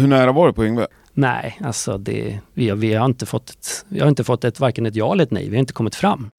[0.00, 0.86] Hur nära var du på Yngve?
[1.12, 4.60] Nej, alltså det, vi, har, vi har inte fått ett, vi har inte fått ett,
[4.60, 5.48] varken ett ja eller ett nej.
[5.48, 6.30] Vi har inte kommit fram.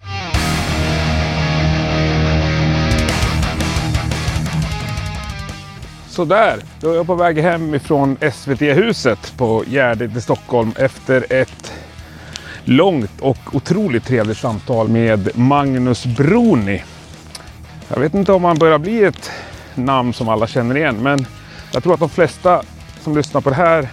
[6.07, 11.73] Sådär, då är jag på väg hem ifrån SVT-huset på Gärdet i Stockholm efter ett
[12.63, 16.83] långt och otroligt trevligt samtal med Magnus Broni.
[17.87, 19.31] Jag vet inte om han börjar bli ett
[19.75, 21.25] namn som alla känner igen, men
[21.73, 22.61] jag tror att de flesta
[23.03, 23.89] som lyssnar på det här,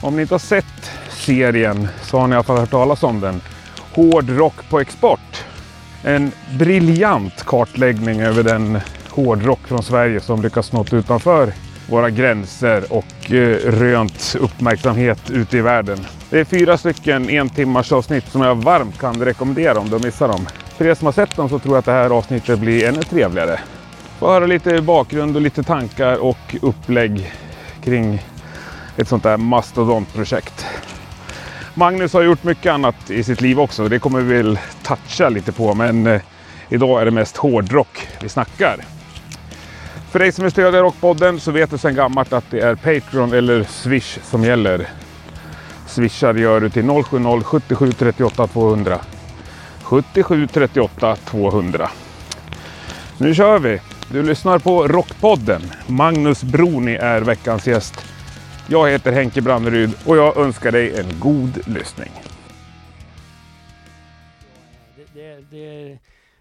[0.00, 3.20] om ni inte har sett serien så har ni i alla fall hört talas om
[3.20, 3.40] den.
[3.92, 5.44] Hård rock på export.
[6.02, 8.80] En briljant kartläggning över den
[9.10, 11.52] hårdrock från Sverige som lyckats nå utanför
[11.88, 15.98] våra gränser och eh, rönt uppmärksamhet ute i världen.
[16.30, 20.28] Det är fyra stycken en timmars avsnitt som jag varmt kan rekommendera om du missar
[20.28, 20.46] dem.
[20.76, 23.02] För er som har sett dem så tror jag att det här avsnittet blir ännu
[23.02, 23.60] trevligare.
[24.18, 27.32] Få höra lite bakgrund och lite tankar och upplägg
[27.88, 28.22] kring
[28.96, 30.66] ett sånt där mastodontprojekt.
[31.74, 33.88] Magnus har gjort mycket annat i sitt liv också.
[33.88, 36.20] Det kommer vi väl toucha lite på, men eh,
[36.68, 38.76] idag är det mest hårdrock vi snackar.
[40.10, 43.32] För dig som är stödjare Rockpodden så vet du sedan gammalt att det är Patreon
[43.32, 44.88] eller Swish som gäller.
[45.86, 46.88] Swishar gör du till
[47.42, 48.98] 070 77 38 200.
[49.82, 51.90] 77 38 200.
[53.18, 53.80] Nu kör vi!
[54.12, 55.62] Du lyssnar på Rockpodden.
[55.86, 57.94] Magnus Broni är veckans gäst.
[58.68, 62.10] Jag heter Henke Branneryd och jag önskar dig en god lyssning.
[64.96, 65.98] Det, det, det,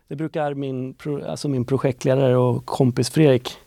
[0.07, 0.95] det brukar min,
[1.27, 3.57] alltså min projektledare och kompis Fredrik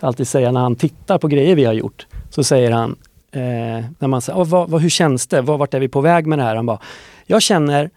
[0.00, 2.06] alltid säga när han tittar på grejer vi har gjort.
[2.30, 2.96] Så säger han,
[3.32, 3.40] eh,
[3.98, 5.40] när man säger, vad, vad, hur känns det?
[5.40, 6.56] Vad, vart är vi på väg med det här?
[6.56, 6.80] Han bara,
[7.26, 7.90] jag känner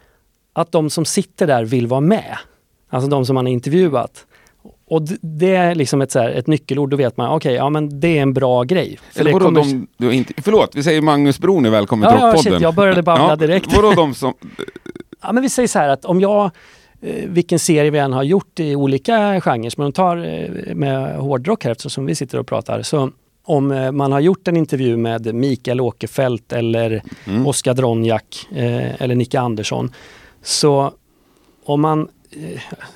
[0.53, 2.37] att de som sitter där vill vara med.
[2.89, 4.25] Alltså de som man har intervjuat.
[4.91, 7.99] Och det är liksom ett, så här, ett nyckelord, då vet man, okej, ja men
[7.99, 8.99] det är en bra grej.
[9.11, 12.19] För Eller vadå kommer- de, du, inte, förlåt, vi säger Magnus Broni välkommen Ja, till
[12.21, 12.53] ja, Rockpodden.
[12.53, 13.75] shit, jag började babbla direkt.
[13.75, 14.33] Vadå de som...
[15.23, 16.43] Ja, men vi säger så här att om jag,
[17.01, 21.15] eh, vilken serie vi än har gjort i olika genrer, men om tar eh, med
[21.17, 23.09] hårdrock här eftersom vi sitter och pratar, så
[23.43, 27.47] om eh, man har gjort en intervju med Mikael Åkerfeldt eller Mm.
[27.47, 29.91] Oskar Dronjak eh, eller Nicke Andersson,
[30.43, 30.91] så
[31.65, 32.07] om man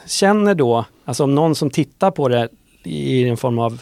[0.07, 2.49] känner då, alltså om någon som tittar på det
[2.83, 3.81] i en form av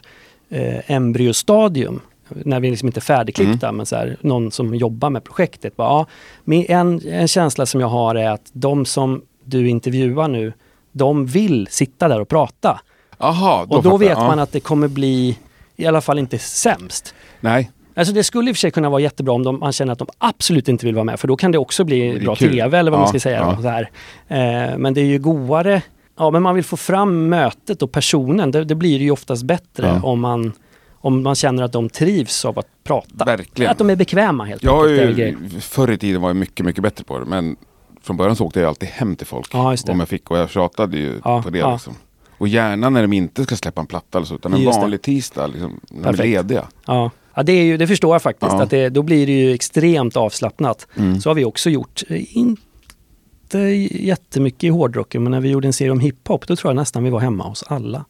[0.49, 1.99] eh, embryostadium,
[2.29, 5.75] när vi liksom inte är färdigklippta, men så här, någon som jobbar med projektet.
[5.75, 6.05] Bara, ja,
[6.43, 10.53] min- en, en känsla som jag har är att de som du intervjuar nu,
[10.91, 12.81] de vill sitta där och prata.
[13.17, 13.97] Aha, Och då fattar jag.
[13.99, 14.27] vet Ja.
[14.27, 15.37] man att det kommer bli
[15.75, 17.13] i alla fall inte sämst.
[17.39, 19.93] Nej, Alltså det skulle i och för sig kunna vara jättebra om de, man känner
[19.93, 22.35] att de absolut inte vill vara med för då kan det också bli Det bra
[22.35, 22.49] kul.
[22.51, 23.37] TV eller vad man Ja, ska säga.
[23.39, 23.53] ja.
[23.55, 23.89] Då, så här.
[24.27, 25.81] Eh, men det är ju godare,
[26.17, 28.51] ja men man vill få fram mötet och personen.
[28.51, 30.01] Det, det blir ju oftast bättre Ja.
[30.07, 30.53] om, man,
[30.93, 33.25] om man känner att de trivs av att prata.
[33.25, 33.71] verkligen.
[33.71, 35.15] Att de är bekväma helt Jag enkelt.
[35.17, 37.25] det ju, förr i tiden var jag mycket, mycket bättre på det.
[37.25, 37.55] Men
[38.01, 39.49] från början så åkte jag alltid hem till folk.
[39.53, 39.91] Ja, det.
[39.91, 41.57] Om jag fick och jag tjatade ju Ja, på det.
[41.59, 41.73] ja.
[41.73, 41.93] Liksom.
[42.37, 44.35] Och gärna när de inte ska släppa en platta eller så.
[44.35, 44.81] Utan en Just det.
[44.81, 46.67] vanlig tisdag liksom, när de är lediga.
[46.85, 47.11] Ja.
[47.35, 48.51] Ja, det, är ju, det förstår jag faktiskt.
[48.51, 48.63] Ja.
[48.63, 50.87] Att det, då blir det ju extremt avslappnat.
[50.97, 51.21] Mm.
[51.21, 52.03] Så har vi också gjort.
[52.09, 53.59] Eh, Inte
[53.91, 57.03] jättemycket i hårdrocken, men när vi gjorde en serie om hiphop, då tror jag nästan
[57.03, 58.05] vi var hemma hos alla.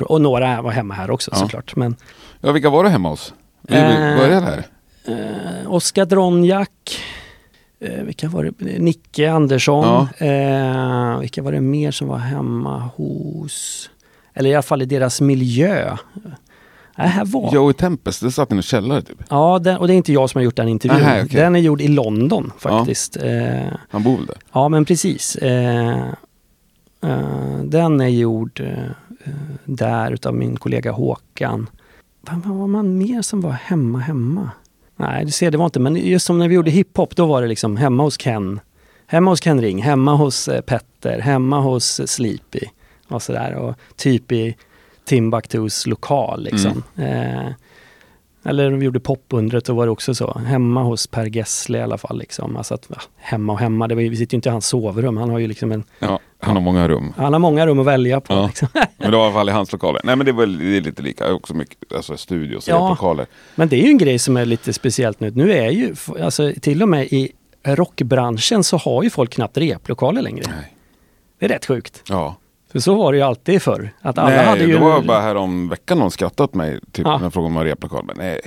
[0.00, 1.38] Och några var hemma här också Ja.
[1.38, 1.76] såklart.
[1.76, 1.96] Men
[2.40, 3.34] Ja, vilka var det hemma hos?
[3.68, 4.64] Eh, började här.
[5.08, 6.70] eh, Oskar Dronjak,
[7.80, 8.78] eh, vilka var det?
[8.78, 10.08] Nicke Andersson.
[10.18, 13.90] Eh, vilka var det mer som var hemma hos?
[14.34, 15.96] Eller i alla fall i deras miljö.
[16.98, 17.54] Nej, här var...
[17.54, 19.16] Joey Tempest, det satt i en källare typ.
[19.30, 21.02] Ja, den, och det är inte jag som har gjort den intervjun.
[21.02, 21.40] Aha, okej.
[21.40, 23.16] Den är gjord i London faktiskt.
[23.20, 24.36] Ja, eh, Han bor väl där?
[24.52, 25.36] ja men precis.
[25.36, 26.08] Eh,
[27.02, 28.84] eh, den är gjord eh,
[29.24, 29.32] eh,
[29.64, 31.66] där utav min kollega Håkan.
[32.20, 34.50] Vad var man mer som var hemma hemma?
[34.96, 37.42] Nej, du ser, det var inte, men just som när vi gjorde hiphop, då var
[37.42, 38.60] det liksom hemma hos Ken.
[39.06, 42.60] Hemma hos Ken Ring, hemma hos eh, Petter, hemma hos Sleepy
[43.08, 43.54] och sådär.
[43.54, 44.56] Och typ i
[45.06, 46.82] Timbuktus lokal liksom.
[46.96, 47.46] Eh,
[48.44, 50.38] eller vi gjorde popundret, då var det också så.
[50.38, 52.18] Hemma hos Per Gessle i alla fall.
[52.18, 52.56] Liksom.
[52.56, 54.66] Alltså att, ja, hemma och hemma, det var, ju- vi sitter ju inte i hans
[54.66, 55.16] sovrum.
[55.16, 57.12] Han har ju liksom en, Ja, han har många rum.
[57.16, 58.34] han har många rum att välja på.
[58.34, 58.46] Ja.
[58.46, 58.68] Liksom.
[58.98, 60.00] Men det var i alla fall i hans lokaler.
[60.04, 61.34] Nej men det är väl det är lite lika.
[61.34, 62.88] Också mycket alltså, studios och Ja.
[62.88, 63.26] lokaler.
[63.54, 65.30] Men det är ju en grej som är lite speciellt nu.
[65.30, 67.32] Nu är ju, alltså till och med i
[67.66, 70.44] rockbranschen så har ju folk knappt replokaler längre.
[70.46, 70.72] Nej.
[71.38, 72.02] Det är rätt sjukt.
[72.08, 72.36] Ja.
[72.76, 73.90] För så var det ju alltid förr.
[74.00, 74.72] Att alla nej, hade ju...
[74.72, 76.80] det var bara här om veckan någon skrattat åt mig.
[76.92, 77.16] Typ Ja.
[77.16, 78.04] när jag frågade om jag replokal.
[78.06, 78.40] Men nej.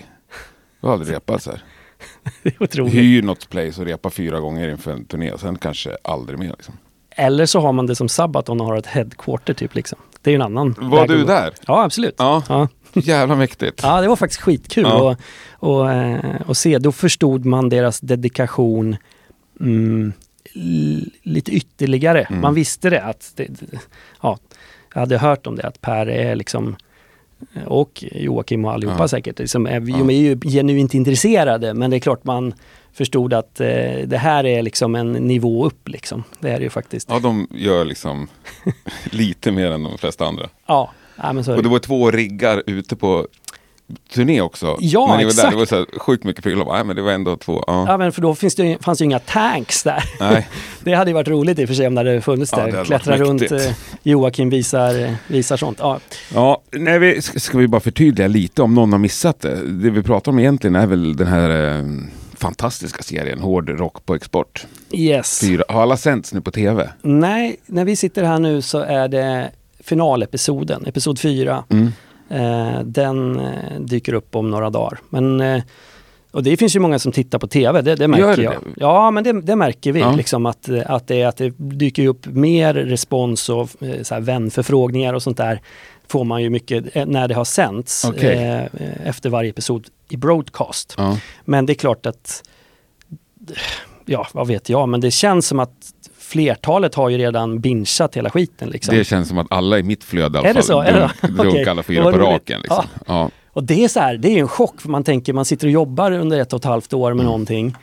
[0.81, 1.63] Jag har aldrig repat så här.
[2.43, 2.93] det är otroligt.
[2.93, 5.31] Hyr något place och repa fyra gånger inför en turné.
[5.37, 6.49] Sen kanske aldrig mer.
[6.49, 6.73] Liksom.
[7.09, 9.99] Eller så har man det som Sabaton och har ett headquarter typ liksom.
[10.21, 11.53] Det är ju en annan Var du där?
[11.67, 12.15] Ja, absolut.
[12.17, 12.43] Ja.
[12.49, 12.67] Ja.
[12.93, 13.79] Jävla mäktigt.
[13.83, 15.11] Ja, det var faktiskt skitkul Ja.
[15.11, 15.19] att
[15.51, 16.77] och, eh, och se.
[16.77, 18.95] Då förstod man deras dedikation
[19.59, 20.13] mm,
[21.23, 22.21] lite ytterligare.
[22.21, 22.41] Mm.
[22.41, 23.47] Man visste det att, det,
[24.21, 24.37] ja,
[24.93, 26.75] jag hade hört om det att Per är liksom
[27.65, 29.07] och Joakim och allihopa Ja.
[29.07, 29.97] säkert, liksom, är, Ja.
[29.97, 32.53] de är ju genuint intresserade men det är klart man
[32.93, 33.67] förstod att eh,
[34.05, 36.23] det här är liksom en nivå upp liksom.
[36.39, 37.09] Det är ju faktiskt.
[37.11, 38.27] Ja, de gör liksom
[39.11, 40.49] lite mer än de flesta andra.
[40.65, 41.63] Ja, ja men så Och det.
[41.63, 43.27] det var två riggar ute på
[44.13, 44.77] turné också.
[44.79, 46.65] Ja, När ni var där, det var så här sjukt mycket prylar.
[46.65, 47.63] Nej, men det var ändå två.
[47.67, 47.85] Ja.
[47.87, 50.03] Ja men för då finns det, fanns det ju inga tanks där.
[50.19, 50.47] Nej.
[50.83, 52.65] Det hade ju varit roligt i och för sig om det hade funnits Ja, där.
[52.71, 53.71] det hade Klättra runt, eh,
[54.03, 55.77] Joakim visar, eh, visar sånt.
[55.81, 55.99] Ja.
[56.33, 59.55] Ja, nej, vi, ska ska vi bara förtydliga lite om någon har missat det.
[59.65, 61.85] Det vi pratar om egentligen är väl den här eh,
[62.37, 64.65] fantastiska serien Hård rock på export.
[64.91, 65.39] Yes.
[65.39, 65.63] Fyra.
[65.69, 66.89] Har alla sänts nu på tv?
[67.01, 69.51] Nej, när vi sitter här nu så är det
[69.83, 71.63] finalepisoden, episod 4.
[71.69, 71.91] Mm.
[72.29, 74.99] Eh, den eh, dyker upp om några dagar.
[75.09, 75.63] Men, eh,
[76.31, 78.53] och det finns ju många som tittar på TV, det, det märker Gör det jag.
[78.53, 78.69] det?
[78.77, 79.99] Ja, men det, det märker vi.
[79.99, 80.11] Ja.
[80.11, 83.69] Liksom att, att, det, att det dyker upp mer respons och
[84.01, 85.61] så här vänförfrågningar och sånt där
[86.07, 88.37] får man ju mycket när det har sänts Okej.
[88.37, 90.95] eh, efter varje episod i broadcast.
[90.97, 91.17] Ja.
[91.45, 92.43] Men det är klart att,
[94.05, 95.73] ja vad vet jag, men det känns som att
[96.29, 98.69] flertalet har ju redan bingeat hela skiten.
[98.69, 98.95] Liksom.
[98.95, 100.81] Det känns som att alla i mitt flöde i alla Är fall så?
[101.21, 102.61] Dunk- alla fyra på raken.
[102.61, 102.85] Liksom.
[103.07, 103.29] Ja.
[103.53, 105.71] Och det är så här, det är en chock för man tänker man sitter och
[105.73, 107.17] jobbar under ett och ett halvt år Mm.
[107.17, 107.75] med någonting.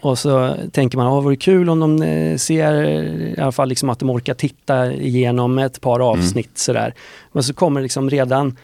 [0.00, 3.68] Och så tänker man, "Ja, vad vore kul om de eh, ser i alla fall
[3.68, 6.06] liksom att de orkar titta igenom ett par Mm.
[6.08, 6.94] avsnitt sådär.
[7.32, 8.56] Men så kommer liksom redan,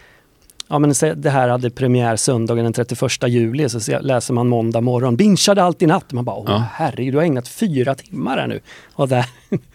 [0.75, 4.81] ja men det här hade premiär söndagen den 31 juli, så se- läser man måndag
[4.81, 6.13] morgon, bingeade allt i natt.
[6.13, 6.65] Man bara, åh Ja.
[6.73, 8.61] herregud, du har ägnat fyra timmar här nu.
[8.95, 9.27] Och där,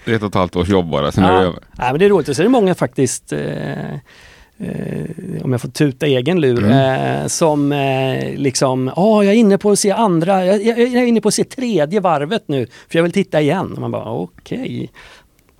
[0.06, 1.60] Det är ett och ett halvt års jobb bara, sen är det Ja, över.
[1.78, 2.30] nej, men det är roligt.
[2.30, 5.06] Och så är det många faktiskt, eh, eh,
[5.44, 7.22] om jag får tuta egen lur, Mm.
[7.22, 11.04] eh, som eh, liksom, ja jag är inne på att se andra, jag, jag, jag
[11.04, 13.74] är inne på att se tredje varvet nu, för jag vill titta igen.
[13.74, 14.90] Och man bara, okej,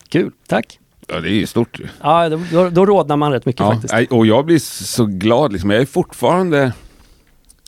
[0.10, 0.80] kul, tack.
[1.10, 1.88] Ja, det är ju stort ju.
[2.02, 4.12] Ja, då, då, rodnar man rätt mycket Ja, faktiskt.
[4.12, 5.70] och jag blir så glad, liksom.
[5.70, 6.74] jag är fortfarande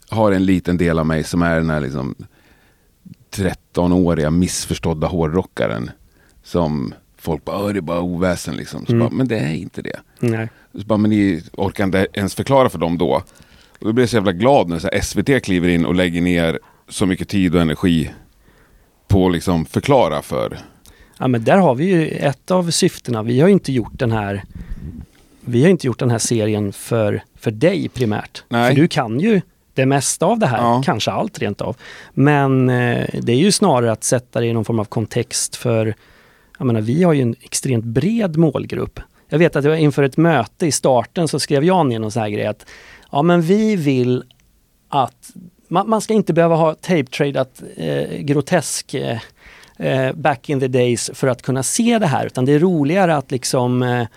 [0.10, 2.16] har en liten del av mig som är den här liksom
[3.36, 5.92] 13-åriga missförstådda hårdrockaren.
[6.44, 8.86] Som folk bara, "Åh, det är bara oväsen liksom.
[8.86, 9.08] Så Mm.
[9.08, 10.00] bara, men det är inte det.
[10.20, 10.50] Nej.
[10.74, 13.12] Så bara, men ni orkar inte ens förklara för dem då.
[13.80, 16.60] Och då blir jag så jävla glad när så SVT kliver in och lägger ner
[16.90, 18.12] så mycket tid och energi
[19.08, 20.58] på att liksom förklara för.
[21.22, 23.24] Ja men där har vi ju ett av syftena.
[23.24, 24.44] Vi har ju inte gjort den här
[25.42, 28.44] Vi har inte gjort den här serien för, för dig primärt.
[28.50, 28.70] Nej.
[28.76, 29.42] För du kan ju
[29.74, 30.82] det mesta av det här, Ja.
[30.86, 31.78] kanske allt rent av.
[32.14, 35.96] Men eh, det är ju snarare att sätta det i någon form av kontext för
[36.58, 39.00] Jag menar vi har ju en extremt bred målgrupp.
[39.30, 42.22] Jag vet att jag inför ett möte i starten så skrev jag ner någon sån
[42.22, 42.66] här grej att
[43.12, 44.24] Ja men vi vill
[44.90, 45.32] att
[45.68, 49.20] man, man ska inte behöva ha tape-tradat eh, grotesk eh,
[49.82, 52.26] eh, back in the days för att kunna se det här.
[52.26, 54.08] Utan det är roligare att liksom eh,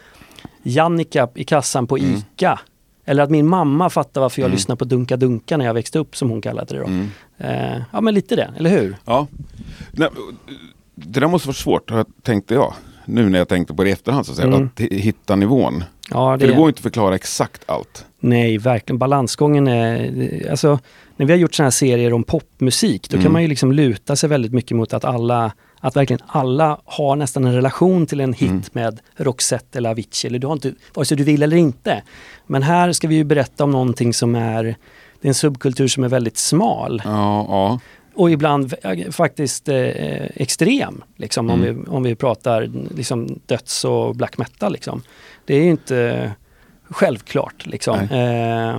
[0.62, 2.11] Jannica i kassan på Mm.
[2.16, 2.58] ICA
[3.05, 4.55] eller att min mamma fattar varför jag Mm.
[4.56, 6.87] lyssnade på Dunka Dunka när jag växte upp som hon kallade det då.
[6.87, 7.08] Mm.
[7.38, 8.96] Eh, ja men lite det, eller hur?
[9.05, 9.26] Ja.
[10.94, 11.90] Det där måste vara svårt,
[12.22, 12.75] tänkte jag.
[13.05, 14.64] Nu när jag tänkte på det i efterhand, så att, säga, Mm.
[14.75, 15.84] att hi- hitta nivån.
[16.11, 18.06] Ja, För det går inte att förklara exakt allt.
[18.20, 18.99] Nej, verkligen.
[18.99, 20.50] Balansgången är...
[20.50, 20.78] Alltså,
[21.16, 23.25] när vi har gjort sådana här serier om popmusik, då Mm.
[23.25, 27.16] kan man ju liksom luta sig väldigt mycket mot att alla, att verkligen alla har
[27.16, 28.62] nästan en relation till en hit Mm.
[28.73, 32.02] med Roxette eller Avicii, eller du har inte, vare sig du vill eller inte.
[32.47, 34.62] Men här ska vi ju berätta om någonting som är,
[35.21, 37.80] det är en subkultur som är väldigt smal Ja, ja.
[38.14, 38.75] och ibland
[39.11, 41.83] faktiskt eh, extrem, liksom, om, Mm.
[41.85, 44.73] vi, om vi pratar liksom, döds och black metal.
[44.73, 45.02] Liksom.
[45.44, 46.33] Det är ju inte
[46.90, 47.66] självklart.
[47.66, 47.99] Liksom.
[47.99, 48.78] Eh,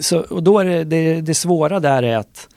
[0.00, 2.48] så, och då är det, det, det svåra där är att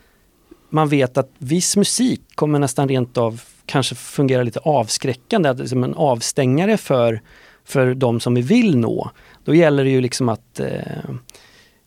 [0.70, 5.64] man vet att viss musik kommer nästan rent av kanske fungera lite avskräckande, att det
[5.64, 7.22] är som en avstängare för,
[7.64, 9.12] för de som vi vill nå.
[9.44, 10.70] Då gäller det ju liksom att eh,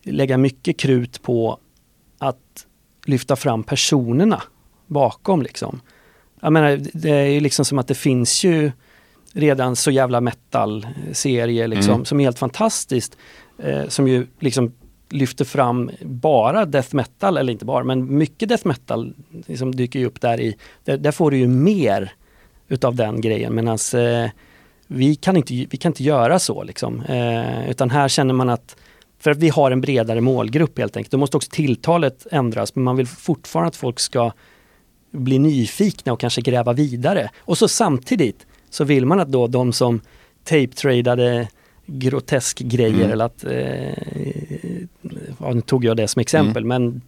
[0.03, 1.59] lägga mycket krut på
[2.19, 2.67] att
[3.07, 4.43] lyfta fram personerna
[4.87, 5.81] bakom liksom.
[6.41, 8.73] Jag menar, det är ju liksom som att det finns ju
[9.33, 12.05] redan så jävla metal-serier liksom, Mm.
[12.05, 13.17] som är helt fantastiskt.
[13.59, 14.73] Eh, som ju liksom
[15.15, 19.15] lyfter fram bara death metal, eller inte bara, men mycket death metal
[19.47, 20.57] liksom dyker ju upp där i.
[20.85, 22.13] Där, där får du ju mer
[22.69, 24.31] utav den grejen medan eh,
[24.87, 27.01] vi, kan inte, vi kan inte göra så liksom.
[27.03, 28.77] Eh, utan här känner man att
[29.19, 31.11] för att vi har en bredare målgrupp helt enkelt.
[31.11, 34.33] Då måste också tilltalet ändras men man vill fortfarande att folk ska
[35.11, 37.31] bli nyfikna och kanske gräva vidare.
[37.39, 40.01] Och så samtidigt så vill man att då de som
[40.45, 41.49] tape-tradade
[41.87, 43.11] grotesk grejer Mm.
[43.11, 44.54] eller att eh,
[45.45, 47.03] ja, nu tog jag det som exempel, men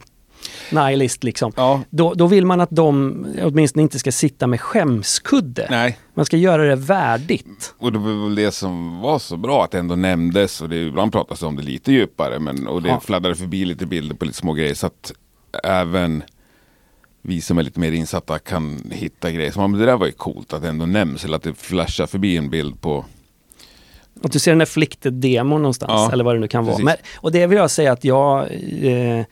[0.71, 1.51] nihilist liksom.
[1.55, 5.67] Ja, Då, då vill man att de åtminstone inte ska sitta med skämskudde.
[5.69, 5.97] nej.
[6.13, 7.73] Man ska göra det värdigt.
[7.77, 10.75] Och det var väl det som var så bra att det ändå nämndes och det
[10.87, 12.99] ibland pratas om det lite djupare men och det Ja.
[12.99, 15.11] fladdrade förbi lite bilder på lite små grejer så att
[15.63, 16.23] även
[17.21, 19.51] vi som är lite mer insatta kan hitta grejer.
[19.51, 21.53] Så man, men det där var ju coolt att det ändå nämns eller att det
[21.53, 23.05] flashar förbi en bild på
[24.23, 26.73] Att du ser den där flickted demon någonstans, Ja, eller vad det nu kan vara.
[26.75, 26.85] precis.
[26.85, 28.47] Men, och det vill jag säga att jag...
[28.81, 29.25] Eh, eh,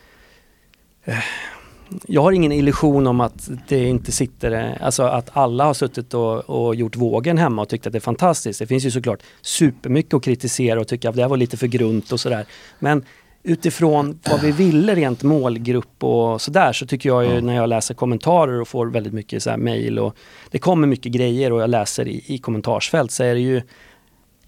[2.08, 6.14] jag har ingen illusion om att det inte sitter, eh, alltså att alla har suttit
[6.14, 8.60] och, och gjort vågen hemma och tyckt att det är fantastiskt.
[8.60, 11.68] Det finns ju såklart supermycket att kritisera och tycka att det här var lite för
[11.68, 12.46] grunt och sådär.
[12.80, 13.06] Men
[13.44, 17.94] utifrån vad vi ville rent målgrupp och sådär så tycker jag ju när jag läser
[17.94, 20.16] kommentarer och får väldigt mycket så här mejl och
[20.52, 23.62] det kommer mycket grejer och jag läser i, i kommentarsfält så är det ju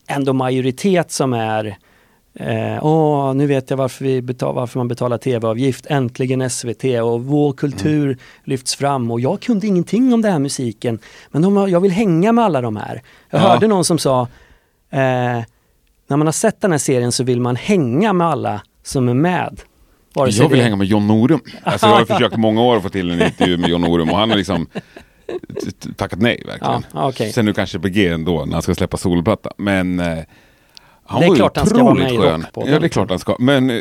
[0.07, 1.77] ändå majoritet som är
[2.39, 5.85] eh, Åh, nu vet jag varför, vi betal, varför man betalar tv-avgift.
[5.89, 9.11] Äntligen SVT och vår kultur lyfts fram.
[9.11, 10.99] Och jag kunde ingenting om den här musiken.
[11.31, 13.01] Men de, jag vill hänga med alla de här.
[13.29, 13.47] Jag Ja.
[13.47, 14.21] hörde någon som sa
[14.91, 14.99] eh,
[16.09, 19.13] När man har sett den här serien så vill man hänga med alla som är
[19.13, 19.61] med.
[20.13, 21.39] Jag vill det- hänga med John Norum.
[21.63, 24.17] Alltså jag har försökt många år att få till en intervju med John Norum och
[24.17, 24.67] han har liksom
[25.95, 26.85] tackat nej verkligen.
[26.93, 27.31] Ja, okej.
[27.31, 29.51] Sen nu kanske på G ändå när han ska släppa solplatta.
[29.57, 30.17] Men eh,
[31.03, 32.41] han Det är var ju klart han ska vara med i skön.
[32.41, 32.73] Rockpodden.
[32.73, 33.35] Ja det är klart han ska.
[33.39, 33.75] Men eh,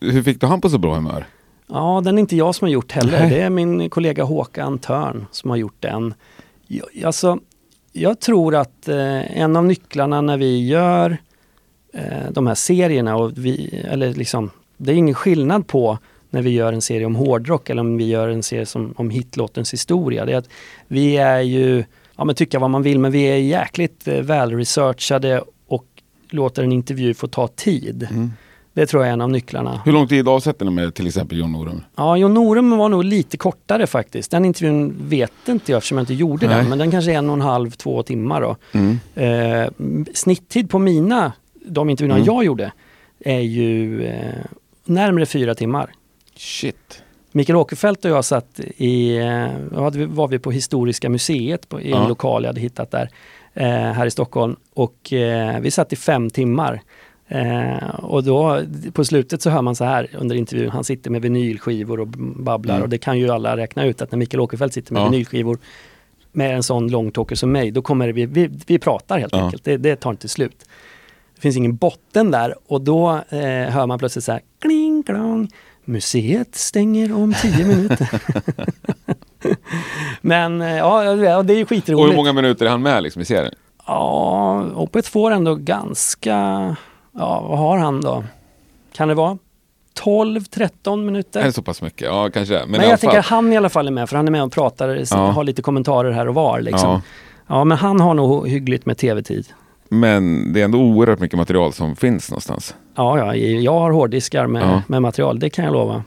[0.00, 1.26] hur fick du han på så bra humör?
[1.66, 3.20] Ja, den är inte jag som har gjort heller.
[3.20, 3.30] Nej.
[3.30, 6.14] Det är min kollega Håkan Törn som har gjort den.
[6.66, 7.38] Jag, alltså,
[7.92, 11.18] jag tror att eh, en av nycklarna när vi gör
[11.94, 15.98] eh, de här serierna, och vi, eller liksom, det är ingen skillnad på
[16.34, 19.10] när vi gör en serie om hårdrock eller om vi gör en serie som, om
[19.10, 20.24] hitlåtens historia.
[20.24, 20.48] Det är att
[20.88, 21.84] vi är ju,
[22.16, 25.86] ja men tycka vad man vill, men vi är jäkligt eh, välresearchade och
[26.30, 28.08] låter en intervju få ta tid.
[28.72, 29.80] Det tror jag är en av nycklarna.
[29.84, 31.80] Hur lång tid avsätter ni med till exempel John Norum?
[31.96, 34.30] Ja, Jon Norum var nog lite kortare faktiskt.
[34.30, 36.56] Den intervjun vet inte jag eftersom jag inte gjorde Nej.
[36.56, 38.56] den, men den kanske är en och en halv, två timmar då.
[38.72, 38.98] Mm.
[39.14, 39.68] Eh,
[40.14, 41.32] snitttid på mina,
[41.66, 42.26] de intervjuerna Mm.
[42.34, 42.72] jag gjorde,
[43.20, 44.44] är ju eh,
[44.84, 45.90] närmare fyra timmar.
[46.36, 47.02] Shit.
[47.32, 49.48] Mikael Åkerfeldt och jag satt i, eh,
[50.06, 52.08] var vi på Historiska museet på, i en Ja.
[52.08, 53.08] lokal jag hade hittat där,
[53.54, 54.56] eh, här i Stockholm.
[54.74, 56.80] Och eh, vi satt i fem timmar.
[57.98, 58.60] Och då
[58.92, 62.74] på slutet så hör man så här under intervjun, han sitter med vinylskivor och babblar
[62.74, 62.82] Mm.
[62.82, 65.08] och det kan ju alla räkna ut att när Mikael Åkerfeldt sitter med Ja.
[65.08, 65.58] vinylskivor
[66.32, 69.44] med en sån långtalker som mig, då kommer vi, vi, vi pratar helt Ja.
[69.44, 69.64] enkelt.
[69.64, 70.64] Det, det tar inte slut.
[71.34, 75.48] Det finns ingen botten där och då eh, hör man plötsligt så här kling klong.
[75.84, 78.20] Museet stänger om tio minuter.
[80.20, 82.16] Men eh, ja, det är ju Och hur skitroligt.
[82.16, 83.54] många minuter är han med liksom i serien?
[83.86, 86.30] Ja, Opeth får ändå ganska...
[87.12, 88.24] Ja, vad har han då?
[88.92, 89.38] Kan det vara
[90.00, 91.40] 12-13 minuter?
[91.40, 92.06] Är det så pass mycket?
[92.06, 92.54] Ja kanske.
[92.58, 93.20] Men, Men, jag tänker fall.
[93.20, 95.16] att han i alla fall är med, för han är med och pratar, Ja.
[95.16, 96.60] har lite kommentarer här och var.
[96.60, 96.90] Liksom.
[96.90, 97.00] Ja.
[97.46, 97.64] Ja.
[97.64, 99.46] men han har nog hyggligt med tv-tid.
[100.00, 102.74] Men det är ändå oerhört mycket material som finns någonstans.
[102.94, 104.82] Ja, ja, jag har hårddiskar med, Ja.
[104.86, 106.04] med material, det kan jag lova.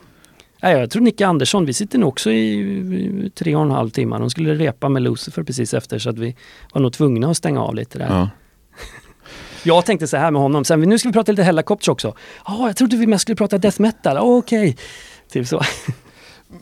[0.60, 4.18] Ja, jag tror Nicke Andersson, vi sitter nog också i, tre och en halv timme.
[4.18, 6.36] De skulle repa med Lucifer precis efter så att vi
[6.72, 8.06] var nog tvungna att stänga av lite där.
[8.06, 8.30] Ja.
[9.62, 12.14] Jag tänkte så här med honom, sen, nu ska vi prata lite Hellacopters också.
[12.46, 14.76] Ja, jag trodde vi mest skulle prata death metal, oh, okej.
[15.30, 15.60] Typ så.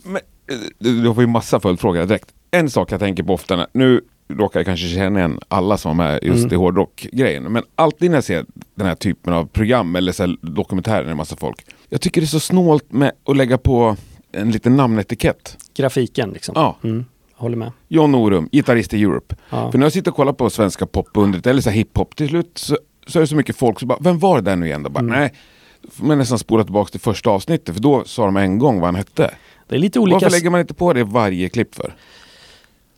[0.03, 2.29] Men, eh, du, du ju massa följdfrågor direkt.
[2.51, 6.19] En sak jag tänker på ofta, nu råkar jag kanske känna igen alla som med
[6.23, 6.53] just Mm.
[6.53, 7.43] i hårdrock-grejen.
[7.43, 11.37] Men alltid när jag ser den här typen av program eller så dokumentärer med massa
[11.37, 11.65] folk.
[11.89, 13.97] Jag tycker det är så snålt med att lägga på
[14.33, 15.57] en liten namnetikett.
[15.77, 16.53] Grafiken liksom.
[16.59, 16.77] Ja.
[16.85, 17.05] Mm,
[17.35, 17.73] håller med.
[17.89, 19.35] John Norum, gitarrist i Europe.
[19.51, 19.71] Ja.
[19.71, 22.79] För när jag sitter och kollar på svenska popundret eller så hiphop till slut så,
[23.07, 24.91] så är det så mycket folk så bara, vem var det där nu igen då?
[24.91, 25.19] Bara, Mm.
[25.21, 25.33] Nej,
[25.97, 28.95] man nästan spola tillbaka till första avsnittet för då sa de en gång vad han
[28.95, 29.35] hette.
[29.69, 30.15] Det är lite olika...
[30.15, 31.95] Varför lägger man inte på det i varje klipp för?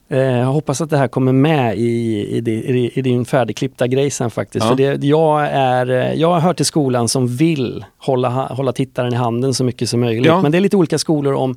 [0.09, 4.11] Eh, jag hoppas att det här kommer med i, i, i, i din färdigklippta grej
[4.11, 4.65] sen faktiskt.
[4.65, 4.69] Ja.
[4.69, 9.17] För det, jag, är, eh, jag hör till skolan som vill hålla, hålla tittaren i
[9.17, 10.27] handen så mycket som möjligt.
[10.27, 10.43] Ja.
[10.43, 11.57] Men det är lite olika skolor om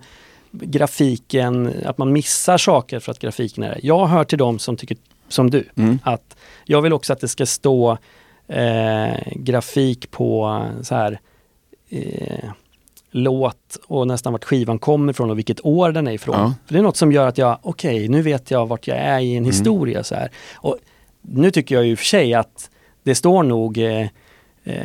[0.51, 3.79] grafiken, att man missar saker för att grafiken är det.
[3.84, 5.65] Jag hör till dem som tycker som du.
[5.75, 6.00] Mm.
[6.03, 7.98] Att jag vill också att det ska stå
[8.48, 11.20] eh, grafik på så här
[11.89, 12.50] eh,
[13.12, 16.36] låt och nästan vart skivan kommer ifrån och vilket år den är ifrån.
[16.39, 16.53] Ja.
[16.65, 19.20] För det är något som gör att jag, okej, nu vet jag vart jag är
[19.20, 19.38] i Mm.
[19.38, 20.03] en historia.
[20.03, 20.32] Så här.
[20.56, 20.77] Och
[21.22, 22.70] nu tycker jag ju för sig att
[23.03, 24.08] det står nog eh, eh,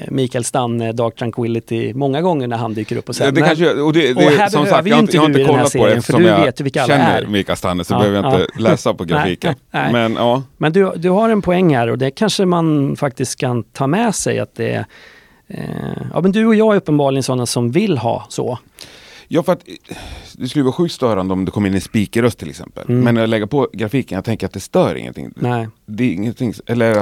[0.08, 3.48] Mikael Stanne, Dark Tranquility, många gånger när han dyker upp och säger Ja, det men-
[3.48, 5.58] kanske, och det, och det, här som sagt, jag inte inte, jag har inte kollat
[5.58, 7.26] på det serien, för eftersom du jag vet vilka känner är.
[7.26, 8.60] Mikael Stanne så Ja, behöver jag inte ja.
[8.70, 9.54] läsa på grafiken.
[9.70, 9.92] Nej, nej.
[9.92, 13.62] Men ja, Men du, du har en poäng här och det kanske man faktiskt kan
[13.62, 14.86] ta med sig att det är
[16.12, 18.58] ja men du och jag är uppenbarligen sådana som vill ha så.
[19.28, 19.96] Ja, för att eh,
[20.32, 22.84] det skulle vara sjukt störande om det kom in en speakerröst till exempel.
[22.88, 23.04] Mm.
[23.04, 25.32] Men när jag lägger på grafiken, jag tänker att det stör ingenting.
[25.36, 25.68] Nej.
[25.86, 26.96] Det är ingenting, eller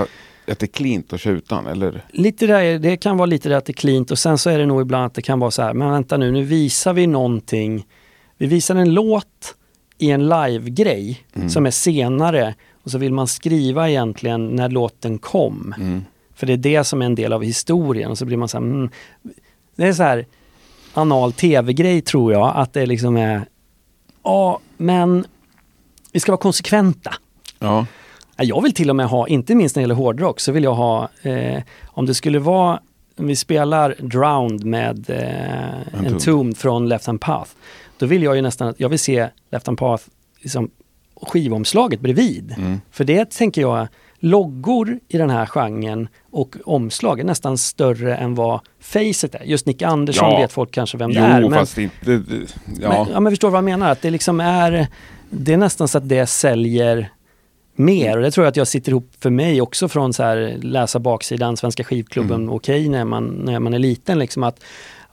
[0.49, 2.05] att det är att köra utan, eller?
[2.11, 4.59] Lite där, det kan vara lite det att det är cleant och sen så är
[4.59, 7.07] det nog ibland att det kan vara så här, men vänta nu, nu visar vi
[7.07, 7.87] någonting.
[8.39, 9.55] Vi visar en låt
[9.99, 11.51] i en live-grej Mm.
[11.51, 15.75] som är senare och så vill man skriva egentligen när låten kom.
[15.79, 16.05] Mm.
[16.35, 18.59] För det är det som är en del av historien och så blir man så
[18.59, 18.91] här, mm,
[19.77, 20.27] det är så här
[20.95, 23.45] anal tv-grej tror jag, att det liksom är,
[24.23, 25.25] ja men
[26.13, 27.15] vi ska vara konsekventa.
[27.59, 27.87] Ja.
[28.37, 30.65] Ja, Jag vill till och med ha, inte minst när det gäller hårdrock, så vill
[30.65, 32.81] jag ha, eh, om det skulle vara,
[33.17, 36.13] om vi spelar Drowned med eh, Entombed.
[36.13, 37.51] Entombed från Left Hand Path,
[37.99, 40.05] då vill jag ju nästan att, jag vill se Left Hand Path
[40.41, 40.71] liksom,
[41.23, 42.55] skivomslaget bredvid.
[42.59, 42.81] Mm.
[42.91, 43.89] För det tänker jag,
[44.25, 49.45] loggor i den här genren och omslag är nästan större än vad facet är.
[49.45, 50.39] Just Nick Andersson Ja.
[50.39, 51.41] vet folk kanske vem Jo, det är.
[51.41, 52.23] Men, fast inte...
[52.81, 52.89] Ja.
[52.89, 53.91] men, ja, men förstår vad jag menar?
[53.91, 54.87] Att det liksom är,
[55.31, 57.09] det är nästan så att det säljer
[57.77, 58.17] mer.
[58.17, 60.99] Och det tror jag att jag sitter ihop för mig också från så här läsa
[60.99, 62.55] baksidan, Svenska skivklubben, Mm.
[62.55, 64.61] okej när, man, när man är liten liksom att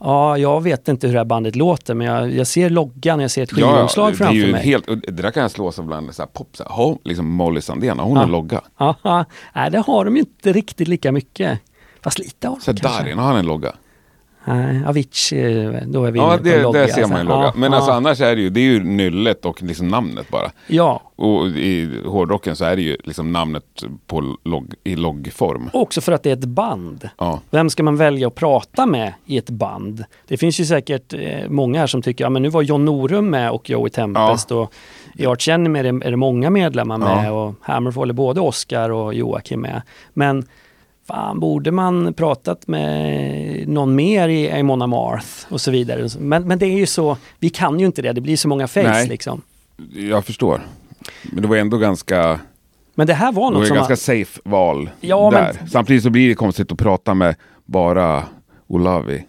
[0.03, 3.31] Ja, jag vet inte hur det här bandet låter men jag, jag ser loggan, jag
[3.31, 4.61] ser ett skivomslag är framför ju mig.
[4.63, 7.61] helt, det där kan jag slå som ibland, så här, pop, så här, liksom Molly
[7.61, 8.23] Sandén, har hon Ja.
[8.23, 8.61] en logga?
[8.77, 11.59] Ja, nej det har de inte riktigt lika mycket.
[12.03, 12.87] Fast lite har de kanske.
[13.03, 13.73] Darin, har han en logga?
[14.45, 16.79] Nej, Avicii, då är vi Ja, inne på det, logga.
[16.79, 17.45] där ser man en Så här, logga.
[17.45, 20.29] ja, Men ja, alltså annars är det ju, det är ju nyllet och liksom namnet
[20.29, 20.51] bara.
[20.67, 23.63] Ja, Och i hårdrocken så är det ju liksom namnet
[24.07, 25.69] på logg, i loggform.
[25.73, 27.09] också för att det är ett band.
[27.17, 27.39] Ja.
[27.49, 30.03] Vem ska man välja att prata med i ett band?
[30.27, 33.29] Det finns ju säkert eh, många här som tycker, ja men nu var John Norum
[33.29, 34.73] med och Joey Tempest och
[35.15, 37.31] i Arch Enemy är det, är det många medlemmar med Ja.
[37.31, 39.81] och Hammerfall är både Oscar och Joakim med.
[40.13, 40.45] Men
[41.11, 46.07] fan, borde man pratat med någon mer i Amon Amarth och så vidare.
[46.19, 48.67] Men, men det är ju så, vi kan ju inte det, det blir så många
[48.67, 49.07] face Nej.
[49.07, 49.41] liksom.
[49.93, 50.61] Jag förstår.
[51.23, 52.39] Men det var ändå ganska,
[52.95, 53.77] Men det här var det var något ju som...
[53.77, 55.67] ganska safe val Ja, men- där.
[55.71, 58.23] Samtidigt så blir det konstigt att prata med bara
[58.67, 59.23] Olavi,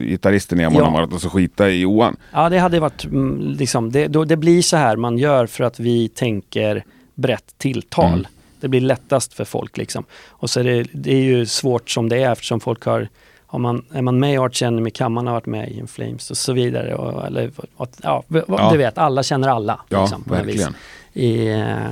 [0.00, 0.86] gitarristen i Amon Ja.
[0.86, 2.16] Amarth och så skita i Johan.
[2.32, 5.64] Ja, det hade varit mm, liksom, det, då, det blir så här man gör för
[5.64, 6.84] att vi tänker
[7.14, 8.12] brett tilltal.
[8.12, 8.26] Mm.
[8.64, 10.04] Det blir lättast för folk liksom.
[10.28, 13.08] Och så är det, det är ju svårt som det är eftersom folk har,
[13.46, 15.86] har man, är man med i Arch Enemy kan man ha varit med i In
[15.86, 16.94] Flames och så vidare.
[16.94, 18.70] Och, eller, och, ja, Ja.
[18.72, 19.80] Du vet, alla känner alla.
[19.88, 20.74] Ja, liksom, verkligen.
[21.12, 21.90] i, eh,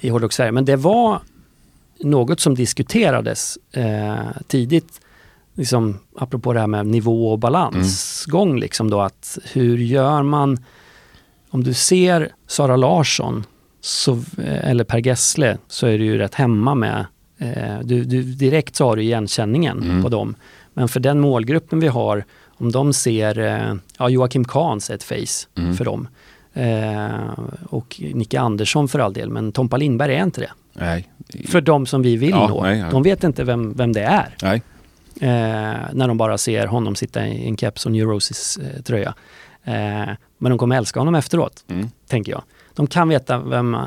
[0.00, 0.52] i Hårdrock Sverige.
[0.52, 1.20] Men det var
[1.98, 5.00] något som diskuterades eh, tidigt,
[5.54, 8.58] liksom, apropå det här med nivå och balansgång.
[8.58, 10.64] Liksom då, att hur gör man,
[11.50, 13.44] om du ser Sara Larsson
[13.86, 14.22] så,
[14.62, 17.06] eller Per Gessle så är du ju rätt hemma med,
[17.38, 20.02] eh, du, du, direkt så har du igenkänningen Mm.
[20.02, 20.34] på dem.
[20.74, 22.24] Men för den målgruppen vi har,
[22.58, 25.76] om de ser, eh, ja Joakim Kahns är ett face Mm.
[25.76, 26.08] för dem.
[26.54, 30.50] Eh, och Nicke Andersson för all del, men Tompa Lindberg är inte det.
[30.72, 31.08] Nej.
[31.48, 32.62] För de som vi vill Ja, nå.
[32.62, 32.90] nej, ja.
[32.90, 34.36] De vet inte vem, vem det är.
[34.42, 34.62] Nej.
[35.20, 39.14] Eh, när de bara ser honom sitta i en keps och Neurosis eh, tröja.
[39.64, 39.74] Eh,
[40.38, 41.90] men de kommer älska honom efteråt, Mm.
[42.08, 42.42] tänker jag.
[42.76, 43.80] De kan veta vem eh,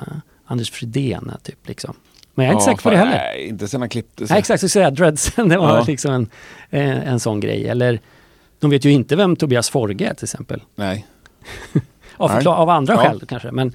[0.45, 1.67] Anders Fridén är, typ.
[1.67, 1.93] Liksom.
[2.35, 3.11] Men jag är inte Ja, säker på det heller.
[3.11, 4.33] Nej, inte sen han klippte sig.
[4.33, 5.83] Nej, exakt, så säga Dreadsen, det var Ja.
[5.87, 6.29] liksom en,
[6.69, 7.67] en, en sån grej.
[7.67, 7.99] Eller,
[8.59, 10.61] de vet ju inte vem Tobias Forge är till exempel.
[10.75, 11.05] Nej.
[12.17, 12.37] Av, Nej.
[12.37, 12.99] förkla- av andra Ja.
[13.01, 13.51] skäl kanske.
[13.51, 13.73] Men,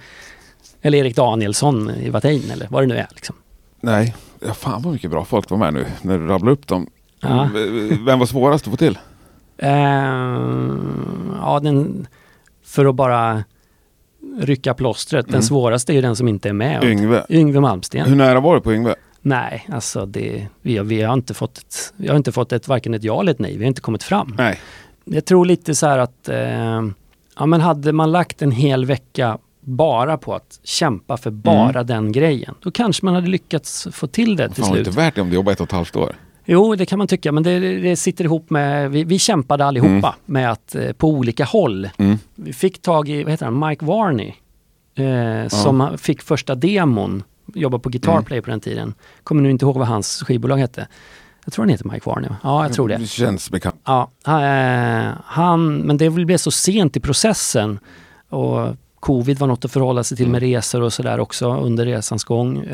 [0.83, 3.07] eller Erik Danielsson i Watain eller vad det nu är.
[3.15, 3.37] Liksom.
[3.81, 4.15] Nej.
[4.47, 6.87] Ja, fan vad mycket bra folk var med nu när du rabblar upp dem.
[7.21, 7.49] Ja.
[8.07, 8.99] Vem var svårast att få till?
[9.59, 9.71] Eh,
[11.41, 12.07] ja, den,
[12.65, 13.45] för att bara
[14.41, 15.27] rycka plåstret.
[15.27, 15.43] Den Mm.
[15.43, 16.85] svåraste är ju den som inte är med.
[16.85, 17.27] Yngve.
[17.29, 18.07] Yngve Malmsten.
[18.07, 18.95] Hur nära var du på Yngve?
[19.23, 22.69] Nej, alltså det, vi, har- vi har inte fått ett, vi har inte fått ett,
[22.69, 23.57] varken ett ja eller ett nej.
[23.57, 24.35] Vi har inte kommit fram.
[24.39, 24.61] Nej.
[25.05, 26.83] Jag tror lite så här att, eh,
[27.39, 32.13] ja men hade man lagt en hel vecka bara på att kämpa för bara den
[32.13, 34.87] grejen, då kanske man hade lyckats få till det till Fan var det slut.
[34.87, 36.17] inte värt det om du jobbar ett och ett halvt år?
[36.45, 40.15] Jo, det kan man tycka, men det, det sitter ihop med, vi, vi kämpade allihopa
[40.25, 41.89] med att eh, på olika håll.
[41.99, 42.19] Mm.
[42.35, 44.33] Vi fick tag i, vad heter han, Mike Varney,
[44.95, 47.23] eh, som fick första demon,
[47.55, 48.43] jobbade på Guitar Mm.
[48.43, 48.95] På den tiden.
[49.23, 50.89] Kommer nu inte ihåg vad hans skivbolag hette.
[51.45, 52.37] Jag tror han heter Mike Varney, va?
[52.43, 52.97] ja jag tror det.
[52.97, 53.77] Det känns bekant.
[53.85, 57.79] Ja, eh, han, men det blev så sent i processen
[58.29, 62.25] och covid var något att förhålla sig till med resor och sådär också under resans
[62.25, 62.65] gång.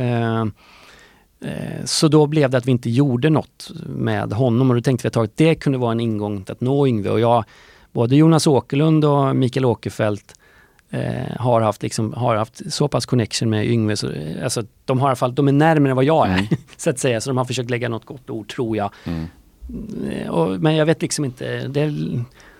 [1.44, 5.04] Eh, så då blev det att vi inte gjorde något med honom och då tänkte
[5.04, 7.44] vi ett tag att det kunde vara en ingång till att nå Yngve och jag,
[7.92, 10.34] både Jonas Åkerlund och Mikael Åkerfeldt
[10.90, 15.00] eh, har, haft liksom, har haft så pass connection med Yngve, så, eh, alltså de
[15.00, 16.46] har i alla fall, de är närmare än vad jag är, Mm.
[16.76, 18.90] så att säga, så de har försökt lägga något gott ord tror jag.
[19.04, 19.26] Mm.
[20.10, 21.92] Eh, och, men jag vet liksom inte, det,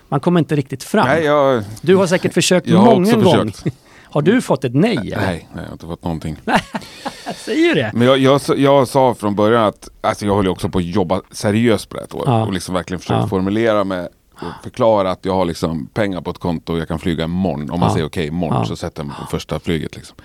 [0.09, 1.07] man kommer inte riktigt fram.
[1.07, 3.53] Nej, jag, Du har säkert har många gånger.
[4.11, 4.97] Har du fått ett nej?
[4.97, 5.17] Eller?
[5.17, 6.37] Nej, nej, jag har inte fått någonting.
[7.37, 7.91] Säger det.
[7.95, 11.21] Men jag, jag, jag sa från början att alltså jag höll också på att jobba
[11.31, 12.23] seriöst på det här ett år.
[12.27, 12.47] Ja.
[12.47, 13.27] Och liksom verkligen försökt Ja.
[13.29, 16.99] formulera mig och förklara att jag har liksom pengar på ett konto och jag kan
[16.99, 17.71] flyga imorgon.
[17.71, 17.93] Om man Ja.
[17.95, 18.65] säger okej imorgon Ja.
[18.65, 19.97] så sätter jag mig på första flyget.
[19.97, 20.17] Liksom.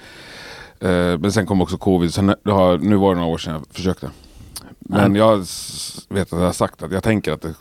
[0.79, 3.63] Eh, men sen kom också covid, så har, nu var det några år sedan jag
[3.75, 4.09] försökte.
[4.79, 5.37] Men jag
[6.09, 7.53] vet att jag har sagt att jag tänker att det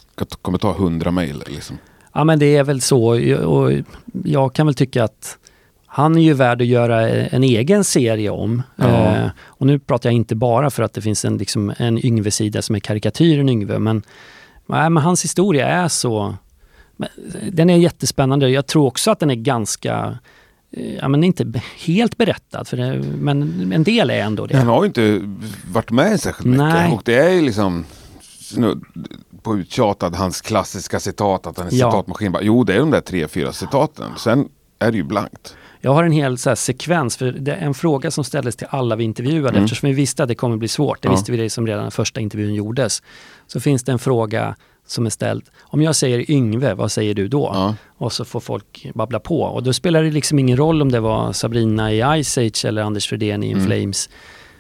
[0.43, 1.43] kommer ta hundra mejl.
[1.47, 1.79] Liksom.
[2.13, 3.05] Ja men det är väl så
[3.47, 3.73] och
[4.25, 5.39] jag kan väl tycka att
[5.97, 8.63] han är ju värd att göra en egen serie om.
[8.77, 9.17] Ja.
[9.17, 12.63] Eh, och nu pratar jag inte bara för att det finns en, liksom, en Yngve-sida
[12.63, 14.03] som är karikatyren Yngve, men,
[14.67, 16.35] nej, men hans historia är så...
[17.53, 18.49] Den är jättespännande.
[18.49, 20.19] Jag tror också att den är ganska...
[20.73, 21.53] eh, Ja, men inte
[21.87, 24.57] helt berättad, för det, men en del är ändå det.
[24.57, 25.21] Han har ju inte
[25.73, 26.59] varit med särskilt mycket.
[26.65, 26.93] Nej.
[26.93, 27.85] Och det är ju liksom
[28.41, 28.85] snudd
[29.43, 31.91] på uttjatad hans klassiska citat att han är Ja.
[31.91, 32.37] citatmaskin.
[32.41, 34.11] Jo, det är de där tre, fyra citaten.
[34.19, 35.57] Sen är det ju blankt.
[35.85, 38.67] Jag har en hel så här, sekvens, för det är en fråga som ställdes till
[38.71, 39.65] alla vi intervjuade Mm.
[39.65, 41.03] eftersom vi visste att det kommer bli svårt.
[41.03, 41.13] Det Ja.
[41.13, 43.03] visste vi det som redan när första intervjun gjordes.
[43.47, 45.43] Så finns det en fråga som är ställd.
[45.63, 47.51] Om jag säger Yngve, vad säger du då?
[47.55, 47.75] Ja.
[47.99, 49.43] Och så får folk babbla på.
[49.43, 52.83] Och då spelar det liksom ingen roll om det var Sabrina i Ice Age eller
[52.83, 53.67] Anders Fredén i In Mm.
[53.67, 54.11] Flames.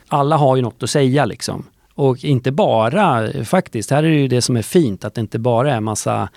[0.09, 1.65] Alla har ju något att säga liksom.
[1.95, 5.21] Och inte bara, eh, faktiskt, här är det ju det som är fint, att det
[5.21, 6.29] inte bara är massa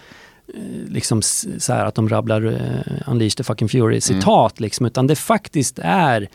[0.88, 2.62] liksom s- så här att de rabblar uh,
[3.08, 6.28] Unleash the fucking Fury citat liksom, utan det faktiskt är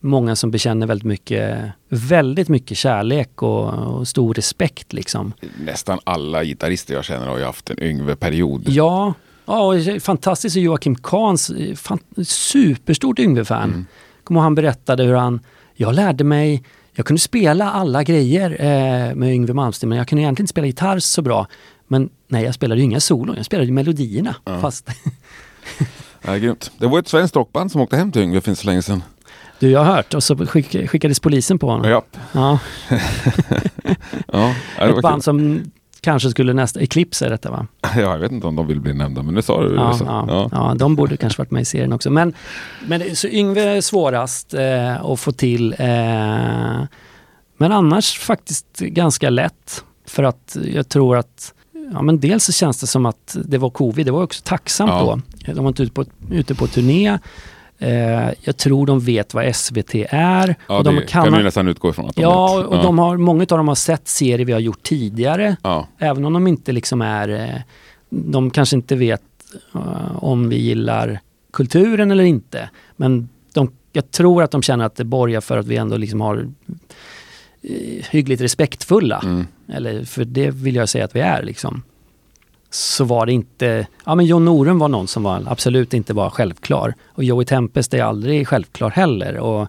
[0.00, 5.32] många som bekänner väldigt mycket, väldigt mycket kärlek och, och stor respekt liksom.
[5.64, 8.62] Nästan alla gitarrister jag känner har ju haft en Yngve-period.
[8.68, 9.14] Ja,
[9.46, 10.56] ja och fantastiskt.
[10.56, 13.68] Joakim Kahns, eh, fan, superstort Yngve-fan.
[13.70, 13.86] Mm.
[14.24, 15.40] Kommer han berättade hur han,
[15.74, 20.22] jag lärde mig, jag kunde spela alla grejer eh, med Yngve Malmsteen, men jag kunde
[20.22, 21.46] egentligen inte spela gitarr så bra.
[21.88, 24.34] Men nej, jag spelade ju inga solon, jag spelade ju melodierna.
[24.60, 24.90] Fast
[26.26, 26.70] Ja, grymt.
[26.78, 29.02] Det var ett svenskt rockband som åkte hem till Yngve för inte så länge sedan.
[29.58, 30.14] du, jag har hört.
[30.14, 31.90] Och så skick, skickades polisen på honom.
[31.90, 32.58] Ja, Ja,
[34.32, 35.22] ja, ja, ett band kul.
[35.22, 35.60] som
[36.00, 37.66] kanske skulle nästa, Eclipse är detta va?
[37.82, 39.74] ja, jag vet inte om de vill bli nämnda, men nu sa du det.
[39.74, 40.48] Ja, ja, Ja.
[40.52, 40.74] ja.
[40.78, 42.10] de borde kanske varit med i serien också.
[42.10, 42.34] Men,
[42.86, 45.72] men så Yngve är svårast eh, att få till.
[45.78, 45.86] Eh,
[47.56, 49.84] men annars faktiskt ganska lätt.
[50.06, 51.53] För att jag tror att
[51.92, 54.90] Ja, men dels så känns det som att det var covid, det var också tacksamt
[54.90, 55.18] Ja.
[55.46, 55.52] då.
[55.52, 57.18] De var inte ute på, ute på turné.
[57.78, 60.54] Eh, jag tror de vet vad SVT är.
[60.68, 62.66] Ja, och det de kan man ju nästan utgå ifrån att de Ja, vet.
[62.66, 65.56] och de har, många av dem har sett serier vi har gjort tidigare.
[65.62, 65.88] ja.
[65.98, 67.60] Även om de inte liksom är, eh,
[68.10, 69.22] de kanske inte vet
[69.74, 71.20] eh, om vi gillar
[71.52, 72.70] kulturen eller inte.
[72.96, 76.20] Men de, jag tror att de känner att det borgar för att vi ändå liksom
[76.20, 76.48] har
[77.62, 79.20] eh, hyggligt respektfulla.
[79.24, 79.46] Mm.
[79.68, 81.82] Eller för det vill jag säga att vi är liksom.
[82.70, 86.30] Så var det inte, ja men John Norum var någon som var, absolut inte var
[86.30, 86.94] självklar.
[87.06, 89.36] Och Joey Tempest är aldrig självklar heller.
[89.38, 89.68] Och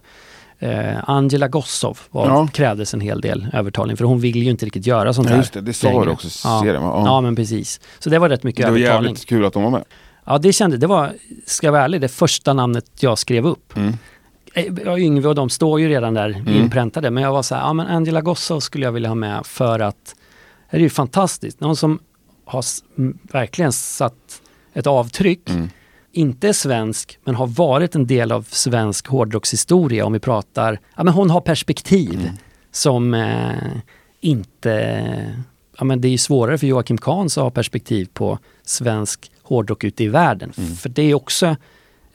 [0.58, 2.48] eh, Angela Gossow var, Ja.
[2.52, 5.38] krävdes en hel del övertalning för hon vill ju inte riktigt göra sånt Ja, här.
[5.40, 6.60] just det, det sa du också i Ja.
[6.64, 6.82] serien.
[6.82, 7.02] va?
[7.06, 7.20] Ja.
[7.20, 7.80] men precis.
[7.98, 9.04] Så det var rätt mycket Det var övertalning.
[9.08, 9.84] jävligt kul att de var med.
[10.24, 11.12] Ja det kände, det var,
[11.46, 13.76] ska jag vara ärlig, det första namnet jag skrev upp.
[13.76, 13.92] Mm.
[14.56, 16.54] Eh, Yngve och de står ju redan där Mm.
[16.54, 17.10] inpräntade.
[17.10, 19.80] Men jag var så här, ja men Angela Gossow skulle jag vilja ha med för
[19.80, 20.14] att
[20.70, 21.60] det är ju fantastiskt.
[21.60, 21.98] Någon som
[22.44, 22.64] har
[23.32, 24.42] verkligen satt
[24.72, 25.50] ett avtryck.
[25.50, 25.68] Mm.
[26.12, 31.04] Inte är svensk, men har varit en del av svensk hårdrockshistoria om vi pratar, ja
[31.04, 32.34] men hon har perspektiv Mm.
[32.70, 33.52] som eh,
[34.20, 35.34] inte,
[35.78, 39.84] ja men det är ju svårare för Joakim Kahn att ha perspektiv på svensk hårdrock
[39.84, 40.52] ute i världen.
[40.58, 40.74] Mm.
[40.76, 41.56] För det är också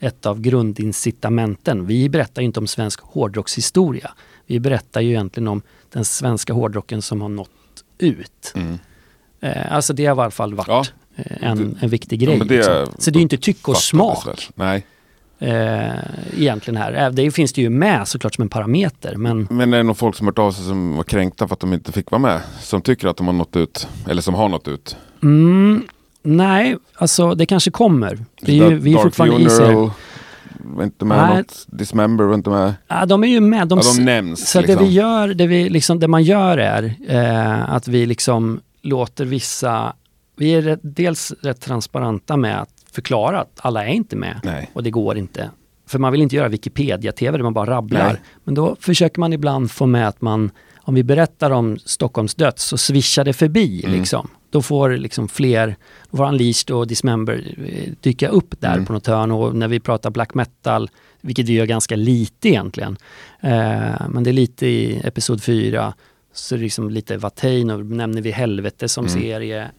[0.02, 1.86] ett av grundincitamenten.
[1.86, 4.10] Vi berättar ju inte om svensk hårdrockshistoria.
[4.46, 5.62] Vi berättar ju egentligen om
[5.92, 7.50] den svenska hårdrocken som har nått
[7.98, 8.52] ut.
[8.54, 8.78] Mm.
[9.40, 10.84] Eh, alltså det har i alla fall varit Ja.
[11.16, 12.38] eh, en, Det- en viktig Ja, grej.
[12.38, 12.86] men det liksom.
[12.98, 14.48] Så det är ju inte tycke och smak.
[14.54, 14.86] Nej.
[15.38, 15.92] eh,
[16.38, 16.92] egentligen här.
[17.06, 19.16] Eh, Det finns det ju med såklart som en parameter.
[19.16, 21.60] Men Men det är nog folk som hört av sig som var kränkta för att
[21.60, 22.40] de inte fick vara med.
[22.60, 23.88] Som tycker att de har nått ut.
[24.08, 24.96] Eller som har nått ut.
[25.22, 25.86] mm,
[26.22, 28.18] nej, alltså det kanske kommer.
[28.40, 29.50] Det är ju, vi är fortfarande.
[29.50, 29.90] Funeral
[30.64, 31.28] var inte med.
[31.28, 31.36] Nej.
[31.36, 31.66] Något.
[31.66, 32.74] Dismember var inte med.
[32.88, 33.68] Ja, de är ju med.
[33.68, 34.50] De, Ja, de nämns.
[34.50, 34.76] Så liksom.
[34.76, 39.24] det vi gör, det, vi liksom, det man gör är eh, att vi liksom låter
[39.24, 39.92] vissa...
[40.36, 44.40] Vi är rätt, dels rätt transparenta med att förklara att alla är inte med.
[44.44, 44.70] Nej.
[44.72, 45.50] Och det går inte.
[45.88, 48.06] För man vill inte göra Wikipedia-TV där man bara rabblar.
[48.06, 48.20] Nej.
[48.44, 52.54] Men då försöker man ibland få med att man, om vi berättar om Stockholms död
[52.56, 53.84] så swishar det förbi.
[53.84, 53.98] Mm.
[53.98, 54.28] Liksom.
[54.52, 55.76] Då får liksom fler,
[56.10, 58.86] då får Unleashed och Dismember eh, dyka upp där Mm.
[58.86, 59.30] på något hörn.
[59.30, 62.96] Och när vi pratar black metal, vilket vi gör ganska lite egentligen,
[63.40, 65.94] eh, men det är lite i Episod 4,
[66.34, 69.20] så är det liksom lite Watain och nämner vi Helvete som Mm.
[69.20, 69.70] serie.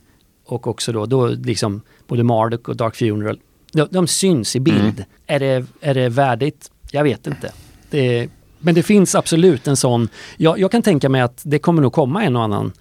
[0.46, 3.40] Och också då, då liksom både Marduk och Dark Funeral.
[3.74, 4.80] De, de syns i bild.
[4.80, 5.04] Mm.
[5.28, 6.72] Är, det, är det värdigt?
[6.92, 7.52] Jag vet inte.
[7.90, 10.08] Det, men det finns absolut en sån.
[10.38, 12.72] Jag, jag kan tänka mig att det kommer nog komma en och annan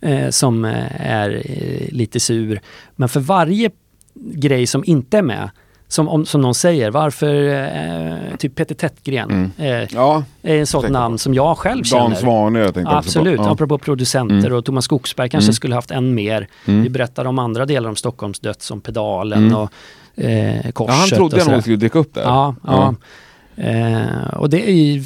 [0.00, 2.60] eh, som eh, är eh, lite sur.
[2.96, 3.70] Men för varje
[4.14, 5.50] grej som inte är med,
[5.90, 10.88] som, om, som någon säger, varför eh, typ Peter Tättgren eh, Ja, är en sånt
[10.90, 12.02] namn som jag själv känner.
[12.02, 13.52] Dan Svanö jag tänkte Absolut, också på.
[13.52, 14.52] apropå producenter Mm.
[14.58, 15.54] och Thomas Skogsberg kanske Mm.
[15.54, 16.48] skulle haft en mer.
[16.66, 16.82] Mm.
[16.82, 19.54] Vi berättar om andra delar om Stockholms död som Pedalen Mm.
[19.56, 19.70] och
[20.24, 20.94] eh, Korset.
[20.94, 21.52] Ja, han trodde sådär.
[21.52, 22.22] nog skulle dyka upp där.
[22.22, 22.94] Ja, ja.
[23.56, 25.04] Eh, och det är ju,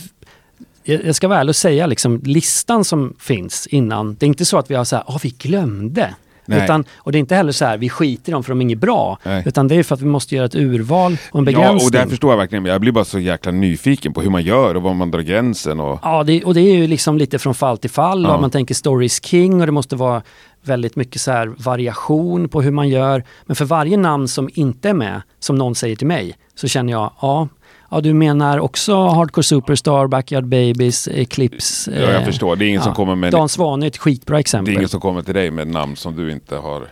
[0.84, 4.58] jag ska vara ärlig och säga liksom listan som finns innan, det är inte så
[4.58, 6.14] att vi har så här, ah vi glömde.
[6.46, 6.64] Nej.
[6.64, 8.62] Utan, och det är inte heller så här, vi skiter i dem för de är
[8.62, 9.18] inget bra.
[9.22, 9.42] Nej.
[9.46, 11.86] Utan det är för att vi måste göra ett urval och en Ja, begränsning.
[11.86, 12.64] och där förstår jag verkligen.
[12.64, 15.80] Jag blir bara så jäkla nyfiken på hur man gör och var man drar gränsen.
[15.80, 15.98] Och...
[16.02, 18.22] Ja, det, och det är ju liksom lite från fall till fall.
[18.22, 18.40] Ja.
[18.40, 20.22] Man tänker stories king och det måste vara
[20.64, 23.24] väldigt mycket så variation på hur man gör.
[23.46, 26.92] Men för varje namn som inte är med, som någon säger till mig, så känner
[26.92, 27.48] jag, ja,
[27.92, 31.90] ja du menar också Hardcore Superstar, Backyard Babies, Eclipse.
[31.90, 32.56] Ja, jag eh, förstår.
[32.56, 32.84] Det är ingen ja.
[32.84, 33.32] som kommer med...
[33.32, 34.74] Dan Svane är ett skitbra Det exempel.
[34.74, 36.88] är ingen som kommer till dig med namn som du inte har...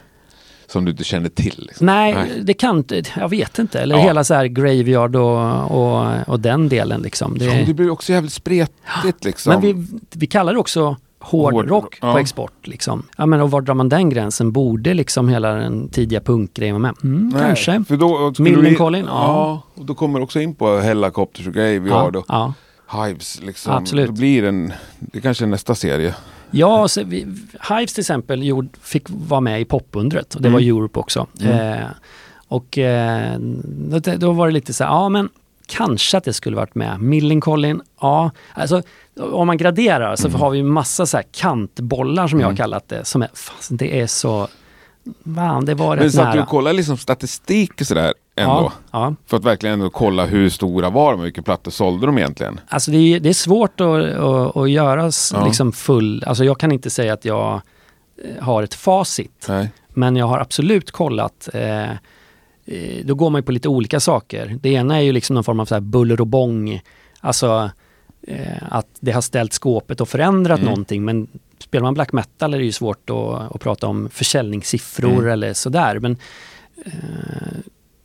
[0.67, 1.65] Som du inte känner till.
[1.69, 1.87] Liksom.
[1.87, 2.31] Nej, Nej.
[2.43, 3.81] det kan inte, jag vet inte.
[3.81, 4.03] Eller Ja.
[4.03, 7.39] hela så här Graveyard och, och, och den delen liksom.
[7.39, 9.53] Det, Ja, det blir också jävligt spretigt liksom.
[9.53, 12.21] Men vi, vi kallar det också hårdrock Hård- på ja.
[12.21, 12.67] export.
[12.67, 13.03] Liksom.
[13.17, 14.53] Ja, men och var drar man den gränsen?
[14.53, 16.95] Borde liksom hela den tidiga punkgrejen vara med?
[17.03, 17.85] Mm, Nej, kanske.
[17.89, 19.15] För då Millencolin, vi, ja.
[19.27, 19.63] ja.
[19.81, 23.07] och då kommer du också in på Hellacopters och Graveyard Ja, och ja.
[23.07, 23.41] Hives.
[23.43, 23.73] Liksom.
[23.73, 24.07] Absolut.
[24.07, 24.73] Då blir en...
[24.99, 26.15] Det kanske är nästa serie.
[26.51, 27.27] ja så vi,
[27.69, 30.53] Hives till exempel gjord, fick vara med i popundret och det Mm.
[30.63, 31.27] var Europe också.
[31.41, 31.73] Mm.
[31.79, 31.87] Eh,
[32.49, 35.29] och eh, då, då var det lite så här, ja men
[35.71, 37.01] kanske att det skulle varit med.
[37.01, 38.31] Millencolin, ja.
[38.55, 38.83] Alltså
[39.21, 42.57] om man graderar så har vi massa så här kantbollar som jag har Mm.
[42.57, 43.05] kallat det.
[43.05, 44.49] Som är, fast det är så...
[45.37, 46.41] Fan, det var Men så att nära.
[46.41, 48.53] du kollar liksom statistik och sådär ändå.
[48.53, 49.15] Ja, ja.
[49.27, 52.61] För att verkligen ändå kolla hur stora var de och vilka plattor sålde de egentligen.
[52.69, 55.45] Alltså det är, det är svårt att, att, att göra Ja.
[55.45, 56.25] liksom full...
[56.27, 57.61] Alltså jag kan inte säga att jag
[58.25, 59.47] eh, har ett facit.
[59.49, 59.71] Nej.
[59.89, 61.49] Men jag har absolut kollat.
[61.55, 61.85] Eh,
[63.05, 64.59] då går man ju på lite olika saker.
[64.61, 66.81] Det ena är ju liksom någon form av så här buller och bång.
[67.21, 67.71] Alltså
[68.27, 70.71] eh, att det har ställt skåpet och förändrat Mm.
[70.71, 71.05] någonting.
[71.05, 71.29] Men
[71.59, 75.31] spelar man black metal är det ju svårt att, att prata om försäljningssiffror Mm.
[75.33, 75.99] eller sådär.
[75.99, 76.17] Men,
[76.85, 76.93] eh,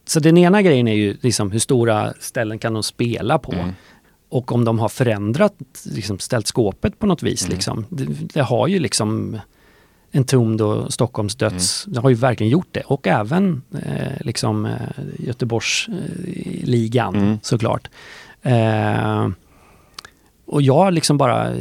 [0.07, 3.51] så den ena grejen är ju liksom hur stora ställen kan de spela på.
[3.53, 3.69] Mm.
[4.29, 5.53] Och om de har förändrat,
[5.85, 7.43] liksom ställt skåpet på något vis.
[7.45, 7.55] Mm.
[7.55, 7.85] Liksom.
[7.89, 9.39] Det, det har ju liksom
[10.17, 12.81] en Tomd och Stockholms döds, det har ju verkligen gjort det.
[12.81, 14.71] Och även eh, liksom eh,
[15.19, 17.37] Göteborgsligan Mm.
[17.41, 17.87] såklart.
[18.41, 19.27] Eh,
[20.45, 21.59] och jag liksom bara, eh,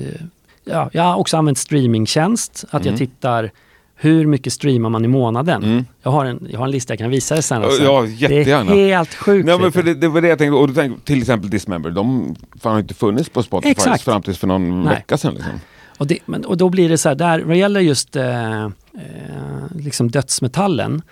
[0.65, 2.65] ja, jag har också använt streamingtjänst.
[2.71, 2.93] Att Mm.
[2.93, 3.51] jag tittar
[3.97, 5.65] hur mycket streamar man i månaden.
[5.65, 5.85] Mm.
[6.03, 7.63] Jag, har en, jag har en lista jag kan visa dig sen.
[7.65, 7.83] alltså.
[7.83, 8.73] Ja, det jättegärna.
[8.75, 9.47] är helt sjukt.
[9.47, 10.57] Nej, men för det, det var det jag tänkte.
[10.57, 11.91] Och du tänkte till exempel Dismember.
[11.91, 14.03] De har inte funnits på Spotify Exakt.
[14.03, 14.95] fram tills för någon Nej.
[14.95, 15.35] vecka sedan.
[15.35, 15.53] Liksom.
[15.99, 18.71] Och, det, men, och då blir det så här, där, vad gäller just eh, eh,
[19.79, 21.03] liksom dödsmetallen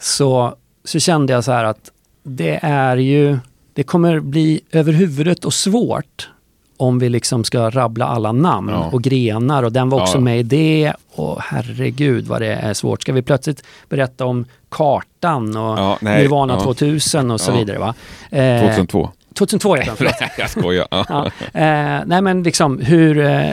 [0.00, 1.90] så, så kände jag så här att
[2.22, 3.38] det är ju,
[3.74, 6.28] det kommer bli över huvudet och svårt
[6.76, 8.90] om vi liksom ska rabbla alla namn Ja.
[8.92, 10.20] och grenar och den var också Ja.
[10.20, 13.02] med i det och herregud vad det är svårt.
[13.02, 16.60] Ska vi plötsligt berätta om kartan och Ja, nej, Nirvana ja.
[16.60, 17.94] 2000 och så vidare va?
[18.30, 19.10] Eh, 2002.
[19.34, 20.14] 2002 heter den, förlåt.
[20.38, 20.86] jag skojar.
[20.90, 21.04] Ja.
[21.08, 21.26] Ja.
[21.60, 23.50] Eh, nej men liksom hur, eh,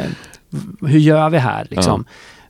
[0.81, 2.05] hur gör vi här liksom?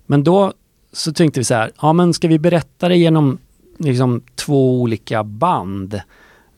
[0.05, 0.53] Men då
[0.93, 3.37] så tänkte vi så här, ja men ska vi berätta det genom
[3.77, 6.01] liksom två olika band?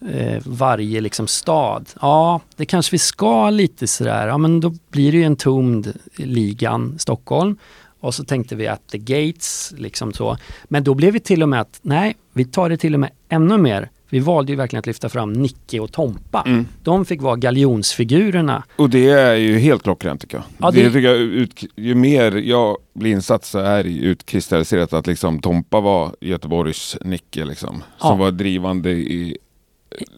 [0.10, 1.90] Eh, varje liksom stad.
[2.02, 4.28] Ja, det kanske vi ska lite sådär.
[4.28, 7.58] Ja men då blir det ju en tomd ligan Stockholm.
[8.00, 10.38] Och så tänkte vi att the gates, liksom så.
[10.64, 13.10] Men då blev vi till och med att, nej, vi tar det till och med
[13.30, 13.90] ännu mer.
[14.12, 16.44] Vi valde ju verkligen att lyfta fram Nicke och Tompa.
[16.48, 16.68] Mm.
[16.84, 18.64] De fick vara galjonsfigurerna.
[18.76, 20.44] Och det är ju helt klockrent tycker jag.
[20.58, 20.84] Ja, det...
[20.84, 25.40] det- tycker jag ut, ju mer jag blir insatt så är det utkristalliserat att liksom
[25.42, 27.84] Tompa var Göteborgs Nicke liksom.
[27.98, 28.16] Som Ja.
[28.16, 29.38] var drivande i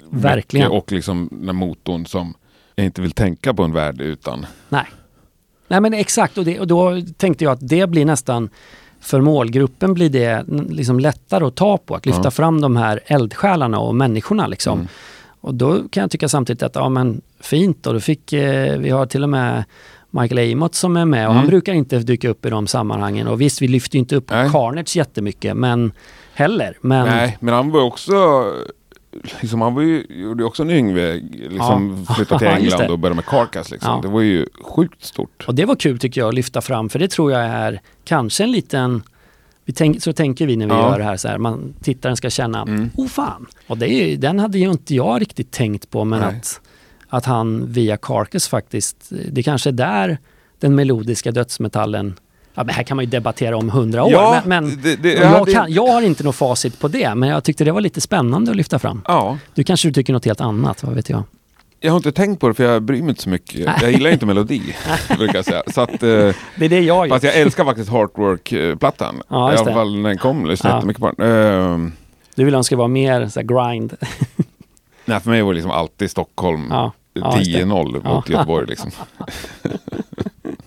[0.09, 0.71] Verkligen.
[0.71, 2.33] och liksom den motorn som
[2.75, 4.45] jag inte vill tänka på en värld utan.
[4.69, 4.85] Nej.
[5.67, 8.49] Nej men exakt och, det, och då tänkte jag att det blir nästan
[9.03, 12.31] för målgruppen blir det liksom lättare att ta på, att lyfta Ja.
[12.31, 14.73] fram de här eldsjälarna och människorna liksom.
[14.79, 14.87] Mm.
[15.41, 18.89] Och då kan jag tycka samtidigt att, ja men fint och då fick, eh, vi
[18.89, 19.63] har till och med
[20.09, 21.49] Michael Amott som är med och han Mm.
[21.49, 24.49] brukar inte dyka upp i de sammanhangen och visst vi lyfter ju inte upp Nej.
[24.49, 25.91] Carnage jättemycket men
[26.33, 26.77] heller.
[26.81, 28.13] Men Nej, men han var också
[29.41, 31.13] liksom, han var ju, gjorde ju också en Yngve,
[31.49, 32.13] liksom Ja.
[32.15, 33.71] flyttade till England och började med Carcass.
[33.71, 33.91] Liksom.
[33.91, 33.99] Ja.
[34.01, 35.43] Det var ju sjukt stort.
[35.47, 38.43] Och det var kul tycker jag att lyfta fram för det tror jag är kanske
[38.43, 39.03] en liten
[39.65, 40.89] vi tänk, så tänker vi när vi Ja.
[40.91, 42.89] gör det här, så här man, tittaren ska känna, Mm.
[42.97, 43.45] oh fan.
[43.67, 46.29] Och det är, den hade ju inte jag riktigt tänkt på men Nej.
[46.29, 46.61] att,
[47.09, 50.17] att han via Carcass faktiskt, det kanske är där
[50.59, 52.13] den melodiska dödsmetallen,
[52.55, 54.11] ja men här kan man ju debattera om hundra år.
[54.11, 57.15] Ja, men men det- det- jag, det- kan, jag har inte något facit på det
[57.15, 59.01] men jag tyckte det var lite spännande att lyfta fram.
[59.07, 61.23] Ja, Du kanske du tycker något helt annat, vad vet jag.
[61.79, 63.69] jag har inte tänkt på det för jag bryr mig inte så mycket.
[63.81, 64.61] Jag gillar inte melodi,
[65.17, 65.63] brukar jag säga.
[65.73, 66.35] Så att, eh, Det
[66.65, 67.09] är det jag gör.
[67.09, 69.21] fast jag älskar faktiskt Heartwork-plattan.
[69.29, 70.77] Ja, I alla fall när den kom, lyssnade Ja.
[70.77, 71.85] jättemycket på den.
[71.85, 71.91] Eh,
[72.35, 73.93] Du vill att den ska vara mer så grind.
[75.05, 77.59] nej, för mig var det liksom alltid Stockholm Ja, ja, just det.
[77.63, 78.29] 10-0 mot.
[78.29, 78.67] Göteborg.
[78.67, 78.91] Liksom.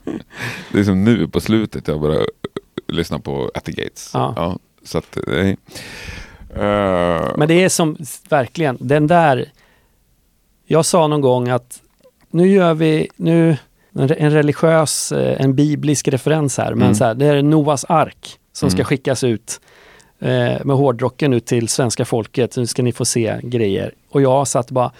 [0.73, 2.27] det är som nu på slutet jag börjar
[2.89, 4.11] lyssna på At the Gates.
[4.15, 4.59] Ja.
[4.85, 5.57] så att, nej.
[6.55, 7.97] Eh, Men det är som,
[8.29, 9.51] verkligen, den där...
[10.67, 11.83] Jag sa någon gång att
[12.31, 13.57] nu gör vi, nu,
[13.93, 16.95] en, religiös, eh, en biblisk referens här, men Mm.
[16.95, 18.85] så här, det är Noas ark som ska Mm.
[18.85, 19.61] skickas ut
[20.19, 22.57] eh, med hårdrocken ut till svenska folket.
[22.57, 23.93] Nu ska ni få se grejer.
[24.11, 24.93] Och jag satt bara,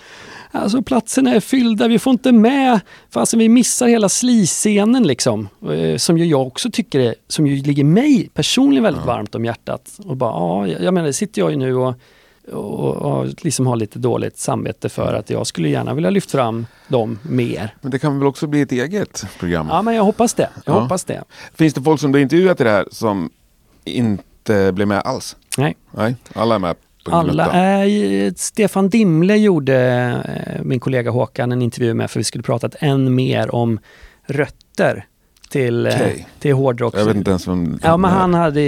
[0.57, 5.49] alltså platserna är fyllda, vi får inte med, fast vi missar hela sliscenen liksom.
[5.71, 9.13] Eh, som ju jag också tycker är, som ju ligger mig personligen väldigt Ja.
[9.13, 9.99] varmt om hjärtat.
[10.07, 10.31] Och bara,
[10.67, 11.95] ja, jag, menar, det sitter jag ju nu och
[12.53, 16.67] och, och liksom har lite dåligt samvete för att jag skulle gärna vilja lyfta fram
[16.89, 17.75] dem mer.
[17.81, 19.67] Men det kan väl också bli ett eget program?
[19.71, 20.49] Ja men jag hoppas det.
[20.65, 20.81] Jag Ja.
[20.81, 21.25] hoppas det.
[21.55, 23.31] Finns det folk som du intervjuat i det här som
[23.85, 25.37] inte blev med alls?
[25.59, 25.77] Nej.
[25.91, 26.77] Nej, alla är med
[27.13, 29.77] Alla är, Stefan Dimle gjorde,
[30.57, 33.79] eh, min kollega Håkan, en intervju med för vi skulle pratat än mer om
[34.27, 35.07] rötter
[35.51, 36.27] till, eh, Okej.
[36.39, 36.95] till hårdrock.
[36.99, 38.61] Jag vet inte ens vem Ja men han hade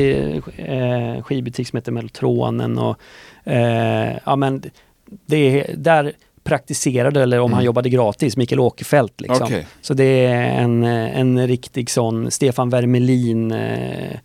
[0.56, 2.96] eh, skivbutik som heter Mellotronen och
[3.44, 4.62] eh, ja men
[5.26, 6.12] det är, där
[6.44, 7.54] praktiserade, eller om Mm.
[7.54, 9.42] han jobbade gratis, Mikael Åkerfeldt liksom.
[9.46, 9.66] Okej.
[9.80, 14.18] Så det är en, eh, en riktig sån Stefan Wermelin eh,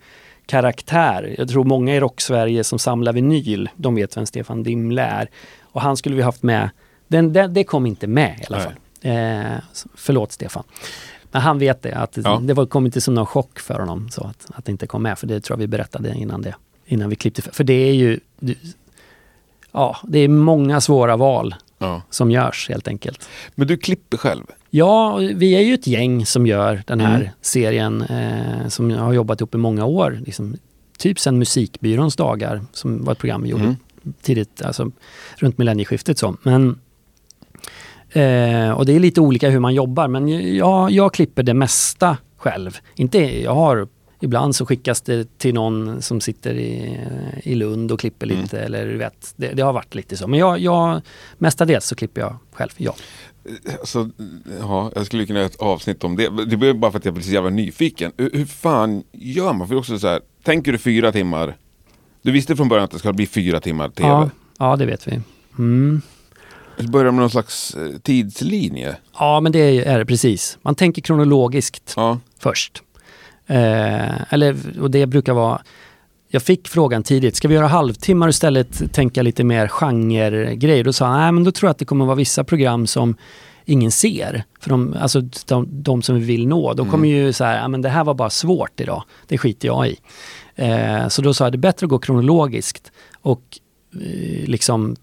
[0.46, 1.34] karaktär.
[1.38, 5.30] Jag tror många i rock-Sverige som samlar vinyl, de vet vem Stefan Dimle är.
[5.62, 6.70] Och han skulle vi haft med.
[7.08, 8.72] Den, den, det kom inte med i alla fall.
[9.00, 9.58] Eh,
[9.94, 10.64] förlåt Stefan.
[11.30, 12.38] Men han vet det, att Ja.
[12.42, 15.02] det var, kom inte som någon chock för honom så att, att det inte kom
[15.02, 15.18] med.
[15.18, 16.54] För det tror jag vi berättade innan det.
[16.86, 17.42] Innan vi klippte.
[17.42, 18.20] För det är ju...
[19.72, 22.02] Ja, det är många svåra val Ja.
[22.10, 23.28] som görs helt enkelt.
[23.54, 24.44] Men du klipper själv?
[24.76, 27.28] Ja, vi är ju ett gäng som gör den här Mm.
[27.40, 30.20] serien eh, som jag har jobbat ihop i många år.
[30.26, 30.56] Liksom,
[30.98, 33.76] typ sedan Musikbyråns dagar, som var ett program vi gjorde Mm.
[34.22, 34.90] tidigt, alltså
[35.36, 36.18] runt millennieskiftet.
[36.18, 36.36] Så.
[36.42, 36.80] Men,
[38.10, 42.16] eh, och det är lite olika hur man jobbar, men jag, jag klipper det mesta
[42.36, 42.78] själv.
[42.96, 43.88] Inte, jag har,
[44.20, 47.00] ibland så skickas det till någon som sitter i,
[47.42, 48.40] i Lund och klipper Mm.
[48.42, 50.26] lite, eller du vet, det, det har varit lite så.
[50.28, 51.00] Men jag, jag,
[51.38, 52.94] mestadels så klipper jag själv, ja.
[53.80, 54.10] Alltså,
[54.60, 56.44] ja, jag skulle kunna göra ett avsnitt om det.
[56.44, 58.12] Det blir bara för att jag blir så jävla nyfiken.
[58.16, 59.68] Hur, hur fan gör man?
[59.68, 61.56] För är också så här, tänker du fyra timmar?
[62.22, 64.08] Du visste från början att det ska bli fyra timmar tv.
[64.08, 65.20] Ja, ja, det vet vi.
[65.58, 66.00] Mm.
[66.78, 68.96] Så börjar med någon slags eh, tidslinje.
[69.18, 70.58] Ja, men det är är det precis.
[70.62, 72.18] Man tänker kronologiskt Ja.
[72.38, 72.82] först.
[73.46, 75.62] Eh, eller, och det brukar vara...
[76.34, 80.84] Jag fick frågan tidigt, ska vi göra halvtimmar istället tänka lite mer genregrejer?
[80.84, 83.16] Då sa han, nej men då tror jag att det kommer vara vissa program som
[83.64, 84.44] ingen ser.
[84.60, 87.68] För de, alltså de, de som vi vill nå, de kommer ju så här, ja
[87.68, 89.96] men det här var bara svårt idag, det skiter jag i.
[90.54, 93.42] Eh, så då sa jag, det är bättre att gå kronologiskt och
[93.92, 94.96] eh, liksom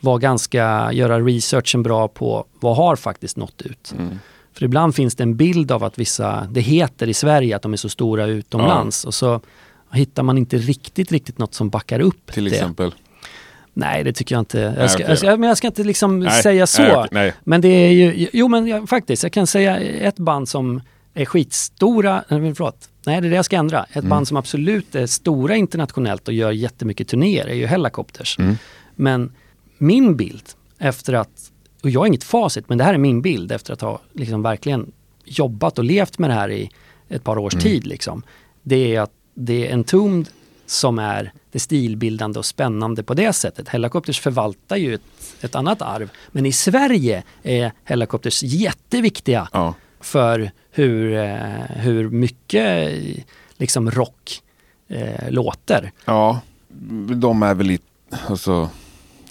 [0.00, 3.94] vara ganska, göra researchen bra på vad har faktiskt nått ut.
[3.98, 4.18] Mm.
[4.52, 7.72] För ibland finns det en bild av att vissa, det heter i Sverige att de
[7.72, 9.40] är så stora utomlands och så
[9.94, 12.50] hittar man inte riktigt, riktigt något som backar upp Till det.
[12.50, 12.94] exempel.
[13.76, 14.70] Nej, det tycker jag inte.
[14.70, 16.82] Nej, Jag ska, okej jag ska, men jag ska inte liksom Nej, säga så.
[16.82, 17.32] nej, nej.
[17.44, 20.80] Men det är ju, jo men jag, faktiskt, jag kan säga ett band som
[21.14, 23.84] är skitstora, nej förlåt, nej det är det jag ska ändra.
[23.84, 24.08] Ett Mm.
[24.08, 28.38] band som absolut är stora internationellt och gör jättemycket turnéer är ju Hellacopters.
[28.38, 28.56] Mm.
[28.94, 29.32] Men
[29.78, 30.42] min bild
[30.78, 31.50] efter att,
[31.82, 34.42] och jag har inget facit, men det här är min bild efter att ha liksom
[34.42, 34.92] verkligen
[35.24, 36.70] jobbat och levt med det här i
[37.08, 37.62] ett par års Mm.
[37.62, 37.86] tid.
[37.86, 38.22] Liksom.
[38.62, 40.28] Det är att det är Entombed
[40.66, 43.68] som är det stilbildande och spännande på det sättet.
[43.68, 45.00] Hellacopters förvaltar ju ett,
[45.40, 46.10] ett annat arv.
[46.32, 49.74] Men i Sverige är Hellacopters jätteviktiga Ja.
[50.00, 51.38] för hur, eh,
[51.76, 52.92] hur mycket
[53.56, 54.42] liksom rock
[54.88, 55.92] eh, låter.
[56.04, 56.40] ja,
[57.16, 57.84] de är väl lite,
[58.26, 58.70] alltså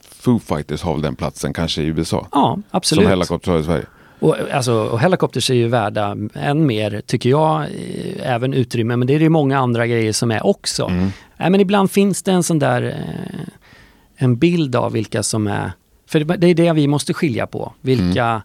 [0.09, 2.27] Foo Fighters har väl den platsen kanske i USA.
[2.31, 3.03] Ja, absolut.
[3.03, 3.85] Som Hellacopters har i Sverige.
[4.23, 8.95] Och, alltså, och Hellacopters är ju värda än mer, tycker jag, eh, även utrymme.
[8.95, 10.85] Men det är det ju många andra grejer som är också.
[10.85, 11.09] Mm.
[11.37, 13.43] Nej, men ibland finns det en sån där, eh,
[14.15, 15.71] en bild av vilka som är...
[16.07, 17.73] För det är det vi måste skilja på.
[17.81, 18.41] Vilka,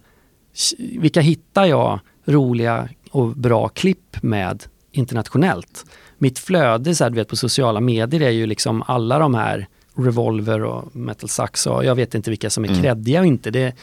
[0.79, 5.85] vilka hittar jag roliga och bra klipp med internationellt?
[6.19, 9.67] Mitt flöde så här, du vet, på sociala medier är ju liksom alla de här
[9.97, 12.83] Revolver och Metal Sax och jag vet inte vilka som är Mm.
[12.83, 13.51] kreddiga och inte.
[13.51, 13.75] Det,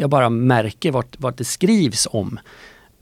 [0.00, 2.38] jag bara märker vart, vart det skrivs om.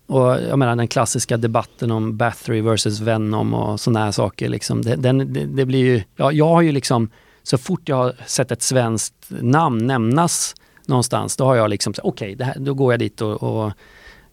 [0.07, 4.49] Och jag menar den klassiska debatten om Bathory versus Venom och sådana här saker.
[4.49, 7.11] Liksom, det, den, det, det blir ju, ja, jag har ju liksom,
[7.43, 10.55] så fort jag har sett ett svenskt namn nämnas
[10.87, 13.73] någonstans, då har jag liksom, okej, här- då går jag dit och, och,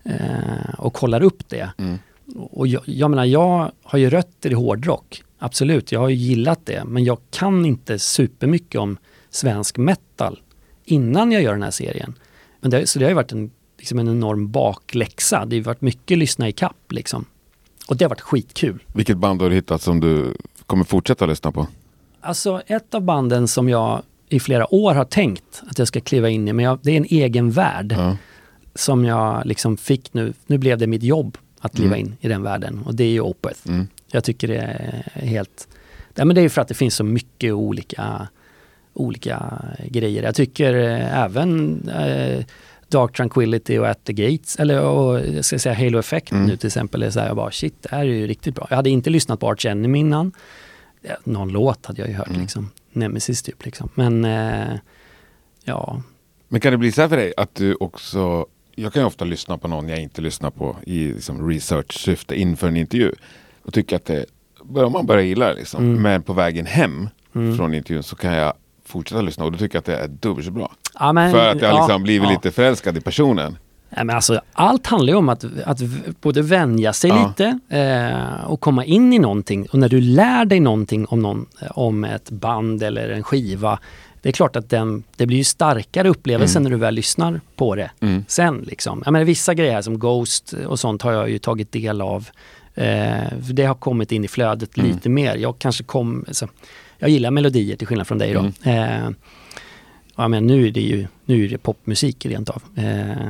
[0.04, 1.70] eh, och kollar upp det.
[1.78, 1.98] Mm.
[2.36, 5.24] Och jag, jag menar, jag har ju rötter i hårdrock.
[5.40, 6.84] Absolut, jag har ju gillat det.
[6.86, 8.98] Men jag kan inte supermycket om
[9.30, 10.40] svensk metal
[10.86, 12.14] innan jag gör den här serien.
[12.66, 15.40] Men det, så det har ju varit en, liksom en enorm bakläxa.
[15.46, 17.26] Det har ju varit mycket lyssna i kapp liksom.
[17.88, 18.84] Och det har varit skitkul.
[18.94, 21.68] Vilket band har du hittat som du kommer fortsätta lyssna på?
[22.22, 26.30] Alltså ett av banden som jag i flera år har tänkt att jag ska kliva
[26.30, 28.18] in i, men jag, det är en egen värld Ja.
[28.76, 30.34] som jag liksom fick nu.
[30.48, 32.08] Nu blev det mitt jobb att kliva Mm.
[32.08, 33.60] in i den världen och det är ju Opeth.
[33.68, 33.88] Mm.
[34.12, 35.68] Jag tycker det är helt...
[36.16, 38.28] Ja, men det är ju för att det finns så mycket olika,
[38.96, 40.24] olika grejer.
[40.24, 42.46] Jag tycker eh, även eh,
[42.88, 46.46] Dark Tranquility och At the Gates, eller och, jag ska säga Halo Effect Mm.
[46.46, 48.68] nu till exempel, är så här, jag bara shit, det här är ju riktigt bra.
[48.70, 50.32] Jag hade inte lyssnat på Arch Enemy innan.
[51.24, 52.42] Någon låt hade jag ju hört Mm.
[52.42, 52.72] liksom.
[52.92, 53.90] Nemesis typ liksom.
[53.96, 54.76] Men eh,
[55.64, 56.02] ja,
[56.48, 58.46] Men kan det bli så här för dig att du också
[58.78, 62.68] jag kan ju ofta lyssna på någon jag inte lyssnar på i liksom research-syfte inför
[62.68, 63.12] en intervju.
[63.64, 64.26] Och tycker att det,
[64.64, 65.84] börjar man börja gilla det liksom.
[65.84, 66.02] Mm.
[66.02, 67.58] Men på vägen hem Mm.
[67.58, 68.54] från intervjun så kan jag
[68.86, 70.72] fortsätta lyssna och då tycker jag att det är dubbelt så bra.
[71.00, 72.34] ja men, för att jag har ja, liksom blivit ja.
[72.36, 73.58] lite förälskad i personen.
[73.90, 75.80] Nej, men alltså, allt handlar ju om att, att
[76.22, 77.28] både vänja sig Ja.
[77.28, 79.68] lite eh, och komma in i någonting.
[79.72, 83.80] Och när du lär dig någonting om, någon, eh, om ett band eller en skiva,
[84.22, 86.64] det är klart att den, det blir ju starkare upplevelse Mm.
[86.64, 88.26] när du väl lyssnar på det Mm.
[88.28, 88.58] sen.
[88.68, 89.02] Liksom.
[89.06, 92.30] Jag menar, vissa grejer som Ghost och sånt har jag ju tagit del av.
[92.76, 94.92] Eh, det har kommit in i flödet Mm.
[94.92, 95.36] lite mer.
[95.36, 96.26] Jag kanske kom...
[96.28, 96.48] Alltså,
[97.06, 98.40] jag gillar melodier till skillnad från dig då.
[98.40, 99.04] Mm.
[99.04, 99.10] Eh,
[100.16, 102.62] ja, men nu är det ju nu är det popmusik rent av.
[102.76, 103.28] Eh,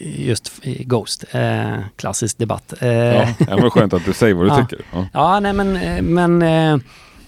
[0.00, 1.24] just Ghost.
[1.30, 2.74] Eh, klassisk debatt.
[2.80, 4.66] Eh, Ja, ja, men skönt att du säger vad du Ja.
[4.66, 4.84] tycker.
[4.92, 5.06] Ja.
[5.12, 6.76] Ja, nej men, eh, men eh,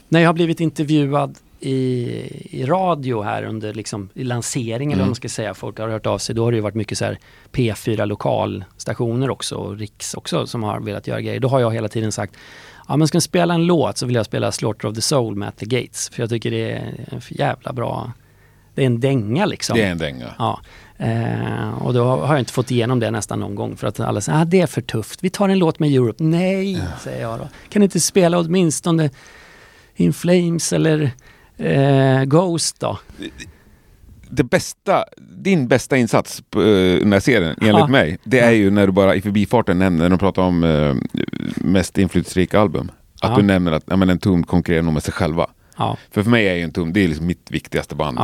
[0.09, 1.72] när jag har blivit intervjuad i,
[2.61, 4.99] i radio här under liksom, i lanseringen, eller Mm.
[4.99, 6.99] vad man ska säga, folk har hört av sig, då har det ju varit mycket
[6.99, 7.18] så här
[7.53, 11.41] P4 lokalstationer också och Riks också som har velat göra grejer.
[11.41, 12.34] Då har jag hela tiden sagt,
[12.89, 15.36] ja men ska jag spela en låt så vill jag spela Slaughter of the Soul
[15.36, 18.12] med At the Gates, för jag tycker det är en jävla bra,
[18.74, 19.76] det är en dänga liksom.
[19.76, 20.34] Det är en dänga.
[20.39, 20.61] Ja,
[20.99, 24.20] eh, och då har jag inte fått igenom det nästan någon gång för att alla
[24.20, 25.24] säger ah, det är för tufft.
[25.24, 26.24] Vi tar en låt med Europe.
[26.24, 27.49] Nej, säger jag då.
[27.68, 29.11] Kan inte spela åtminstone
[29.97, 31.11] In Flames eller
[31.57, 32.99] eh, Ghost då?
[34.31, 37.87] Det bästa, din bästa insats på eh, den här serien, enligt Ja.
[37.87, 40.95] mig, det är ju när du bara i förbifarten nämner, när de pratar om eh,
[41.57, 42.91] mest inflytelserika album.
[43.22, 43.37] Att Ja.
[43.37, 45.47] du nämner att ja, men en Tum konkurrerar nog med sig själva.
[45.76, 48.18] Ja, För för mig är ju en Tum, det är liksom mitt viktigaste band.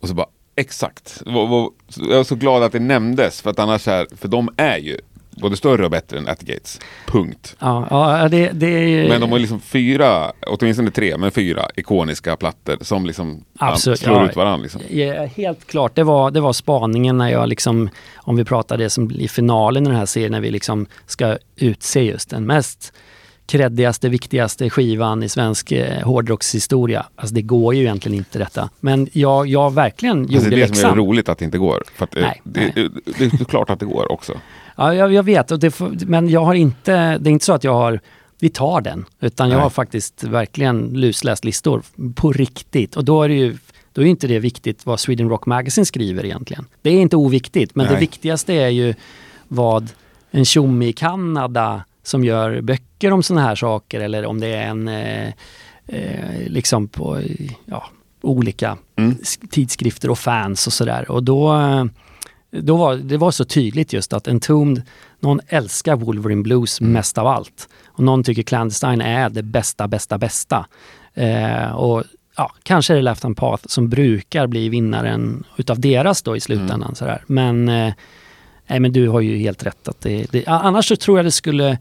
[0.00, 0.26] Och så bara,
[0.56, 1.22] exakt.
[1.26, 4.98] Jag är så glad att det nämndes, för att annars är, för de är ju
[5.36, 6.80] både större och bättre än At the Gates.
[7.06, 7.56] Punkt.
[7.58, 9.08] ja, ja det, det är.
[9.08, 14.16] Men de har liksom fyra, åtminstone tre, men fyra ikoniska plattor som liksom Absolut, slår
[14.16, 14.28] ja.
[14.30, 14.62] ut varandra.
[14.62, 14.80] Liksom.
[14.90, 18.90] Ja, helt klart, det var, det var spaningen när jag liksom, om vi pratar det
[18.90, 22.92] som blir finalen i den här serien, när vi liksom ska utse just den mest
[23.46, 27.06] kreddigaste, viktigaste skivan i svensk eh, hårdrockshistoria.
[27.16, 28.70] Alltså det går ju egentligen inte detta.
[28.80, 30.98] Men jag, jag verkligen gjorde Alltså det är det som är läxan.
[30.98, 31.82] roligt att det inte går.
[31.94, 34.32] För att, eh, Nej, det, det, det är klart att det går också.
[34.76, 37.64] Ja, jag, jag vet, och det men jag har inte, det är inte så att
[37.64, 38.00] jag har,
[38.40, 39.62] vi tar den, utan jag Nej.
[39.62, 41.82] har faktiskt verkligen lusläst listor
[42.14, 42.96] på riktigt.
[42.96, 43.56] Och då är det ju,
[43.92, 46.66] då är inte det viktigt vad Sweden Rock Magazine skriver egentligen.
[46.82, 48.00] Det är inte oviktigt, men det Nej.
[48.00, 48.94] viktigaste är ju
[49.48, 49.90] vad
[50.30, 54.66] en tjomme i Kanada som gör böcker om sådana här saker eller om det är
[54.66, 55.28] en eh,
[55.86, 57.20] eh, liksom på
[57.64, 57.86] ja,
[58.22, 59.16] olika Mm.
[59.50, 61.10] tidskrifter och fans och sådär.
[61.10, 61.84] Och då, eh,
[62.60, 64.82] då var det var så tydligt just att Entombed,
[65.20, 66.92] någon älskar Wolverine Blues Mm.
[66.92, 67.68] mest av allt.
[67.86, 70.66] Och någon tycker Clandestine är det bästa, bästa, bästa.
[71.14, 72.04] Eh, och
[72.36, 76.40] ja, kanske är det Left Hand Path som brukar bli vinnaren utav deras då i
[76.40, 76.82] slutändan.
[76.82, 76.94] Mm.
[76.94, 77.24] Sådär.
[77.26, 77.92] Men, eh,
[78.66, 81.32] nej, men du har ju helt rätt att det, det annars så tror jag det
[81.32, 81.78] skulle,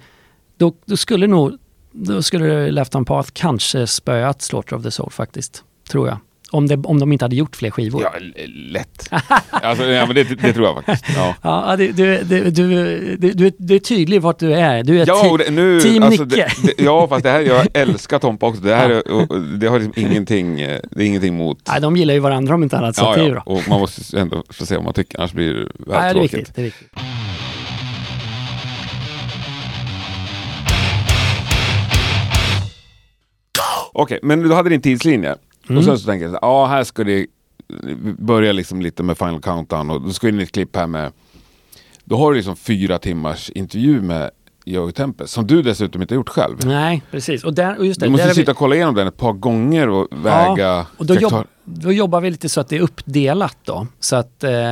[0.58, 1.58] då, då skulle nog,
[1.92, 5.64] då skulle Left Hand Path kanske spöat Slaughter of the Soul faktiskt.
[5.90, 6.18] Tror jag.
[6.56, 8.04] Om, det, om de inte hade gjort fler skivor.
[8.04, 8.14] Ja,
[8.48, 9.10] lätt.
[9.50, 11.18] alltså, ja, men det, det tror jag faktiskt.
[11.18, 11.36] Ja.
[11.42, 14.84] Ja, du, du, du, du, du, du, är tydlig vart du är.
[14.84, 16.48] Du är Ja, det, nu, team alltså, Nicke.
[16.78, 18.62] ja, fast det här, jag älskar Tompa också.
[18.62, 21.58] Det här är, och, det har liksom ingenting, det är ingenting mot...
[21.68, 23.44] Nej, de gillar ju varandra om inte annat, så Ja, det är ju bra.
[23.46, 26.14] Och man måste ändå få se vad man tycker, annars blir det väldigt det är
[26.14, 26.34] tråkigt.
[26.34, 26.56] viktigt.
[26.56, 26.90] Det är viktigt.
[33.98, 35.36] Okej, men du hade din tidslinje.
[35.68, 35.78] Mm.
[35.78, 37.26] Och sen så tänker jag, ja här ska det
[38.18, 41.12] börja liksom lite med Final Countdown och då ska in ett klipp här med,
[42.04, 44.32] då har du liksom fyra timmars intervju med
[44.66, 46.66] Joey Tempest, som du dessutom inte har gjort själv.
[46.66, 47.44] Nej, precis.
[47.44, 49.34] Och, där, och just det, Du måste vi- sitta och kolla igenom den ett par
[49.34, 50.86] gånger och väga...
[50.98, 53.88] och då, jobb, då jobbar vi lite så att det är uppdelat då.
[54.00, 54.72] Så att eh,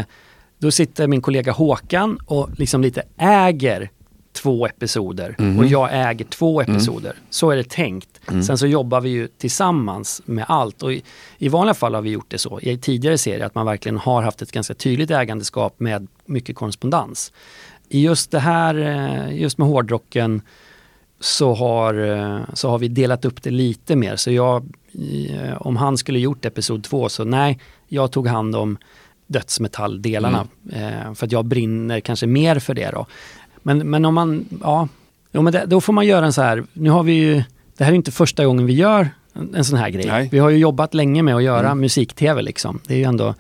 [0.60, 3.90] då sitter min kollega Håkan och liksom lite äger
[4.34, 5.60] två episoder Mhm.
[5.60, 6.76] och jag äger två Mm.
[6.76, 7.16] episoder.
[7.30, 8.10] Så är det tänkt.
[8.46, 11.04] Sen så jobbar vi ju tillsammans med allt och i,
[11.38, 12.60] i vanliga fall har vi gjort det så.
[12.62, 17.32] I tidigare serier att man verkligen har haft ett ganska tydligt ägandeskap med mycket korrespondens.
[17.90, 20.42] I just det här, eh, just med hårdrocken
[21.20, 24.16] så har, eh, så har vi delat upp det lite mer.
[24.16, 24.64] Så jag,
[25.30, 28.78] eh, om han skulle gjort episod två så nej, jag tog hand om
[29.28, 30.48] dödsmetalldelarna.
[30.74, 33.06] Eh, för att jag brinner kanske mer för det då.
[33.64, 34.88] Men, men om man, ja,
[35.32, 37.44] jo, men det, då får man göra en så här, nu har vi ju,
[37.78, 40.06] det här är inte första gången vi gör en, en sån här grej.
[40.06, 40.30] Nej.
[40.32, 42.80] Vi har ju jobbat länge med att göra musik-tv liksom.
[42.88, 43.36] Det är ju ändå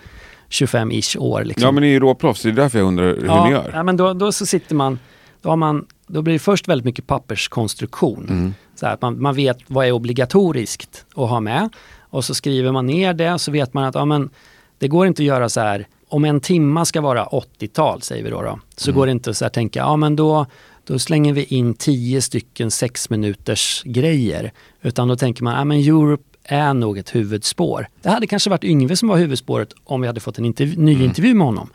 [0.49, 1.65] 25-ish år liksom.
[1.65, 3.71] Ja men ni är ju råproffs, det är därför jag undrar hur ja, ni gör.
[3.73, 4.99] Ja, men då, då så sitter man,
[5.41, 8.25] då, har man, då blir det först väldigt mycket papperskonstruktion.
[8.29, 8.53] Mm.
[8.75, 11.69] Så att man, man vet vad är obligatoriskt att ha med.
[11.99, 14.29] Och så skriver man ner det så vet man att ja, men,
[14.77, 18.29] det går inte att göra så här, om en timma ska vara 80-tal säger vi
[18.29, 18.97] då, då så Mm.
[18.99, 20.45] går det inte att så tänka, ja men då,
[20.83, 24.51] då slänger vi in 10 stycken 6 minuters grejer.
[24.81, 27.87] Utan då tänker man, ja men Europe är nog ett huvudspår.
[28.01, 30.93] Det hade kanske varit Yngve som var huvudspåret om vi hade fått en intervju, ny
[30.93, 31.05] Mm.
[31.05, 31.69] intervju med honom.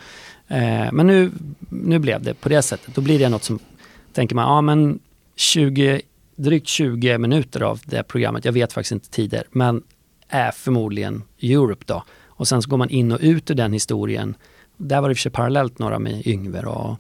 [0.49, 1.31] Eh, men nu,
[1.69, 2.95] nu blev det på det sättet.
[2.95, 3.59] Då blir det något som,
[4.13, 4.99] tänker man, ja men
[5.37, 6.01] 20,
[6.37, 9.83] drygt 20 minuter av det programmet, jag vet faktiskt inte tider, men
[10.29, 12.05] är förmodligen Europe då.
[12.39, 14.35] Och sen så går man in och ut ur den historien.
[14.77, 16.61] Där var det för sig parallellt några med Yngve.
[16.61, 16.97] Och,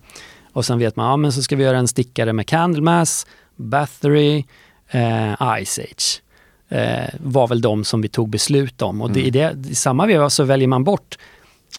[0.52, 3.26] och sen vet man, ja men så ska vi göra en stickare med Candlemass,
[3.56, 4.44] Bathory,
[4.90, 6.22] eh, Ice Age.
[6.68, 9.02] Eh, var väl de som vi tog beslut om.
[9.02, 11.16] Och det, i, det, i samma veva så väljer man bort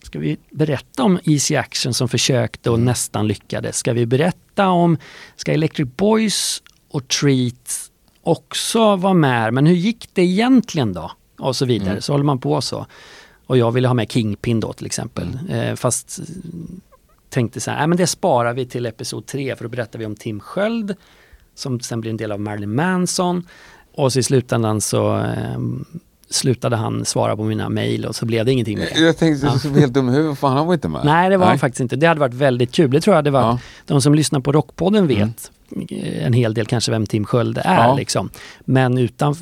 [0.03, 3.77] Ska vi berätta om Easy Action som försökte och nästan lyckades?
[3.77, 4.97] Ska vi berätta om,
[5.35, 7.91] ska Electric Boys och Treat
[8.23, 9.53] också vara med?
[9.53, 11.11] Men hur gick det egentligen då?
[11.39, 12.01] Och så vidare.
[12.01, 12.85] Så håller man på så.
[13.49, 15.39] Och jag ville ha med Kingpin då till exempel.
[15.49, 16.19] Eh, fast
[17.29, 20.05] tänkte så här, nej men det sparar vi till episod 3 för då berättar vi
[20.05, 20.95] om Tim Sköld
[21.55, 23.47] som sen blir en del av Marilyn Manson.
[23.95, 25.59] Och så i slutändan så eh,
[26.29, 28.99] slutade han svara på mina mejl och så blev det ingenting det.
[28.99, 31.01] Jag tänkte, du skulle bli helt dum i huvudet, fan han var inte med.
[31.05, 31.95] Nej, det var han faktiskt inte.
[31.95, 32.91] Det hade varit väldigt kul.
[32.91, 33.41] Det tror jag det var.
[33.41, 33.49] Ja.
[33.49, 33.61] Mm.
[33.85, 35.51] De som lyssnar på Rockpodden vet
[36.19, 37.87] en hel del kanske vem Tim Sköld är.
[37.87, 37.95] Ja.
[37.95, 38.29] Liksom.
[38.59, 39.35] Men utan...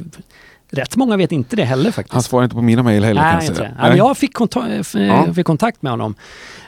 [0.70, 2.14] Rätt många vet inte det heller faktiskt.
[2.14, 3.70] Han svarar inte på mina mejl heller Nej, jag inte säga.
[3.70, 3.76] det.
[3.90, 5.34] Men jag fick, konta- Ja.
[5.34, 6.16] fick kontakt med honom.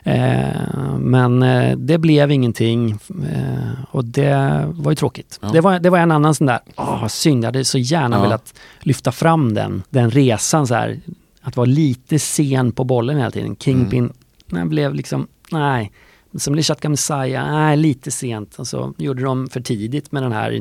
[0.04, 5.40] Eh, men eh, det blev ingenting eh, och det var ju tråkigt.
[5.42, 5.50] Ja.
[5.54, 8.22] Det, var, det var en annan sån där, åh synd, jag hade så gärna Ja.
[8.22, 11.00] velat lyfta fram den, den resan så här.
[11.42, 13.56] Att vara lite sen på bollen hela tiden.
[13.56, 14.14] Kingpin, Mm.
[14.48, 15.92] nej, blev liksom, nej.
[16.38, 18.56] Som Lishatka Messiah, nej lite sent.
[18.60, 20.60] Och så gjorde de för tidigt med den här,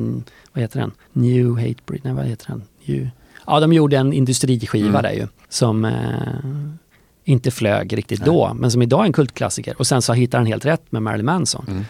[0.53, 0.93] vad heter den?
[1.13, 2.63] New Hatebreed, nej vad heter den?
[2.87, 3.09] New...
[3.49, 5.03] Ja, de gjorde en industriskiva Mm.
[5.03, 5.27] där ju.
[5.49, 5.93] Som eh,
[7.25, 9.75] inte flög riktigt då, men som idag är en kultklassiker.
[9.79, 11.65] Och sen så hittar han helt rätt med Marilyn Manson.
[11.69, 11.85] Mm.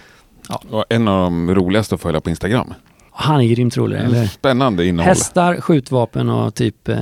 [0.71, 2.75] Och en av de roligaste att följa på Instagram.
[3.13, 4.27] Han är grymt rolig, eller?
[4.27, 5.09] Spännande innehåll.
[5.09, 6.99] Hästar, skjutvapen och typ eh,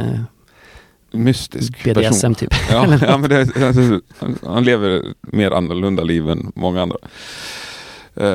[1.12, 2.34] Mystisk BDSM person.
[2.34, 2.50] typ.
[2.70, 4.00] Ja, ja men det, alltså,
[4.46, 6.96] han- lever mer annorlunda liv än många andra.
[8.14, 8.28] Eh,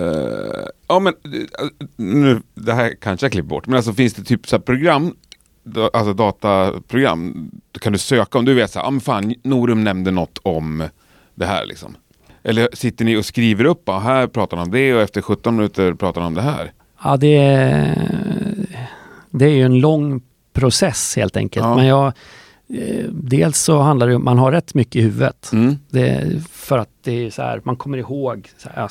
[0.87, 4.47] ja men eh, nu, det här kanske jag klipper bort, men alltså finns det typ
[4.47, 5.15] så här program,
[5.93, 10.11] alltså dataprogram, då kan du söka om du vet så här, ah, fan Norum nämnde
[10.11, 10.83] något om
[11.35, 11.95] det här liksom.
[12.43, 15.55] Eller sitter ni och skriver upp, ah, här pratar han om det och efter 17
[15.55, 16.71] minuter pratar han om det här.
[17.03, 18.67] Ja, det är,
[19.29, 20.21] det är ju en lång
[20.53, 21.65] process helt enkelt.
[21.65, 21.75] Ja.
[21.75, 22.07] Men jag,
[22.69, 25.49] eh, dels så handlar det om, man har rätt mycket i huvudet.
[25.53, 25.77] Mm.
[25.89, 28.49] Det, för att det är så här, man kommer ihåg.
[28.57, 28.89] Så här,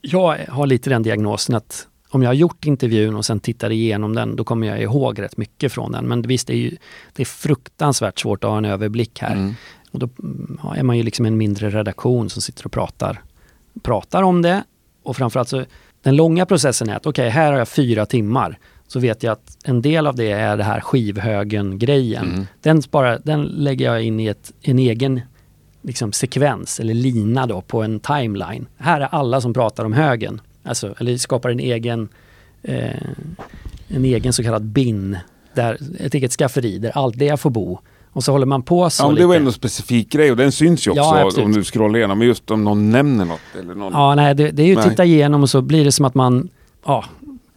[0.00, 4.14] jag har lite den diagnosen att om jag har gjort intervjun och sen tittar igenom
[4.14, 6.08] den, då kommer jag ihåg rätt mycket från den.
[6.08, 6.76] Men visst, det är, ju,
[7.12, 9.32] det är fruktansvärt svårt att ha en överblick här.
[9.32, 9.54] Mm.
[9.90, 10.08] Och då
[10.76, 13.22] är man ju liksom en mindre redaktion som sitter och pratar,
[13.82, 14.64] pratar om det.
[15.02, 15.64] Och framförallt så,
[16.02, 18.58] den långa processen är att okej, här har jag fyra timmar.
[18.86, 22.24] så vet jag att en del av det är det här skivhögen-grejen.
[22.32, 22.46] Mm.
[22.62, 22.82] Den,
[23.24, 25.20] den lägger jag in i ett, en egen
[25.82, 28.66] liksom, sekvens eller lina då på en timeline.
[28.76, 30.40] Här är alla som pratar om högen.
[30.66, 32.08] Alltså, eller skapar en egen,
[32.62, 32.90] eh,
[33.88, 35.18] en egen så kallad bin.
[35.54, 37.78] Där, ett eget skafferi där allt det får bo.
[38.12, 39.22] Och så håller man på så Ja, lite.
[39.22, 41.02] det var ändå en specifik grej och den syns ju också
[41.38, 42.18] Ja, om du scrollar igenom.
[42.18, 43.92] Men just om någon nämner något eller någon...
[43.92, 46.14] Ja, nej, det, det är ju att titta igenom och så blir det som att
[46.14, 46.48] man,
[46.86, 47.04] ja,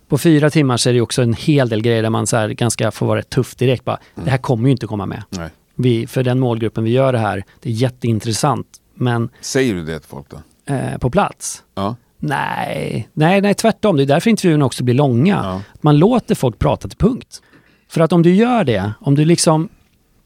[0.07, 2.49] på fyra timmar så är det också en hel del grejer där man så här
[2.49, 5.23] ganska får vara rätt tuff direkt bara, det här kommer ju inte komma med.
[5.29, 5.49] Nej.
[5.75, 9.99] Vi, för den målgruppen vi gör det här, det är jätteintressant, men Säger du det
[9.99, 10.73] till folk då?
[10.73, 11.63] eh, på plats?
[11.75, 11.95] Ja.
[12.19, 13.97] Nej, nej, nej, tvärtom.
[13.97, 15.39] Det är därför intervjuerna också blir långa.
[15.43, 15.61] Ja.
[15.81, 17.41] Man låter folk prata till punkt.
[17.89, 19.69] För att om du gör det, om du liksom,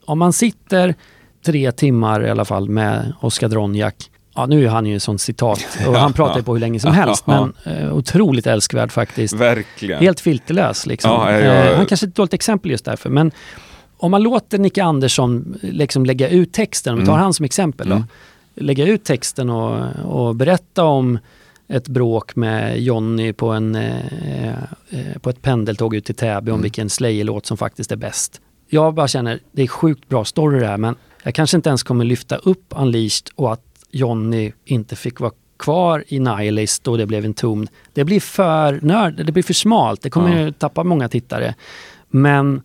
[0.05, 0.95] om man sitter
[1.45, 3.95] tre timmar i alla fall med Oskar Dronjak,
[4.35, 6.79] ja nu är han ju en sån citat och han pratar ju på hur länge
[6.79, 9.33] som helst, men eh, otroligt älskvärd faktiskt.
[9.33, 9.99] Verkligen.
[9.99, 11.11] Helt filterlös liksom.
[11.11, 11.31] Ja.
[11.31, 13.31] Eh, han kanske är ett dåligt exempel just därför, men
[13.97, 17.23] om man låter Nicke Andersson liksom lägga ut texten, om vi tar Mm.
[17.23, 18.07] han som exempel då, Mm.
[18.55, 21.19] lägga ut texten och, och berätta om
[21.67, 24.53] ett bråk med Jonny på, en, eh,
[24.89, 26.61] eh, på ett pendeltåg ut till Täby om Mm.
[26.61, 28.41] vilken Slayer-låt som faktiskt är bäst.
[28.69, 31.83] Jag bara känner, det är sjukt bra story det här men jag kanske inte ens
[31.83, 37.05] kommer lyfta upp Unleashed och att Jonny inte fick vara kvar i Nihilist och det
[37.05, 37.67] blev en tom.
[37.93, 41.55] Det blir för nörd, det blir för smalt, det kommer ju tappa många tittare.
[42.09, 42.61] Men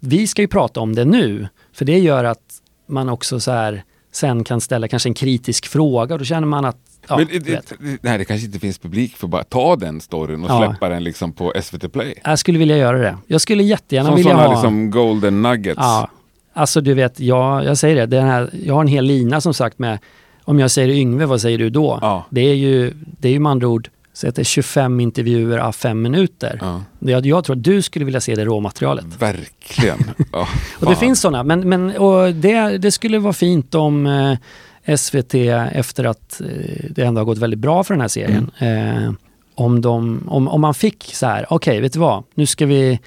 [0.00, 3.84] vi ska ju prata om det nu, för det gör att man också så här
[4.12, 6.76] sen kan ställa kanske en kritisk fråga och då känner man att
[7.08, 10.44] ja, men det, nej, det kanske inte finns publik för att bara ta den storyn
[10.44, 10.66] och Ja.
[10.68, 12.14] släppa den liksom på SVT Play.
[12.24, 13.16] Jag skulle vilja göra det.
[13.26, 14.52] Jag skulle jättegärna Som vilja sådana ha...
[14.54, 15.78] liksom golden nuggets.
[15.80, 16.08] Ja,
[16.54, 19.54] alltså du vet, jag, jag säger det, den här, jag har en hel lina som
[19.54, 19.98] sagt med,
[20.44, 21.98] om jag säger Yngve, vad säger du då?
[22.02, 22.24] Ja.
[22.30, 25.58] Det är ju, det är ju med andra ord, så att det är 25 intervjuer
[25.58, 26.58] av fem minuter.
[26.62, 26.82] Ja.
[26.98, 29.04] Jag, jag tror att du skulle vilja se det råmaterialet.
[29.22, 29.98] Verkligen.
[30.32, 30.48] Ja,
[30.80, 34.38] Och det finns sådana, men, men och det, det skulle vara fint om eh,
[34.96, 35.34] SVT
[35.72, 38.50] efter att eh, det ändå har gått väldigt bra för den här serien.
[38.58, 39.12] Eh,
[39.54, 43.00] om, de, om, om man fick så här, okej vet du vad, nu ska vi,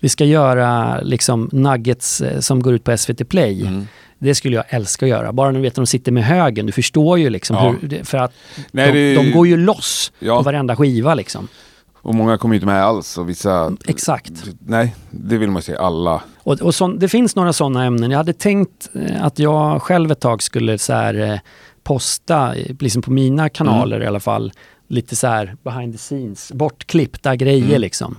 [0.00, 3.60] vi ska göra liksom nuggets eh, som går ut på SVT Play.
[3.62, 3.88] Mm.
[4.18, 5.32] Det skulle jag älska att göra.
[5.32, 7.74] Bara du vet att de sitter med högen, du förstår ju liksom Ja.
[7.80, 8.32] hur, för att
[8.70, 10.36] Nej, de, det- de går ju loss Ja.
[10.36, 11.48] på varenda skiva liksom.
[12.04, 13.72] Och många kommer inte med alls och vissa...
[13.86, 14.32] Exakt.
[14.66, 16.22] Nej, det vill man se alla.
[16.42, 18.10] Och, och sån, det finns några sådana ämnen.
[18.10, 21.38] Jag hade tänkt eh, att jag själv ett tag skulle så här, eh,
[21.82, 24.52] posta, eh, liksom på mina kanaler i alla fall,
[24.88, 27.80] lite så här behind the scenes, bortklippta grejer Mm.
[27.80, 28.16] liksom.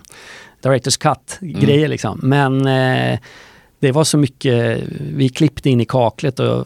[0.64, 2.20] Directors cut-grejer liksom.
[2.24, 3.20] Men eh,
[3.80, 6.66] det var så mycket, vi klippte in i kaklet och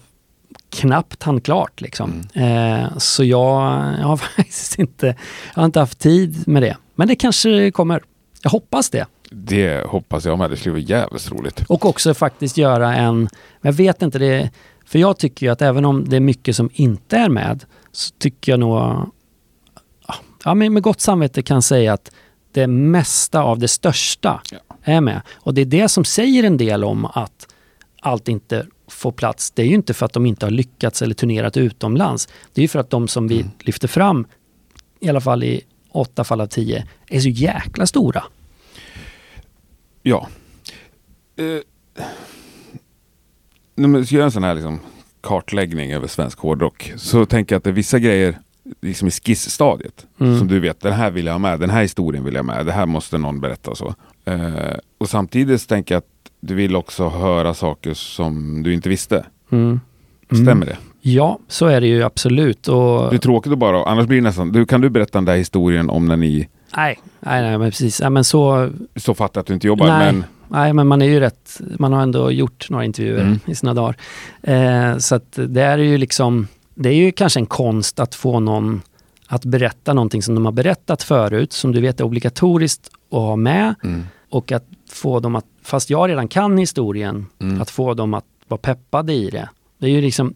[0.70, 2.22] knappt hann klart liksom.
[2.34, 3.62] Eh, så jag,
[4.00, 5.06] jag har faktiskt inte,
[5.54, 6.78] jag har inte haft tid med det.
[7.00, 8.04] Men det kanske kommer.
[8.44, 9.06] Jag hoppas det.
[9.32, 10.50] Det hoppas jag med.
[10.50, 11.64] Det skulle vara jävligt roligt.
[11.68, 13.30] Och också faktiskt göra en,
[13.62, 14.50] jag vet inte det,
[14.86, 18.14] för jag tycker ju att även om det är mycket som inte är med, så
[18.18, 19.12] tycker jag nog,
[20.44, 22.12] ja med gott samvete kan säga att
[22.52, 24.58] det mesta av det största Ja.
[24.84, 25.22] är med.
[25.36, 27.48] Och det är det som säger en del om att
[28.02, 29.52] allt inte får plats.
[29.52, 32.28] Det är ju inte för att de inte har lyckats eller turnerat utomlands.
[32.54, 33.52] Det är ju för att de som vi Mm.
[33.60, 34.28] lyfter fram,
[35.00, 35.62] i alla fall i
[35.92, 38.24] åtta fall av tio, är så jäkla stora.
[40.04, 40.28] Ja.
[41.36, 41.46] Eh,
[43.76, 44.80] när man ska göra en sån här liksom,
[45.22, 48.40] kartläggning över svensk hårdrock så tänker jag att det är vissa grejer
[48.82, 50.40] liksom i skissstadiet Mm.
[50.40, 52.56] som du vet, den här vill jag ha med, den här historien vill jag ha
[52.56, 53.96] med, det här måste någon berätta så.
[54.26, 59.26] Eh, och samtidigt tänker jag att du vill också höra saker som du inte visste.
[59.52, 59.80] Mm.
[60.26, 60.68] Stämmer Mm.
[60.68, 60.78] det?
[61.02, 62.68] Ja, så är det ju absolut.
[62.68, 65.26] Och, Det är tråkigt att bara, annars blir det nästan, du, kan du berätta den
[65.26, 66.48] där historien om när ni,
[66.78, 68.02] nej, nej, nej, men precis.
[68.02, 70.14] Ja, men så, så fattar jag att du inte jobbar, Nej.
[70.14, 73.40] men nej, men man är ju rätt, man har ändå gjort några intervjuer Mm.
[73.46, 73.96] i sina dagar.
[74.42, 78.40] Eh, så att det är ju liksom, det är ju kanske en konst att få
[78.40, 78.82] någon
[79.28, 83.36] att berätta någonting som de har berättat förut, som du vet är obligatoriskt att ha
[83.36, 87.62] med mm, och att få dem att, fast jag redan kan historien, Mm.
[87.62, 89.50] att få dem att vara peppade i det.
[89.78, 90.34] Det är ju liksom,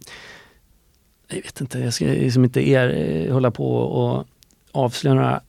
[1.36, 2.90] jag vet inte, jag ska liksom inte er,
[3.28, 4.26] eh, hålla på och
[4.72, 5.42] avslöja några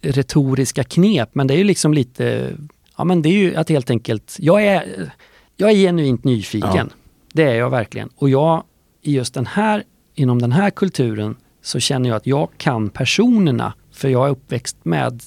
[0.00, 2.52] retoriska knep, men det är ju liksom lite,
[2.96, 5.12] ja men det är ju att helt enkelt, jag är,
[5.56, 6.70] jag är genuint nyfiken.
[6.74, 6.86] Ja.
[7.32, 8.08] Det är jag verkligen.
[8.16, 8.62] Och jag,
[9.02, 9.84] i just den här,
[10.14, 14.76] inom den här kulturen, så känner jag att jag kan personerna, för jag är uppväxt
[14.82, 15.22] med,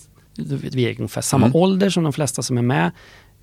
[0.72, 1.56] vi är ungefär samma Mm.
[1.56, 2.92] ålder som de flesta som är med,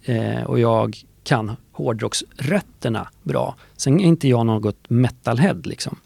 [0.02, 3.56] eh, och jag kan hårdrocksrötterna bra.
[3.76, 5.96] Sen är inte jag något metalhead liksom.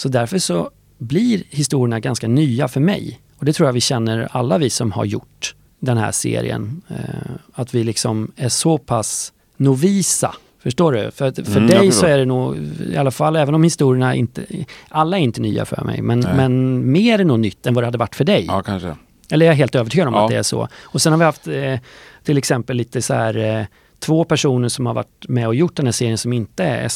[0.00, 3.20] Så därför så blir historierna ganska nya för mig.
[3.38, 6.82] Och det tror jag vi känner alla vi som har gjort den här serien.
[6.88, 10.34] Eh, att vi liksom är så pass novisa.
[10.62, 11.10] Förstår du?
[11.10, 12.56] För, för Mm, dig så är det nog,
[12.92, 14.44] i alla fall, även om historierna inte,
[14.88, 16.34] alla är inte nya för mig, men, Nej.
[16.36, 18.44] men mer är nog nytt än vad det hade varit för dig.
[18.48, 18.96] Ja, kanske.
[19.30, 20.24] Eller jag är helt övertygad om Ja.
[20.24, 20.68] att det är så.
[20.82, 21.78] Och sen har vi haft eh,
[22.24, 23.64] till exempel lite så här eh,
[23.98, 26.88] två personer som har varit med och gjort den här serien som inte är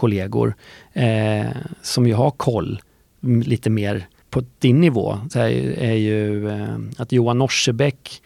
[0.00, 0.54] SVT-kollegor.
[0.92, 1.46] Eh,
[1.82, 2.80] som ju har koll
[3.22, 5.18] mm, lite mer på din nivå.
[5.34, 5.48] Här
[5.78, 8.22] är ju eh, att Johan Norsebäck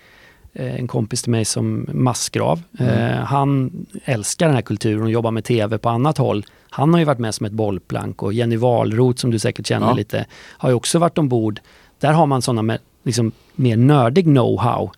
[0.52, 2.62] eh, en kompis till mig som massgrav.
[2.78, 3.70] Eh, han
[4.04, 6.46] älskar den här kulturen och jobbar med tv på annat håll.
[6.70, 9.86] Han har ju varit med som ett bollplank och Jenny Wahlroth som du säkert känner
[9.86, 9.94] Ja.
[9.94, 10.26] lite
[10.58, 11.60] har ju också varit ombord.
[12.00, 14.90] Där har man sådana med liksom, mer nördig know-how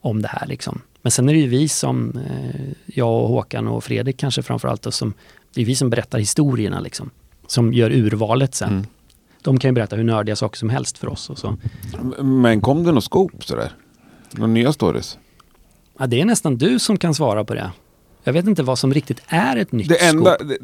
[0.00, 0.46] om det här.
[0.46, 0.80] Liksom.
[1.04, 4.94] Men sen är det ju vi som, eh, jag och Håkan och Fredrik kanske framförallt,
[4.94, 5.14] som,
[5.54, 7.10] det är vi som berättar historierna liksom.
[7.46, 8.72] Som gör urvalet sen.
[8.72, 8.86] Mm.
[9.42, 11.56] De kan ju berätta hur nördiga saker som helst för oss och så.
[12.22, 13.72] Men kom det något scoop sådär?
[14.30, 15.18] Några nya stories?
[15.98, 17.72] Ja, det är nästan du som kan svara på det.
[18.24, 20.58] Jag vet inte vad som riktigt är ett nytt Det enda det,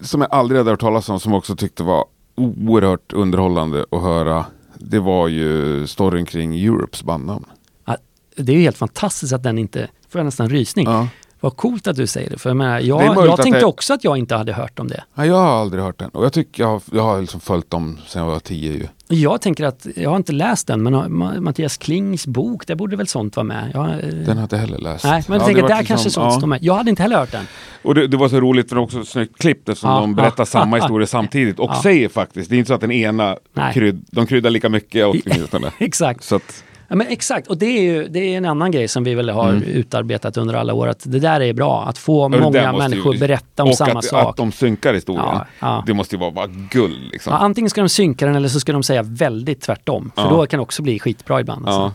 [0.00, 2.04] som jag aldrig hade hört talas om, som jag också tyckte var
[2.34, 7.44] oerhört underhållande att höra, det var ju storyn kring Europes bandnamn.
[7.84, 7.96] Ja,
[8.36, 10.86] det är ju helt fantastiskt att den inte, får jag nästan rysning.
[10.86, 11.08] Ja.
[11.42, 12.38] Vad coolt att du säger det.
[12.38, 15.04] För jag, menar, jag, jag tänkte det- också att jag inte hade hört om det.
[15.14, 16.10] Ja, jag har aldrig hört den.
[16.10, 18.86] Och jag tycker jag har, jag har liksom följt dem sedan jag var tio ju.
[19.16, 22.96] Jag tänker att, jag har inte läst den, men Ma- Mattias Klings bok, där borde
[22.96, 23.70] väl sånt vara med.
[23.74, 25.04] Jag, eh, Den har jag inte heller läst.
[25.04, 26.38] nej, men jag Ja, tänker att där liksom- kanske sånt ja.
[26.38, 26.58] står med.
[26.62, 27.44] Jag hade inte heller hört den.
[27.82, 30.14] Och det, det var så roligt för det var också snyggt klippt eftersom Ja, de
[30.14, 31.58] berättar samma historia samtidigt.
[31.58, 33.36] Och säger faktiskt, det är inte så att den ena
[33.74, 35.72] krydd, de kryddar lika mycket åt åtminstone.
[35.78, 36.24] Exakt.
[36.24, 39.04] Så att, Ja, men exakt, och det är ju det är en annan grej som
[39.04, 39.62] vi väl har Mm.
[39.62, 40.86] utarbetat under alla år.
[40.88, 43.76] Att det där är bra, att få där många måste ju- människor berätta om och
[43.76, 44.28] samma att, sak.
[44.30, 45.24] att de synkar historien.
[45.26, 45.84] Ja, ja.
[45.86, 47.32] Det måste ju vara bara guld liksom.
[47.32, 50.12] Ja, antingen ska de synka den eller så ska de säga väldigt tvärtom.
[50.14, 51.66] För då kan det också bli skitbra ibland.
[51.66, 51.92] Alltså.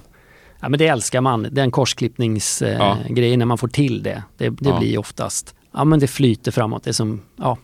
[0.61, 0.69] Ja.
[0.69, 4.23] Men det älskar man, den korsklippningsgrejen eh, när man får till det.
[4.37, 6.83] Det, det blir oftast, ja men det flyter framåt.
[6.83, 7.57] Det är som, ja,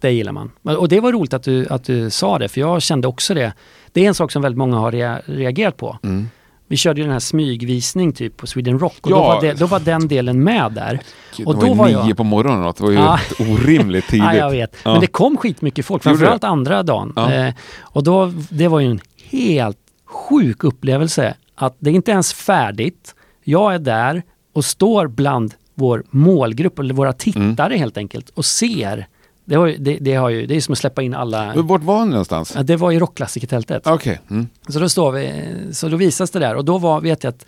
[0.00, 0.50] det gillar man.
[0.62, 3.52] Och det var roligt att du, att du sa det, för jag kände också det.
[3.92, 5.98] Det är en sak som väldigt många har rea- reagerat på.
[6.02, 6.28] Mm.
[6.70, 9.20] Vi körde ju den här smygvisning typ på Sweden Rock och då, Ja.
[9.22, 11.00] var det, då var den delen med där.
[11.36, 12.76] Gud, Och det var då ju var nio jag- på morgonen något.
[12.76, 13.18] Det var ju Ja.
[13.38, 14.24] orimligt tidigt.
[14.26, 14.76] Ja, jag vet.
[14.84, 14.92] Ja.
[14.92, 17.12] Men det kom skitmycket folk, framförallt andra dagen.
[17.16, 19.00] Eh, och då, det var ju en
[19.30, 21.34] helt sjuk upplevelse.
[21.54, 23.14] Att det är inte ens färdigt.
[23.44, 24.22] Jag är där
[24.54, 27.78] och står bland vår målgrupp, eller våra tittare Mm.
[27.80, 29.06] helt enkelt, och ser.
[29.50, 31.52] Det, ju, det, det, har ju, det är som att släppa in alla...
[31.54, 32.52] Men Vart var ni någonstans?
[32.56, 33.86] Ja, det var ju rockklassikertältet.
[33.86, 34.20] Okej.
[34.30, 34.46] Mm.
[34.68, 35.32] Så då står vi,
[35.72, 37.46] så då visas det där och då var, vet jag att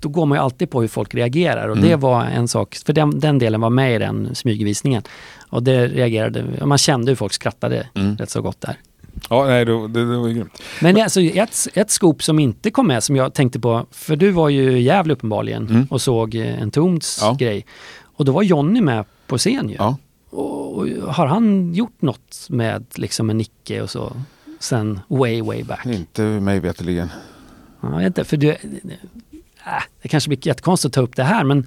[0.00, 1.88] då går man ju alltid på hur folk reagerar och Mm.
[1.88, 5.02] det var en sak, för den, den delen var med i den smygvisningen.
[5.48, 8.16] Och det reagerade, man kände hur folk skrattade Mm.
[8.16, 8.76] rätt så gott där.
[9.30, 10.62] Ja, nej, det, det, det var ju grymt.
[10.80, 14.16] Men är alltså, ett, ett scoop som inte kom med som jag tänkte på, för
[14.16, 15.86] du var ju i Gävle uppenbarligen Mm.
[15.90, 17.36] och såg en Toms Ja.
[17.38, 17.66] grej.
[18.02, 19.74] Och då var Jonny med på scen ju.
[19.78, 19.96] Ja.
[20.30, 24.16] Och, och har han gjort något med liksom en Nicke och så
[24.58, 25.86] sen way way back?
[25.86, 27.08] Inte mig veterligen.
[27.80, 28.56] Ja, Jag vet inte, för du, äh,
[30.02, 31.66] det kanske blir jättekonstigt att ta upp det här, men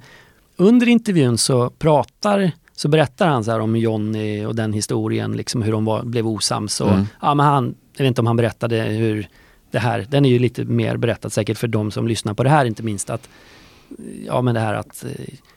[0.56, 5.72] under intervjun så pratar, så berättar han så om Jonny och den historien, liksom hur
[5.72, 6.80] de var, blev osams.
[6.80, 7.06] Och, Mm.
[7.22, 9.28] ja, men han, jag vet inte om han berättade hur
[9.70, 12.50] det här, den är ju lite mer berättad säkert för de som lyssnar på det
[12.50, 13.28] här inte minst, att
[14.26, 15.10] ja men det här att eh,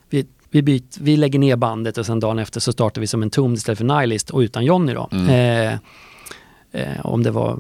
[0.09, 3.23] vi, vi, byt, vi lägger ner bandet och sen dagen efter så startar vi som
[3.23, 5.09] en tom istället för Nihilist och utan Jonny då.
[5.11, 5.29] Mm.
[5.29, 7.59] Eh, eh, om det var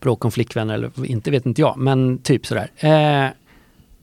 [0.00, 2.70] bråk om flickvänner eller inte vet inte jag, men typ sådär.
[2.76, 3.30] Eh,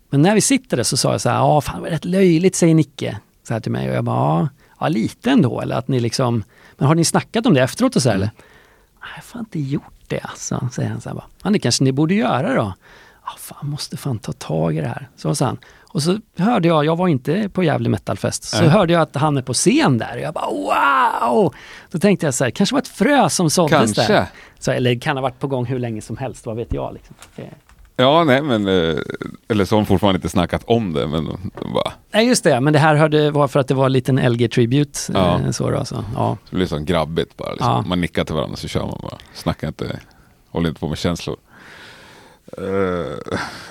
[0.09, 2.05] men när vi sitter där så sa jag så här, ja fan det var rätt
[2.05, 3.17] löjligt säger Nicke
[3.47, 4.49] så här till mig och jag bara,
[4.79, 6.43] ja, lite ändå eller att ni liksom,
[6.77, 8.21] men har ni snackat om det efteråt och så här, Mm.
[8.23, 8.31] eller?
[9.01, 11.25] Nej, jag har inte gjort det alltså, säger han så här bara.
[11.43, 12.73] Ja, det kanske ni borde göra då.
[13.25, 15.09] Ja, fan måste fan ta tag i det här.
[15.15, 15.57] Så sa han.
[15.91, 18.69] Och så hörde jag, jag var inte på Gävle Metalfest, så Nej.
[18.69, 21.53] hörde jag att han är på scen där och jag bara wow!
[21.91, 24.07] Då tänkte jag så här, kanske var ett frö som såddes där.
[24.07, 24.27] Kanske.
[24.59, 26.93] Så, eller kan ha varit på gång hur länge som helst, vad vet jag.
[26.93, 27.15] Liksom.
[27.95, 28.67] Ja, nej, men...
[28.67, 28.97] eh,
[29.47, 31.91] Eller så har de fortfarande inte snackat om det, men de bara...
[32.11, 35.11] Nej just det, men det här hörde, var för att det var en liten LG-tribute.
[35.13, 35.39] Ja.
[35.39, 36.03] Eh, så då, så.
[36.15, 36.37] Ja.
[36.49, 37.51] Det blir så grabbigt bara.
[37.51, 37.67] Liksom.
[37.71, 37.81] Ja.
[37.87, 39.17] Man nickar till varandra så kör man bara.
[39.33, 39.99] Snackar inte,
[40.49, 41.37] håller inte på med känslor.
[42.57, 43.17] Eh,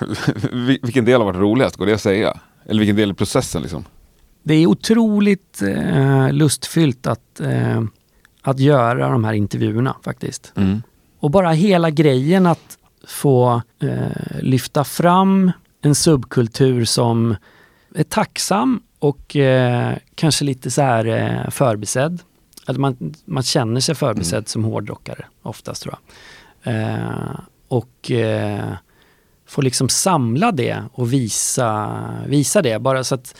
[0.51, 1.75] vil- vilken del har varit roligast?
[1.77, 2.39] Går det att säga?
[2.65, 3.85] Eller vilken del i processen liksom?
[4.43, 7.81] Det är otroligt eh, lustfyllt att, eh,
[8.41, 10.53] att göra de här intervjuerna faktiskt.
[11.19, 12.77] Och bara hela grejen att
[13.07, 15.51] få eh, lyfta fram
[15.81, 17.35] en subkultur som
[17.95, 22.21] är tacksam och eh, kanske lite så här eh, förbisedd.
[22.65, 25.95] Att man, man känner sig förbisedd som hårdrockare oftast tror
[26.63, 26.73] jag.
[27.69, 28.73] Och eh,
[29.45, 32.79] få liksom samla det och visa, visa det.
[32.79, 33.35] Bara så att,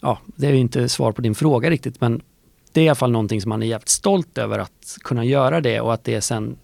[0.00, 2.22] ja, det är ju inte svar på din fråga riktigt, men
[2.72, 5.60] det är i alla fall någonting som man är jävligt stolt över att kunna göra
[5.60, 6.56] det och att det sen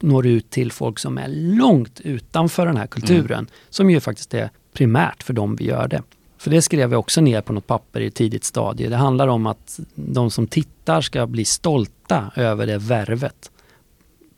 [0.00, 3.38] når ut till folk som är långt utanför den här kulturen.
[3.38, 3.50] Mm.
[3.70, 6.02] Som ju faktiskt är primärt för dem vi gör det.
[6.38, 8.88] För det skrev jag också ner på något papper i ett tidigt stadie.
[8.88, 13.50] Det handlar om att de som tittar ska bli stolta över det värvet.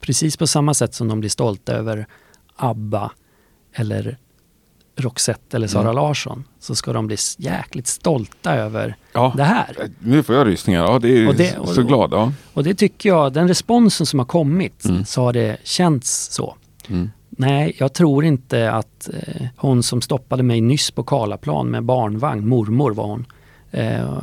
[0.00, 2.06] Precis på samma sätt som de blir stolta över
[2.56, 3.12] ABBA
[3.72, 4.18] eller
[4.96, 5.94] Roxette eller Sara mm.
[5.94, 9.76] Larsson så ska de bli jäkligt stolta över ja, det här.
[9.80, 10.84] Eh, nu får jag rysningar.
[10.84, 12.12] Ja, det är och det, och, så glad.
[12.12, 12.32] Ja.
[12.52, 15.04] Och det tycker jag, den responsen som har kommit mm.
[15.04, 16.56] så har det känts så.
[16.88, 17.10] Mm.
[17.30, 22.48] Nej, jag tror inte att eh, hon som stoppade mig nyss på Karlaplan med barnvagn,
[22.48, 23.26] mormor var hon,
[23.70, 24.22] eh,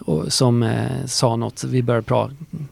[0.00, 2.30] och som eh, sa något, vi började, pra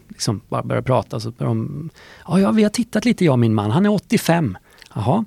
[0.09, 1.89] liksom, började prata, så började de,
[2.27, 4.57] ja, ja, vi har tittat lite jag och min man, han är 85.
[4.95, 5.25] Jaha.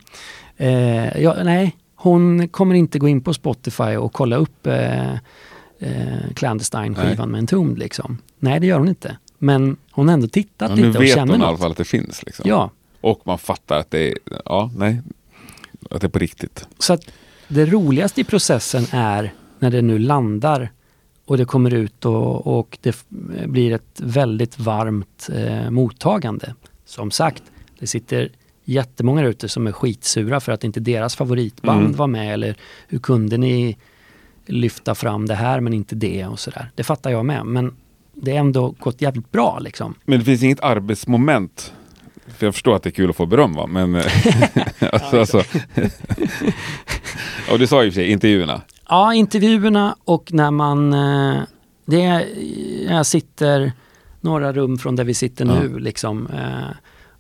[0.57, 5.13] Eh, ja, nej, hon kommer inte gå in på Spotify och kolla upp eh,
[5.79, 8.19] eh, Clandestine-skivan med en Entombed liksom.
[8.39, 9.17] Nej, det gör hon inte.
[9.39, 11.27] Men hon har ändå tittat ja, lite och känner något.
[11.27, 12.23] Nu vet hon i alla fall att det finns.
[12.27, 12.49] Liksom.
[12.49, 12.71] Ja.
[13.01, 15.03] Och man fattar att det är, ja, nej,
[15.91, 16.69] att det är på riktigt.
[16.79, 17.11] Så att
[17.49, 20.71] det roligaste i processen är när det nu landar
[21.27, 23.07] och det kommer ut och, och det
[23.47, 26.55] blir ett väldigt varmt eh, mottagande.
[26.85, 27.43] Som sagt,
[27.79, 28.31] det sitter
[28.65, 31.93] jättemånga där ute som är skitsura för att inte deras favoritband mm.
[31.97, 32.57] var med eller
[32.89, 33.77] hur kunde ni
[34.47, 36.71] lyfta fram det här men inte det och sådär.
[36.75, 37.77] Det fattar jag med men
[38.15, 39.95] det är ändå gått jävligt bra liksom.
[40.05, 41.73] Men det finns inget arbetsmoment?
[42.27, 43.67] För jag förstår att det är kul att få beröm va?
[43.67, 43.95] Men
[44.93, 45.43] alltså, alltså.
[47.51, 48.63] och du sa ju för sig intervjuerna.
[48.89, 51.43] Ja, intervjuerna och när man eh,
[51.87, 52.27] det är,
[52.93, 53.73] jag sitter
[54.21, 55.61] några rum från där vi sitter ja.
[55.61, 56.27] nu liksom.
[56.27, 56.77] Eh,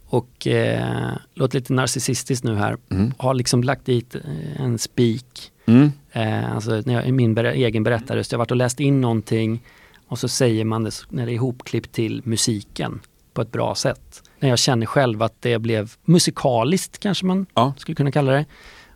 [0.08, 3.12] och eh, låter lite narcissistiskt nu här, mm.
[3.18, 5.52] har liksom lagt dit eh, en spik.
[5.66, 5.92] Mm.
[6.12, 9.62] Eh, alltså när jag, min ber egen berättarröst, jag har varit och läst in någonting
[10.08, 13.00] och så säger man det när det är ihopklippt till musiken
[13.34, 14.22] på ett bra sätt.
[14.40, 17.74] När jag känner själv att det blev musikaliskt kanske man ja.
[17.78, 18.44] skulle kunna kalla det.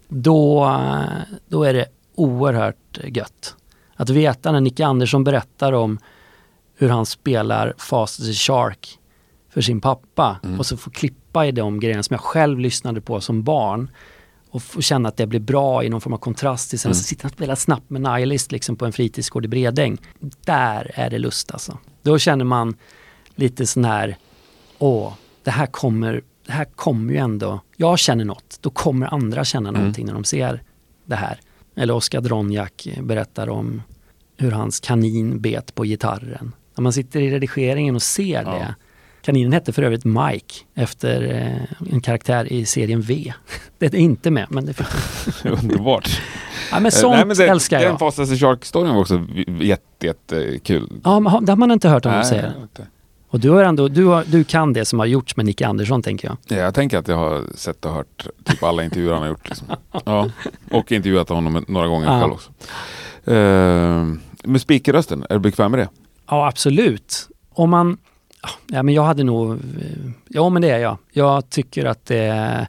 [0.08, 0.70] Då,
[1.48, 1.86] då är det
[2.20, 3.56] oerhört gött.
[3.96, 5.98] Att veta när Nicke Andersson berättar om
[6.76, 8.98] hur han spelar Fast as a Shark
[9.50, 10.58] för sin pappa mm.
[10.58, 13.90] och så få klippa i de grejerna som jag själv lyssnade på som barn
[14.50, 16.94] och få känna att det blir bra i någon form av kontrast till sen mm.
[16.94, 19.98] så sitter han och spelar snabbt med Nihilist liksom på en fritidsgård i Bredäng.
[20.44, 21.78] Där är det lust alltså.
[22.02, 22.76] Då känner man
[23.34, 24.16] lite sån här,
[24.78, 25.12] åh,
[25.44, 29.68] det här kommer, det här kommer ju ändå, jag känner något, då kommer andra känna
[29.68, 29.80] mm.
[29.80, 30.62] någonting när de ser
[31.04, 31.40] det här.
[31.80, 33.82] Eller Oskar Dronjak berättar om
[34.36, 36.52] hur hans kanin bet på gitarren.
[36.76, 38.52] När man sitter i redigeringen och ser ja.
[38.52, 38.74] det
[39.22, 43.32] Kaninen hette för övrigt Mike efter eh, en karaktär i serien V.
[43.78, 44.86] Det är inte med, men det fick
[45.44, 46.20] Underbart.
[46.70, 47.90] Ja, men sånt Nej, men det, älskar jag.
[47.90, 49.26] Den Fastest Shark-storyn var också
[49.60, 50.82] jättekul.
[50.82, 52.52] Jätte ja, men det har man inte hört om säga.
[53.32, 56.02] Och du, har ändå, du, har, du kan det som har gjorts med Nicke Andersson
[56.02, 56.36] tänker jag.
[56.48, 59.48] Ja, jag tänker att jag har sett och hört typ alla intervjuer han har gjort.
[59.48, 59.66] Liksom.
[60.04, 60.30] Ja,
[60.70, 62.20] och intervjuat honom några gånger ja.
[62.20, 62.50] själv också.
[63.30, 64.14] Uh,
[64.44, 65.88] med speakerrösten, är du bekväm med det?
[66.28, 67.28] Ja, absolut.
[67.50, 67.98] Om man,
[68.66, 69.58] Ja, men jag hade nog...
[70.28, 70.98] Ja, men det är jag.
[71.12, 72.66] Jag tycker att det eh,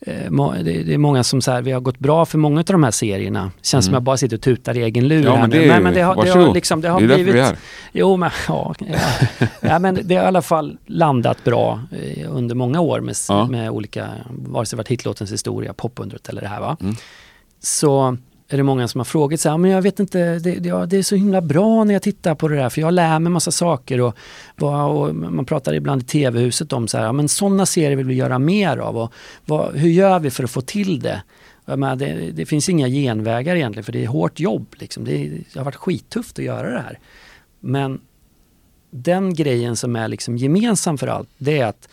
[0.00, 3.50] det är många som så vi har gått bra för många av de här serierna.
[3.62, 3.82] Känns mm.
[3.82, 5.66] som jag bara sitter och tutar i egen lur ja, här men det nu.
[5.66, 7.34] Nej, men det har, det har, liksom, det har det är blivit...
[7.34, 7.56] Vi är.
[7.92, 9.46] Jo, men ja, ja.
[9.60, 13.46] ja, men det har i alla fall landat bra eh, under många år med, ja.
[13.46, 16.76] med olika, vare sig det varit hitlåtens historia, popundret eller det här va.
[16.80, 16.94] Mm.
[17.60, 18.16] Så
[18.50, 20.96] är det många som har frågat så här, men jag vet inte, det, det, det,
[20.96, 23.50] är så himla bra när jag tittar på det där för jag lär mig massa
[23.50, 24.16] saker och,
[24.60, 28.38] och man pratar ibland i tv-huset om så här, men sådana serier vill vi göra
[28.38, 29.12] mer av och
[29.44, 31.22] vad, hur gör vi för att få till det?
[31.64, 34.66] Menar, det, det, finns inga genvägar egentligen för det är hårt jobb.
[34.78, 35.04] Liksom.
[35.04, 36.98] Det, det, har varit skittufft att göra det här.
[37.60, 38.00] Men
[38.90, 41.88] den grejen som är liksom gemensam för allt, det är att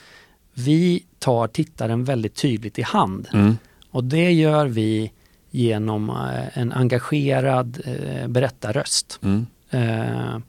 [0.54, 3.28] vi tar tittaren väldigt tydligt i hand.
[3.34, 3.58] Mm.
[3.92, 5.12] Och det gör vi
[5.52, 9.20] genom eh, en engagerad eh, berättarröst.
[9.24, 9.46] Mm.
[9.70, 10.40] Eh,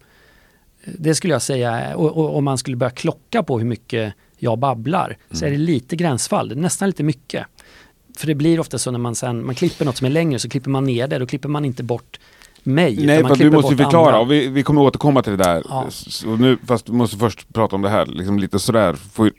[0.85, 5.07] det skulle jag säga, och, om man skulle börja klocka på hur mycket jag babblar,
[5.07, 5.17] mm.
[5.31, 7.47] så är det lite gränsfall, nästan lite mycket.
[8.19, 10.49] För det blir ofta så när man sen, man klipper något som är längre så
[10.49, 12.19] klipper man ner det, då klipper man inte bort
[12.63, 13.07] mig.
[13.07, 15.63] Nej, för du måste förklara och vi, vi kommer återkomma till det där.
[15.69, 15.87] Ja.
[15.91, 18.97] Så nu, fast du måste först prata om det här, liksom lite sådär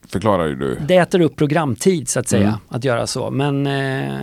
[0.07, 0.77] förklarar ju du.
[0.87, 2.59] Det äter upp programtid så att säga, mm.
[2.67, 3.31] att göra så.
[3.31, 4.19] Men eh,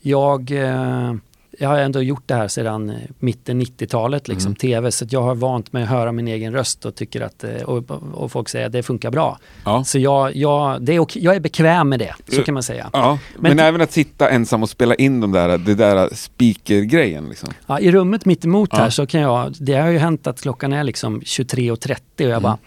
[0.00, 1.14] jag, eh,
[1.58, 4.56] jag har ändå gjort det här sedan eh, mitten 90-talet, liksom, Mm.
[4.56, 7.44] tv, så att jag har vant mig att höra min egen röst och tycker att,
[7.44, 9.38] eh, och, och folk säger att det funkar bra.
[9.64, 9.84] Ja.
[9.84, 12.42] Så jag, jag, det är ok- jag är bekväm med det, så Ja.
[12.44, 12.90] kan man säga.
[12.92, 17.28] Ja, men, Men- även att sitta ensam och spela in de där, det där speaker-grejen
[17.28, 17.48] liksom.
[17.66, 20.72] Ja, I rummet mitt emot här så kan jag, det har ju hänt att klockan
[20.72, 22.42] är liksom 23.30 och jag Mm.
[22.42, 22.58] bara,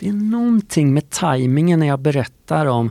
[0.00, 2.90] det är någonting med tajmingen när jag berättar om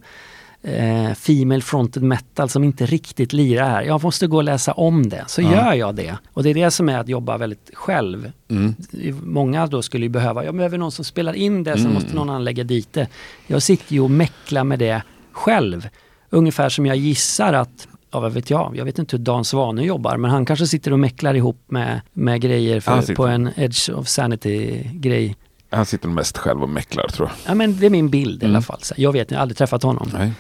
[0.64, 3.82] eh, Female Fronted Metal som inte riktigt lirar här.
[3.84, 5.24] Jag måste gå och läsa om det.
[5.28, 5.51] Så Ja.
[5.51, 6.18] gör jag det.
[6.34, 8.32] Och det är det som är att jobba väldigt själv.
[8.49, 8.76] Mm.
[9.24, 11.93] Många då skulle ju behöva, jag behöver någon som spelar in det, Mm.
[11.93, 13.08] måste någon annan lägga dit det.
[13.47, 15.01] Jag sitter ju och mäcklar med det
[15.32, 15.88] själv.
[16.30, 18.74] Ungefär som jag gissar att Ja, vad vet jag?
[18.78, 22.01] Jag vet inte hur Dan Svane jobbar, men han kanske sitter och mäcklar ihop med,
[22.14, 25.36] med grejer för, på en Edge of Sanity-grej.
[25.70, 27.51] Han sitter mest själv och mäcklar tror jag.
[27.51, 28.55] Ja, men det är min bild i Mm.
[28.55, 28.80] alla fall.
[28.82, 30.09] Så jag vet, jag har aldrig träffat honom.
[30.13, 30.32] Nej.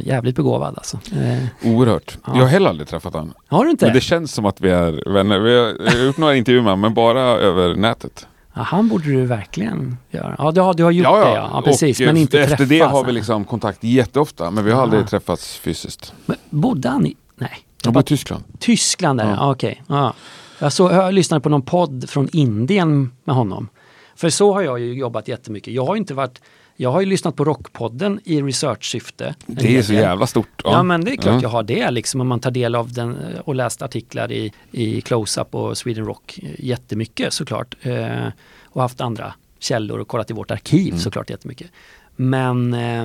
[0.00, 0.98] Jävligt begåvad alltså.
[1.16, 2.18] Eh, Oerhört.
[2.26, 2.32] Ja.
[2.34, 3.34] Jag har heller aldrig träffat honom.
[3.48, 3.84] har du inte?
[3.86, 5.38] Men det känns som att vi är vänner.
[5.38, 5.56] Vi
[5.98, 8.26] har gjort några intervjuer med honom, men bara över nätet.
[8.54, 10.34] Ja, han borde du verkligen göra.
[10.38, 11.50] Ja, du har, du har gjort det ja.
[11.52, 12.68] ja precis, Och men inte efter träffats.
[12.68, 14.82] det har vi liksom kontakt jätteofta, men vi har Ah.
[14.82, 16.12] aldrig träffats fysiskt.
[16.26, 17.16] Men bodde han i...
[17.36, 17.50] Nej.
[17.84, 18.44] Jag bor i Tyskland.
[18.58, 19.36] Tyskland är Ja.
[19.38, 19.50] ja.
[19.52, 19.82] okej.
[19.86, 20.14] Ja.
[20.58, 23.68] Jag, så, jag lyssnade på någon podd från Indien med honom.
[24.16, 25.74] För så har jag ju jobbat jättemycket.
[25.74, 26.42] Jag har inte varit...
[26.76, 29.34] Jag har ju lyssnat på Rockpodden i researchsyfte.
[29.46, 30.62] Det är så jävla stort.
[30.64, 30.82] Ja.
[30.82, 31.40] men det är klart Ja.
[31.42, 32.20] jag har det liksom.
[32.20, 36.04] Om man tar del av den eh, och läst artiklar i, i Close-Up och Sweden
[36.04, 37.76] Rock eh, jättemycket såklart.
[37.82, 38.26] Eh,
[38.64, 40.98] och haft andra källor och kollat i vårt arkiv Mm.
[40.98, 41.70] såklart jättemycket.
[42.16, 43.02] Men eh,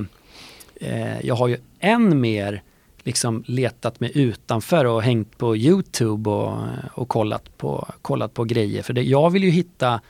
[0.76, 2.62] eh, jag har ju än mer
[3.04, 6.58] liksom letat mig utanför och hängt på Youtube och,
[6.94, 8.84] och kollat, på, kollat på grejer.
[8.84, 10.02] För det, jag vill ju hitta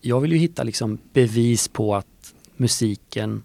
[0.00, 3.42] jag vill ju hitta liksom bevis på att musiken,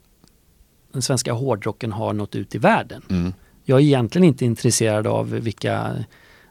[0.92, 3.02] den svenska hårdrocken har nått ut i världen.
[3.10, 3.34] Mm.
[3.64, 5.96] Jag är egentligen inte intresserad av vilka,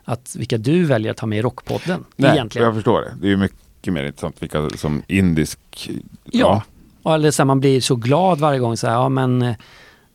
[0.05, 2.05] att, vilka du väljer att ha med i Rockpodden.
[2.17, 2.67] Nej, egentligen.
[2.67, 3.17] jag förstår det.
[3.21, 5.91] Det är ju mycket mer intressant vilka som indisk...
[6.25, 6.63] Ja.
[7.03, 9.43] Och Eller så här, man blir så glad varje gång så här, ja men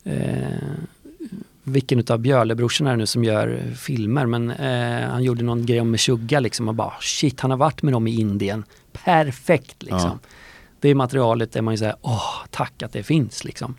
[0.04, 0.52] eh,
[1.68, 5.80] vilken utav Björlebrorsorna är det nu som gör filmer men eh, han gjorde någon grej
[5.80, 8.64] om Meshuggah liksom och bara shit han har varit med dem i Indien.
[9.04, 10.00] Perfekt liksom.
[10.22, 10.28] Ja.
[10.80, 13.74] Det materialet är man ju såhär, åh tack att det finns liksom.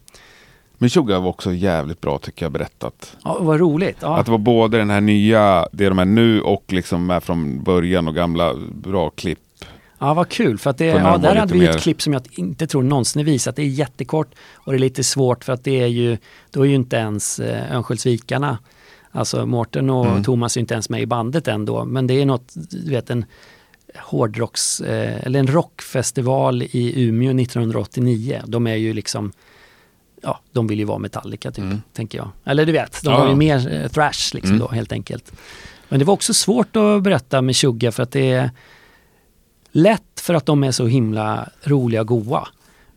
[0.78, 3.18] Men Sugar var också jävligt bra tycker jag berättat.
[3.24, 3.98] Ja, vad roligt.
[4.02, 4.18] Ja.
[4.18, 7.64] Att det var både den här nya, det de är nu och liksom med från
[7.64, 9.40] början och gamla bra klipp.
[10.00, 10.58] Ja, vad kul.
[10.58, 13.20] För att det, ja, där hade vi mer- ett klipp som jag inte tror någonsin
[13.20, 13.56] är visat.
[13.56, 16.18] Det är jättekort och det är lite svårt för att det är ju,
[16.52, 18.58] då är ju inte ens eh, Örnsköldsvikarna,
[19.12, 20.24] alltså Mårten och Mm.
[20.24, 21.86] Thomas är inte ens med i bandet ändå.
[21.86, 23.26] Men det är något, du vet en
[23.98, 28.42] hårdrocks, eh, eller en rockfestival i Umeå 1989.
[28.48, 29.32] De är ju liksom,
[30.22, 31.82] ja, de vill ju vara Metallica typ, Mm.
[31.94, 32.30] tänker jag.
[32.46, 34.60] Eller du vet, de Ja, var ju mer eh, thrash liksom Mm.
[34.60, 35.32] då helt enkelt.
[35.90, 38.52] Men det var också svårt att berätta med Tjugga för att det är
[39.72, 42.48] lätt för att de är så himla roliga och goa.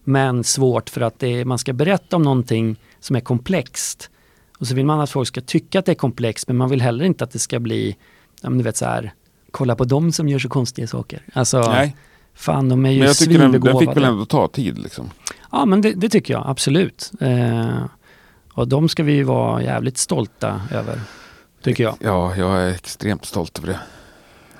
[0.04, 4.10] Men svårt för att är, man ska berätta om någonting som är komplext.
[4.58, 6.80] Och så vill man att folk ska tycka att det är komplext men man vill
[6.80, 7.96] heller inte att det ska bli,
[8.40, 9.12] ja men du vet så här,
[9.50, 11.22] kolla på dem som gör så konstiga saker.
[11.32, 11.96] Alltså, Nej,
[12.34, 13.86] fan de är ju men jag tycker den, den svinbegåvade.
[13.86, 15.10] fick väl ändå ta tid liksom.
[15.52, 17.10] Ja men det, det tycker jag absolut.
[17.20, 17.84] Eh,
[18.52, 21.00] och de ska vi ju vara jävligt stolta över.
[21.62, 21.96] Tycker jag.
[22.00, 23.80] Ja, jag är extremt stolt över det.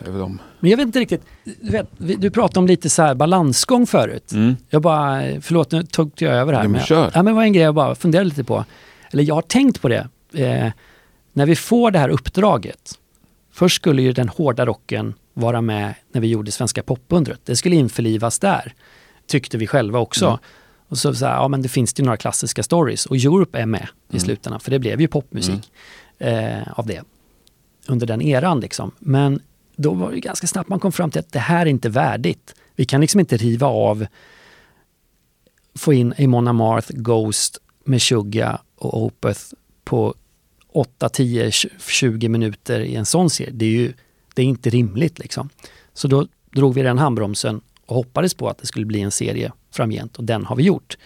[0.07, 0.39] Över dem.
[0.61, 1.23] Men jag vet inte riktigt,
[1.61, 4.33] du, vet, du pratade om lite så här balansgång förut.
[4.33, 4.57] Mm.
[4.71, 6.63] Jag bara, förlåt nu tog jag över här.
[6.63, 7.05] Ja, men kör.
[7.15, 8.65] Ja, men det var en grej jag bara funderade lite på.
[9.13, 10.09] Eller jag har tänkt på det.
[10.35, 10.73] Eh,
[11.33, 12.99] när vi får det här uppdraget.
[13.53, 17.41] Först skulle ju den hårda rocken vara med när vi gjorde Svenska popundret.
[17.45, 18.75] Det skulle införlivas där.
[19.27, 20.27] Tyckte vi själva också.
[20.27, 20.39] Mm.
[20.89, 23.07] Och så, så här, ja men det finns ju några klassiska stories.
[23.07, 24.21] Och Europe är med i Mm.
[24.21, 24.61] slutändan.
[24.61, 25.73] För det blev ju popmusik
[26.19, 27.03] eh, av det.
[27.87, 28.91] Under den eran liksom.
[28.99, 29.41] Men
[29.83, 32.55] då var det ganska snabbt man kom fram till att det här är inte värdigt.
[32.77, 34.07] Vi kan liksom inte riva av
[35.75, 39.41] få in Amon Amarth, Ghost, Meshuggah och Opeth
[39.85, 40.15] på
[40.73, 43.51] 8, 10, 20 minuter i en sån serie.
[43.53, 43.93] Det är ju
[44.35, 45.49] det är inte rimligt liksom.
[45.95, 49.53] Så då drog vi den handbromsen och hoppades på att det skulle bli en serie
[49.71, 50.97] framgent och den har vi gjort.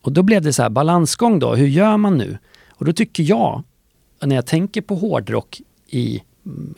[0.00, 2.38] Och då blev det så här balansgång då, hur gör man nu?
[2.68, 3.62] Och då tycker jag,
[4.20, 6.22] när jag tänker på hårdrock i,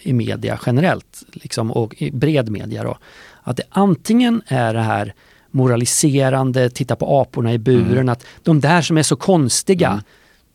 [0.00, 2.98] i media generellt, liksom, och i bred media då,
[3.42, 5.14] att det antingen är det här
[5.50, 10.02] moraliserande, titta på aporna i buren, att de där som är så konstiga, Mm.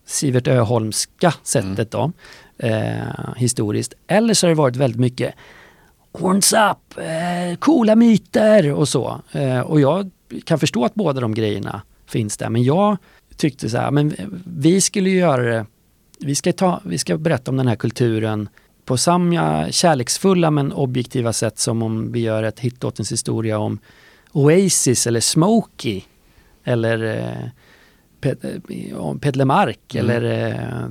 [0.05, 2.12] Sivert Öholmska sättet då,
[2.57, 3.93] eh, historiskt.
[4.07, 5.36] Eller så har det varit väldigt mycket
[6.12, 9.22] Horns up, eh, coola myter och så.
[9.32, 10.10] Eh, och jag
[10.43, 12.49] kan förstå att båda de grejerna finns där.
[12.49, 12.97] Men jag
[13.38, 14.14] tyckte så här, men
[14.57, 15.66] vi skulle göra det,
[16.20, 18.49] vi ska, ta, vi ska berätta om den här kulturen
[18.90, 23.80] på samma kärleksfulla men objektiva sätt som om vi gör ett hitlåtens historia om
[24.32, 26.02] Oasis eller Smokey
[26.64, 27.50] eller eh,
[28.22, 30.10] Pet, eh, Peter Mark Mm.
[30.10, 30.90] eller, eh,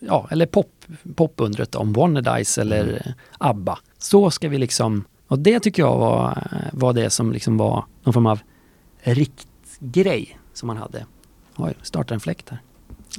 [0.00, 0.70] ja, eller pop,
[1.14, 3.14] popundret om Wannadies eller Mm.
[3.38, 3.78] ABBA.
[3.98, 6.42] Så ska vi liksom, och det tycker jag var,
[6.72, 8.40] var det som liksom var någon form av
[9.00, 11.06] riktgrej som man hade.
[11.56, 12.58] Oj, startar en fläkt här.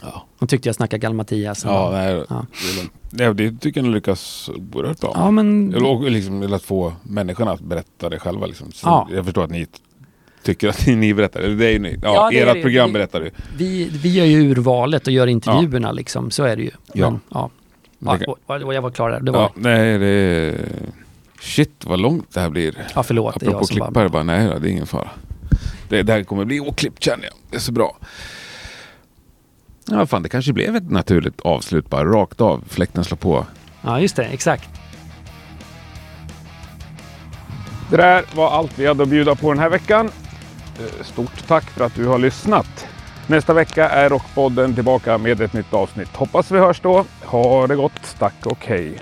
[0.01, 1.63] Ja, De tyckte jag snackade Galmathias.
[1.65, 2.45] ja, nej, Ja.
[3.11, 5.11] Det, det tycker jag lyckas oerhört bra.
[5.15, 8.45] Ja, men och liksom, att få människorna att berätta det själva.
[8.45, 8.71] Liksom.
[8.83, 9.07] Ja.
[9.15, 9.67] Jag förstår att ni
[10.43, 11.41] tycker att ni berättar.
[11.41, 11.99] Det är ju ni.
[12.03, 12.61] Ja, Ja, det ert det.
[12.61, 13.31] program Vi- berättar ju.
[13.57, 16.71] vi, vi gör ju urvalet och gör intervjuerna liksom, så är det ju.
[16.93, 17.09] Ja.
[17.09, 17.49] Men, ja.
[17.99, 19.19] Det Ja, och, och jag var klar där.
[19.19, 20.55] Det var, Ja, nej, det.
[21.41, 22.87] Shit vad långt det här blir.
[22.95, 23.33] ja, förlåt.
[23.39, 25.09] det Apropå jag som klippare, bara, bara, nej det är ingen fara.
[25.89, 27.33] Det, det här kommer bli oklippt känner jag.
[27.49, 27.97] Det är så bra.
[29.91, 32.63] Ja, fan det kanske blev ett naturligt avslut bara rakt av.
[32.69, 33.45] Fläkten slår på.
[33.81, 34.23] ja, just det.
[34.25, 34.69] Exakt.
[37.89, 40.09] Det där var allt vi hade att bjuda på den här veckan.
[40.79, 42.87] Eh, Stort tack för att du har lyssnat.
[43.27, 46.15] Nästa vecka är Rockpodden tillbaka med ett nytt avsnitt.
[46.15, 47.05] Hoppas vi hörs då.
[47.25, 48.15] Ha det gott.
[48.19, 48.99] Tack och hej.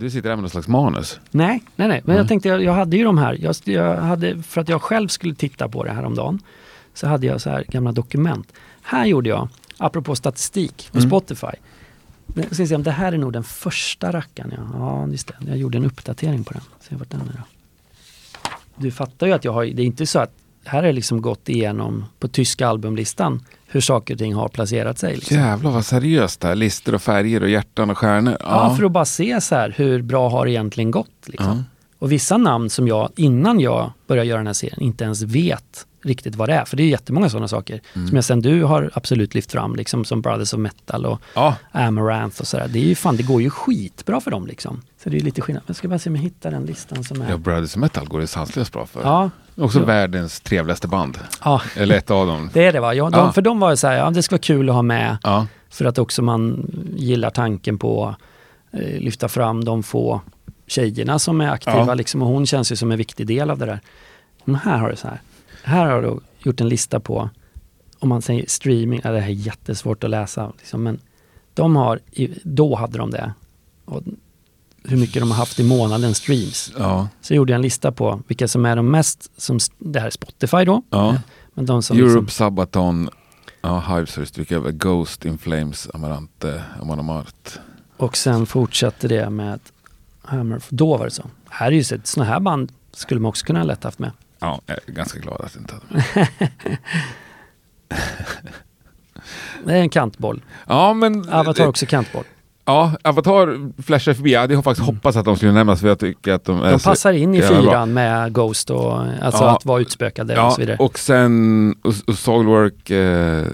[0.00, 1.20] Du sitter här med någon slags manus.
[1.30, 2.02] Nej, nej, nej.
[2.04, 3.38] Men jag tänkte, jag, jag hade ju de här.
[3.40, 6.40] Jag, jag hade, för att jag själv skulle titta på det här om dagen
[6.94, 8.52] så hade jag så här gamla dokument.
[8.82, 11.10] Här gjorde jag, apropå statistik på Mm.
[11.10, 11.46] Spotify.
[12.26, 14.52] Men Jag ska se om det här är nog den första rackaren.
[14.56, 15.34] Ja, ja just det.
[15.46, 16.62] Jag gjorde en uppdatering på den.
[16.80, 17.42] Se vart den är då.
[18.76, 20.32] Du fattar ju att jag har, det är inte så att
[20.64, 24.98] här har jag liksom gått igenom på tyska albumlistan hur saker och ting har placerat
[24.98, 25.14] sig.
[25.14, 25.36] Liksom.
[25.36, 26.54] Jävlar vad seriöst det här.
[26.54, 28.36] Listor och färger och hjärtan och stjärnor.
[28.40, 31.10] Ja, för att bara se så här, hur bra har det egentligen gått?
[31.26, 31.56] Liksom.
[31.56, 31.64] Ja.
[31.98, 35.86] Och vissa namn som jag, innan jag började göra den här serien, inte ens vet
[36.04, 36.64] riktigt vad det är.
[36.64, 38.08] För det är jättemånga sådana saker Mm.
[38.08, 41.56] som jag sen du har absolut lyft fram, liksom som Brothers of Metal och ja.
[41.72, 42.68] Amaranth och sådär.
[42.68, 44.82] Det är ju fan, det går ju skitbra för dem liksom.
[45.02, 45.62] Så det är lite skillnad.
[45.66, 47.30] Jag ska bara se om jag hittar den listan som är...
[47.30, 49.00] Ja, Brothers Metal går det sanslöst bra för.
[49.02, 49.84] Ja, Också Ja.
[49.84, 51.18] världens trevligaste band.
[51.44, 52.50] ja, Eller ett av dem.
[52.52, 52.94] det är det va?
[52.94, 53.32] Ja, de, Ja.
[53.32, 55.46] För de var ju så här, ja det ska vara kul att ha med Ja.
[55.70, 58.14] för att också man gillar tanken på
[58.72, 60.20] eh, lyfta fram de få
[60.66, 63.66] tjejerna som är aktiva liksom, och hon känns ju som en viktig del av det
[63.66, 63.80] där.
[64.44, 65.20] Men här har du så här.
[65.64, 67.30] Här har du gjort en lista på,
[67.98, 70.98] om man säger streaming, ja, det här är jättesvårt att läsa, liksom, men
[71.54, 72.00] de har,
[72.42, 73.32] då hade de det.
[73.84, 74.02] Och
[74.84, 76.72] hur mycket de har haft i månaden streams.
[76.78, 77.08] Ja.
[77.20, 80.10] Så gjorde jag en lista på vilka som är de mest, som, det här är
[80.10, 81.16] Spotify då, ja.
[81.54, 83.10] men de som Europe, liksom, Sabaton,
[83.60, 84.72] ja, Hives har över.
[84.72, 87.58] Ghost, In Flames, Amarante, Amon Amart.
[87.96, 89.60] Och sen fortsatte det med
[90.22, 90.62] Hammer.
[90.68, 91.22] Då var det så.
[91.48, 94.10] Här är ju så, såna här band skulle man också kunna ha lätt haft med.
[94.38, 96.28] Ja, jag är ganska glad att jag inte hade
[99.64, 100.42] Det är en kantboll.
[100.66, 101.28] Ja, men...
[101.28, 102.24] Avatar också kantboll.
[102.64, 104.32] Ja, Avatar flashar förbi.
[104.32, 106.78] Jag hade faktiskt hoppats att de skulle nämnas för jag tycker att de är De
[106.78, 108.92] passar in i fyran med Ghost och
[109.22, 109.56] alltså Ja.
[109.56, 110.76] att vara utspökade och Ja, så vidare.
[110.80, 113.44] och sen och, och Soilwork eh,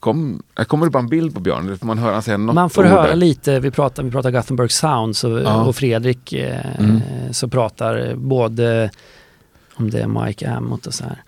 [0.00, 1.78] kom, jag kommer det bara en bild på Björn?
[1.78, 3.16] Får man höra han säga något Man får höra där?
[3.16, 5.64] lite, vi pratar, vi pratar Gothenburg Sound så, Ja.
[5.64, 7.00] och Fredrik eh, Mm.
[7.32, 8.90] så pratar både
[9.74, 11.22] om det är Mike Amott och så här.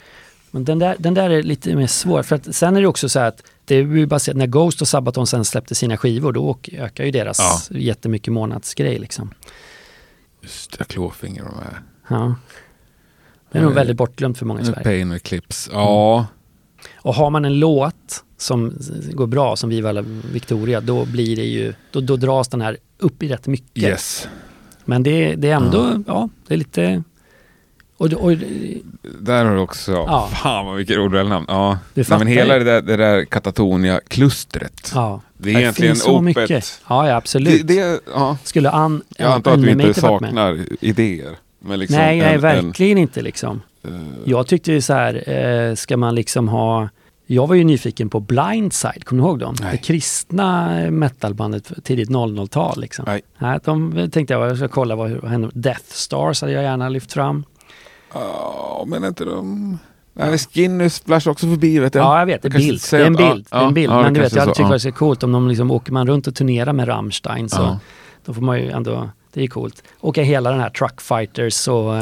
[0.50, 3.08] Men den där, den där är lite mer svår för att sen är det också
[3.08, 3.42] så här att
[3.72, 7.10] det är ju baserat, när Ghost och Sabaton sen släppte sina skivor då ökar ju
[7.10, 9.30] deras jättemycket månadsgrej liksom.
[10.42, 11.80] Just det, Klåfinger och de här.
[12.08, 12.34] Ja.
[13.52, 14.82] Det är nog Eh, väldigt bortglömt för många i Sverige.
[14.84, 15.68] Pain och Clips.
[15.72, 16.26] Ja,
[16.96, 18.78] Och har man en låt som
[19.12, 22.76] går bra, som Viva la Victoria, då blir det ju, då, då dras den här
[22.98, 23.82] upp i rätt mycket.
[23.82, 24.28] yes.
[24.84, 27.02] Men det, det är ändå, ja, det är lite...
[28.02, 28.32] Och, det- och,
[29.20, 30.28] Där har du också, Ja.
[30.42, 31.78] fan vad vilket ordväl Ja.
[31.94, 34.92] Du Nej, men hela det där, det där Katatonia-klustret.
[34.94, 36.22] ja, Det är egentligen finns så opet.
[36.24, 36.80] mycket.
[36.88, 37.66] Ja, ja absolut.
[37.66, 38.36] Det, det, ja.
[38.44, 39.96] Skulle an, Jag antar att du inte varit med?
[40.30, 41.36] saknar idéer.
[41.64, 43.62] Men liksom nej, nej, en- verkligen inte liksom.
[43.82, 46.88] En, eh, Jag tyckte ju så här, eh, ska man liksom ha...
[47.26, 49.54] Jag var ju nyfiken på Blindside, kommer du ihåg dem?
[49.60, 49.68] Nej.
[49.72, 53.04] Det kristna metalbandet tidigt 00-tal liksom.
[53.08, 53.22] Nej.
[53.38, 55.50] Nej, de tänkte jag, jag ska kolla vad, vad hände.
[55.54, 57.44] Death Stars hade jag gärna lyft fram.
[58.14, 59.78] Ja, men inte de...
[60.14, 62.04] Nej, Skinny splash också förbi vet jag.
[62.04, 62.42] Ja, jag vet.
[62.42, 62.80] Det är, bild.
[62.90, 63.46] det är en att- ja, bild.
[63.50, 63.90] det är en bild.
[63.90, 65.70] ja, ja, Men du vet, jag hade tyckt det var så coolt om de liksom,
[65.70, 67.78] åker man runt och turnerar med Rammstein så Ja.
[68.24, 69.82] då får man ju ändå, det är coolt.
[70.00, 71.94] Åka hela den här Truckfighters och,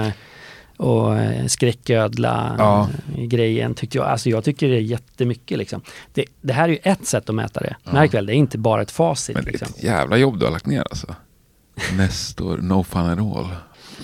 [0.77, 1.17] och
[1.47, 2.89] skräcködla Ja.
[3.17, 4.07] grejen tyckte jag.
[4.07, 5.81] Alltså jag tycker det är jättemycket liksom.
[6.15, 7.77] Det, det här är ju ett sätt att mäta det.
[7.93, 9.35] Märk väl, det är inte bara ett facit.
[9.37, 9.69] Men det är Liksom.
[9.77, 11.15] ett jävla jobb du har lagt ner alltså.
[11.97, 13.49] Nestor, no fun at all.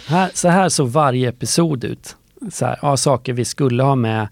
[0.06, 2.16] Här, så här såg varje episod ut.
[2.52, 4.28] Så här, ja, saker vi skulle ha med.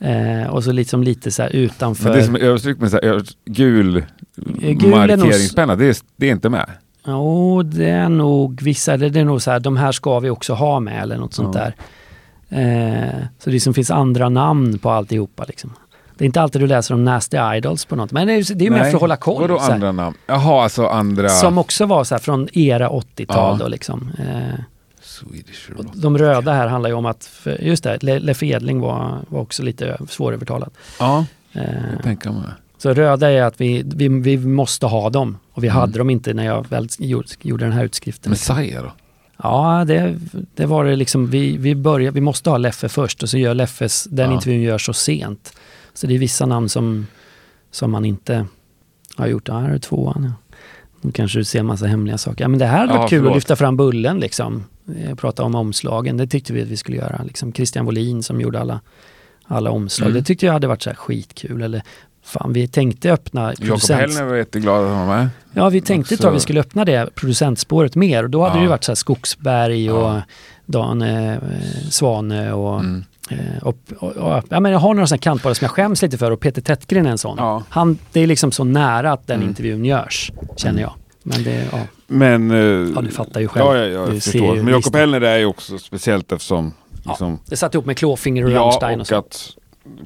[0.00, 2.04] Eh, och så liksom lite så här utanför.
[2.08, 4.04] Men det som är överstrykt med så här, gul,
[4.36, 6.70] gul nog s- markeringspenna, det är, det är inte med.
[7.06, 10.54] Jo, det är nog vissa, det är nog så här, de här ska vi också
[10.54, 11.60] ha med eller något sånt Ja.
[11.60, 11.74] där.
[12.48, 15.72] Eh, så det som finns andra namn på alltihopa liksom.
[16.18, 18.54] Det är inte alltid du läser om Nasty Idols på något, men det är ju
[18.54, 19.40] det är mer för att hålla koll.
[19.40, 20.16] Vadå andra namn?
[20.26, 21.28] Jaha, alltså andra...
[21.28, 23.56] Som också var så här från era 80-tal Ja.
[23.64, 24.10] då liksom.
[24.18, 24.60] Eh,
[25.12, 25.86] Swedish Rock.
[25.94, 27.30] de röda här handlar ju om att,
[27.60, 30.70] just det, Le- Leffe Edling var, var också lite svårövertalad.
[30.98, 31.24] Ja,
[31.54, 31.62] Eh,
[31.94, 32.40] jag tänker mig.
[32.78, 35.38] så röda är att vi, vi, vi måste ha dem.
[35.52, 35.80] Och vi Mm.
[35.80, 38.30] hade dem inte när jag väl gjorde, gjorde den här utskriften.
[38.30, 38.92] Messiah då?
[39.42, 40.18] Ja, det,
[40.54, 41.26] det var det liksom.
[41.26, 44.34] Vi, vi, börjar, vi måste ha Leffe först och så gör Leffes, den Ja.
[44.34, 45.52] intervjun görs så sent.
[45.94, 47.06] Så det är vissa namn som,
[47.70, 48.46] som man inte
[49.16, 49.48] har gjort.
[49.48, 50.24] Ja, här är tvåan.
[50.24, 50.56] Ja.
[51.00, 52.44] Nu kanske du ser en massa hemliga saker.
[52.44, 53.30] Ja, men det här hade Ja, varit kul förlåt.
[53.30, 54.64] att lyfta fram Bullen liksom.
[54.96, 56.16] Eh, Prata om omslagen.
[56.16, 57.20] Det tyckte vi att vi skulle göra.
[57.24, 58.80] Liksom Christian Wolin som gjorde alla,
[59.44, 60.06] alla omslag.
[60.10, 60.18] Mm.
[60.20, 61.62] Det tyckte jag hade varit så här skitkul.
[61.62, 61.82] Eller
[62.24, 63.90] fan, vi tänkte öppna Jakob.
[63.90, 65.28] Hellner var jätteglad att han var med.
[65.52, 68.58] Ja, vi tänkte Också- att vi skulle öppna det producentspåret mer och då hade Ja.
[68.58, 70.22] det ju varit så här Skogsberg och Ja.
[70.66, 71.36] Dan eh,
[71.90, 73.04] Svane och, Mm.
[73.30, 76.18] eh, och, och, och ja, men jag har några sådana kantbollar som jag skäms lite
[76.18, 77.36] för och Peter Tättgren är en sån.
[77.38, 77.62] Ja.
[77.68, 79.48] Han, det är liksom så nära att den Mm.
[79.48, 80.92] intervjun görs, känner jag.
[81.22, 81.78] Men det, ja,
[82.12, 82.50] Men...
[82.50, 82.56] eh,
[82.94, 83.66] ja du fattar ju själv.
[83.66, 84.56] Ja, ja, ja Du jag ser förstår.
[84.56, 84.96] Men Jakob.
[84.96, 86.72] Hellner är ju också speciellt eftersom...
[87.06, 89.50] Liksom, Det satt ihop med Klåfinger och ja, Rammstein och och att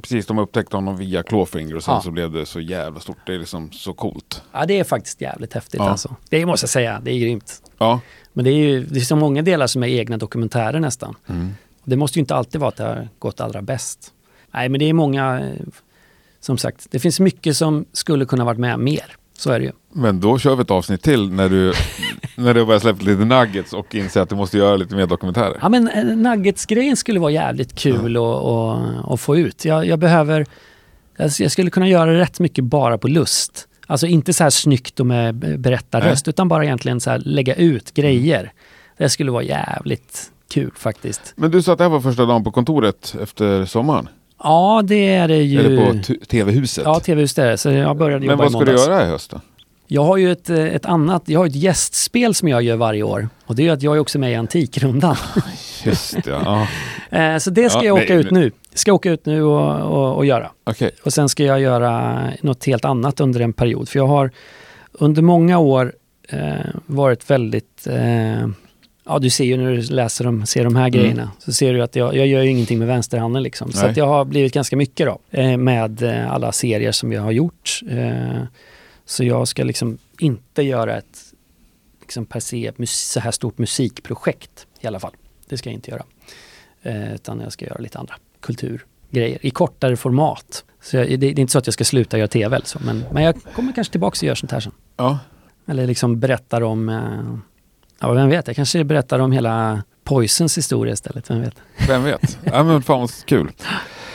[0.03, 2.01] precis de upptäckte honom via Clawfinger och sen Ja.
[2.01, 3.17] så blev det så jävla stort.
[3.27, 4.43] Det är liksom så coolt.
[4.53, 5.89] Ja, det är faktiskt jävligt häftigt Ja.
[5.91, 6.17] alltså.
[6.31, 7.63] Det måste jag säga, det är grymt.
[7.79, 8.01] Ja.
[8.33, 11.15] Men det är ju det är så många delar som är egna dokumentärer nästan.
[11.29, 11.51] Mm.
[11.85, 14.13] Det måste ju inte alltid vara att det har gått allra bäst.
[14.55, 15.67] Nej, men det är många, eh,
[16.41, 19.17] som sagt, det finns mycket som skulle kunna varit med mer.
[19.39, 19.73] Så är det ju.
[19.97, 21.73] Men då kör vi ett avsnitt till när du,
[22.35, 25.59] när du börjar släppa lite nuggets och inser att du måste göra lite mer dokumentärer.
[25.63, 29.65] Ja, men eh, Nuggets-grejen skulle vara jävligt kul att, att få ut.
[29.65, 30.47] Jag, jag behöver,
[31.17, 33.69] jag skulle kunna göra rätt mycket bara på lust.
[33.87, 37.95] Alltså inte så här snyggt och med berättarröst, utan bara egentligen så här lägga ut
[37.95, 38.53] grejer.
[38.99, 41.33] Det skulle vara jävligt kul faktiskt.
[41.37, 44.09] Men du sa att det här var första dagen på kontoret efter sommaren?
[44.43, 45.59] Ja, det är det ju.
[45.59, 46.85] Eller på TV-huset?
[46.85, 47.59] Ja, tv-hus är det.
[47.59, 49.41] Så jag började Men jobba vad i ska du göra i höst då?
[49.87, 53.03] Jag har ju ett, eh, ett annat, jag har ett gästspel som jag gör varje
[53.03, 53.29] år.
[53.47, 55.17] Och det är att jag är också med i Antikrundan.
[55.85, 56.69] Just det, ja.
[57.11, 58.51] Eh, Så det ska Ja, jag åka nej, ut nu.
[58.75, 60.51] Ska åka ut nu och, och, och göra.
[60.65, 60.91] Okej.
[61.05, 63.89] Och sen ska jag göra något helt annat under en period.
[63.89, 64.31] För jag har
[64.93, 65.93] under många år
[66.29, 66.53] eh,
[66.87, 67.87] varit väldigt...
[67.87, 68.47] Eh,
[69.07, 71.31] ja, du ser ju när du läser dem, ser de här grejerna.
[71.39, 73.73] Så ser du att jag, jag gör ju ingenting med vänsterhanden liksom.
[73.73, 75.19] Så jag har blivit ganska mycket då.
[75.41, 77.81] Eh, med eh, alla serier som jag har gjort.
[77.91, 78.43] Eh,
[79.07, 81.33] så jag ska liksom inte göra ett
[82.01, 85.13] liksom per se ett så här stort musikprojekt i alla fall.
[85.49, 86.05] Det ska jag inte göra.
[86.83, 90.65] Eh, utan jag ska göra lite andra kulturgrejer i kortare format.
[90.83, 92.79] Så jag, det, det är inte så att jag ska sluta göra tv eller så,
[92.85, 94.73] men, men jag kommer kanske tillbaka och gör sånt här sen.
[94.97, 95.19] Ja.
[95.67, 97.39] Eller liksom berättar om, eh,
[98.01, 101.55] ja vem vet, jag kanske berättar om hela Poisons historia istället, vem vet.
[101.89, 102.39] Vem vet?
[102.45, 103.51] ja, men fan vad kul.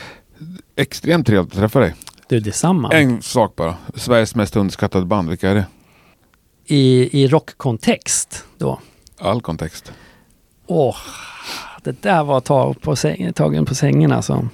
[0.75, 1.95] Extremt trevligt att träffa dig.
[2.31, 2.91] Du, detsamma.
[2.91, 3.75] En sak bara.
[3.95, 5.65] Sveriges mest underskattade band, vilka är det?
[6.65, 8.79] I, i rockkontext då.
[9.19, 9.91] All kontext.
[10.67, 10.95] Åh,
[11.83, 14.47] det där var tag på säng, tagen på sängen alltså.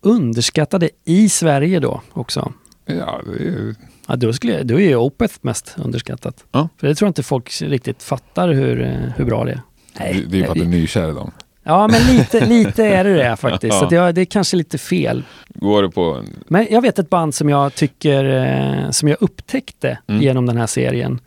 [0.00, 2.52] Underskattade i Sverige då också.
[2.86, 3.74] Ja, det är.
[4.06, 6.44] Ja, då, skulle då är ju Opeth mest underskattat.
[6.52, 6.68] Ja.
[6.76, 8.76] För det tror jag inte folk riktigt fattar hur,
[9.16, 9.62] hur bra det
[9.94, 10.14] är.
[10.14, 11.30] Det, det är ju för att du är nykär i dem.
[11.66, 13.74] Ja, men lite, lite är det det faktiskt.
[13.82, 13.88] Ja.
[13.88, 15.22] Så jag, det är kanske lite fel.
[15.48, 16.26] Går du på en...
[16.48, 20.22] Men jag vet ett band som jag tycker, eh, som jag upptäckte Mm.
[20.22, 21.20] genom den här serien.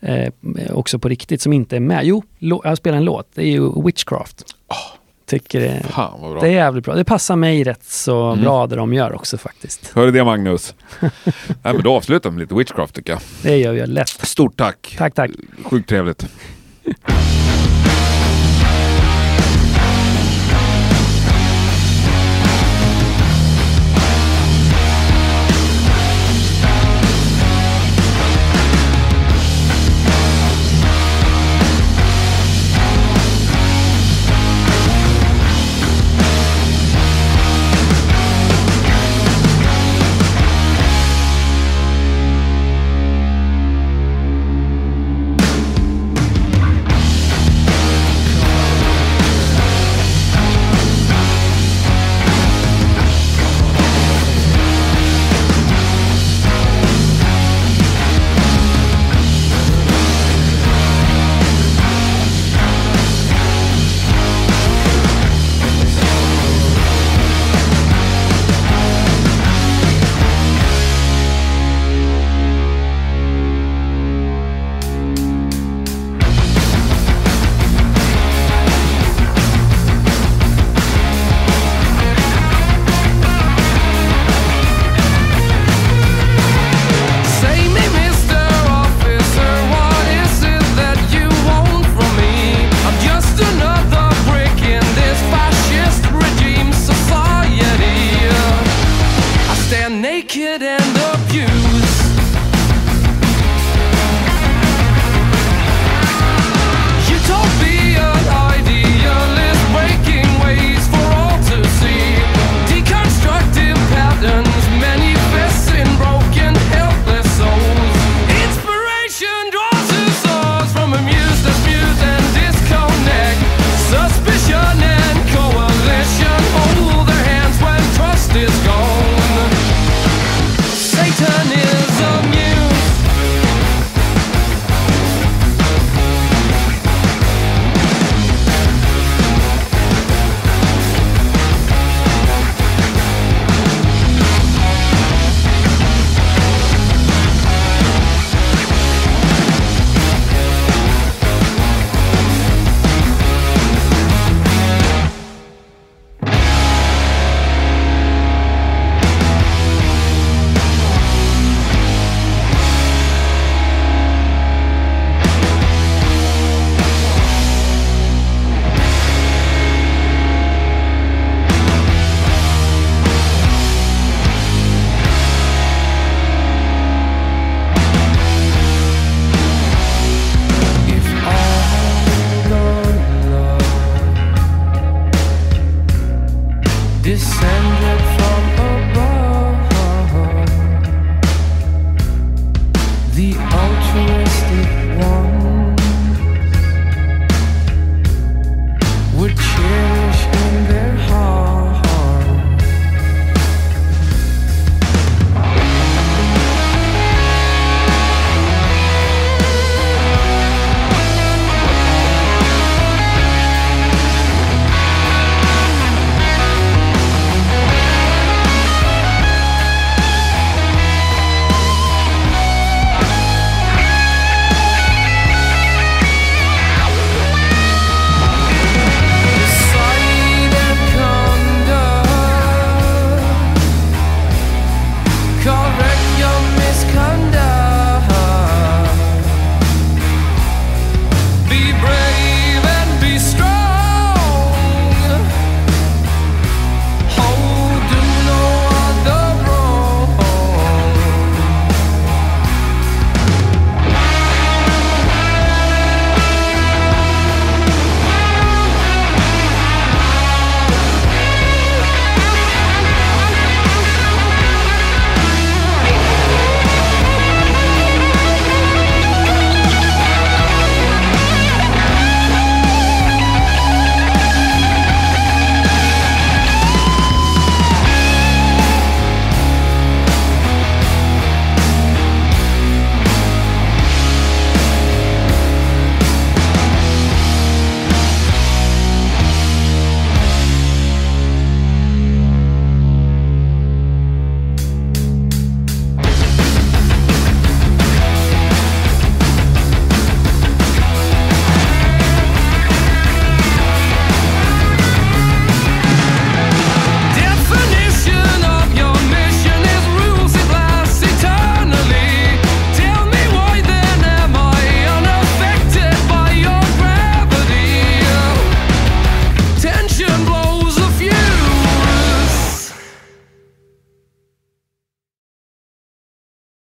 [0.00, 0.32] Eh,
[0.72, 2.00] också på riktigt, som inte är med.
[2.04, 3.28] Jo, jag spelar en låt.
[3.34, 4.42] Det är ju Witchcraft.
[5.26, 6.40] Tycker det, Fan vad bra.
[6.40, 6.94] det är jävligt bra.
[6.94, 8.44] Det passar mig rätt så Mm.
[8.44, 9.92] bra det de gör också faktiskt.
[9.94, 10.74] Hör du det Magnus?
[11.00, 11.10] Nej
[11.62, 13.20] men då avslutar vi med lite witchcraft tycker jag.
[13.42, 14.08] Det gör jag lätt.
[14.08, 14.94] Stort tack.
[14.98, 15.30] Tack, tack.
[15.64, 16.26] Sjukt trevligt.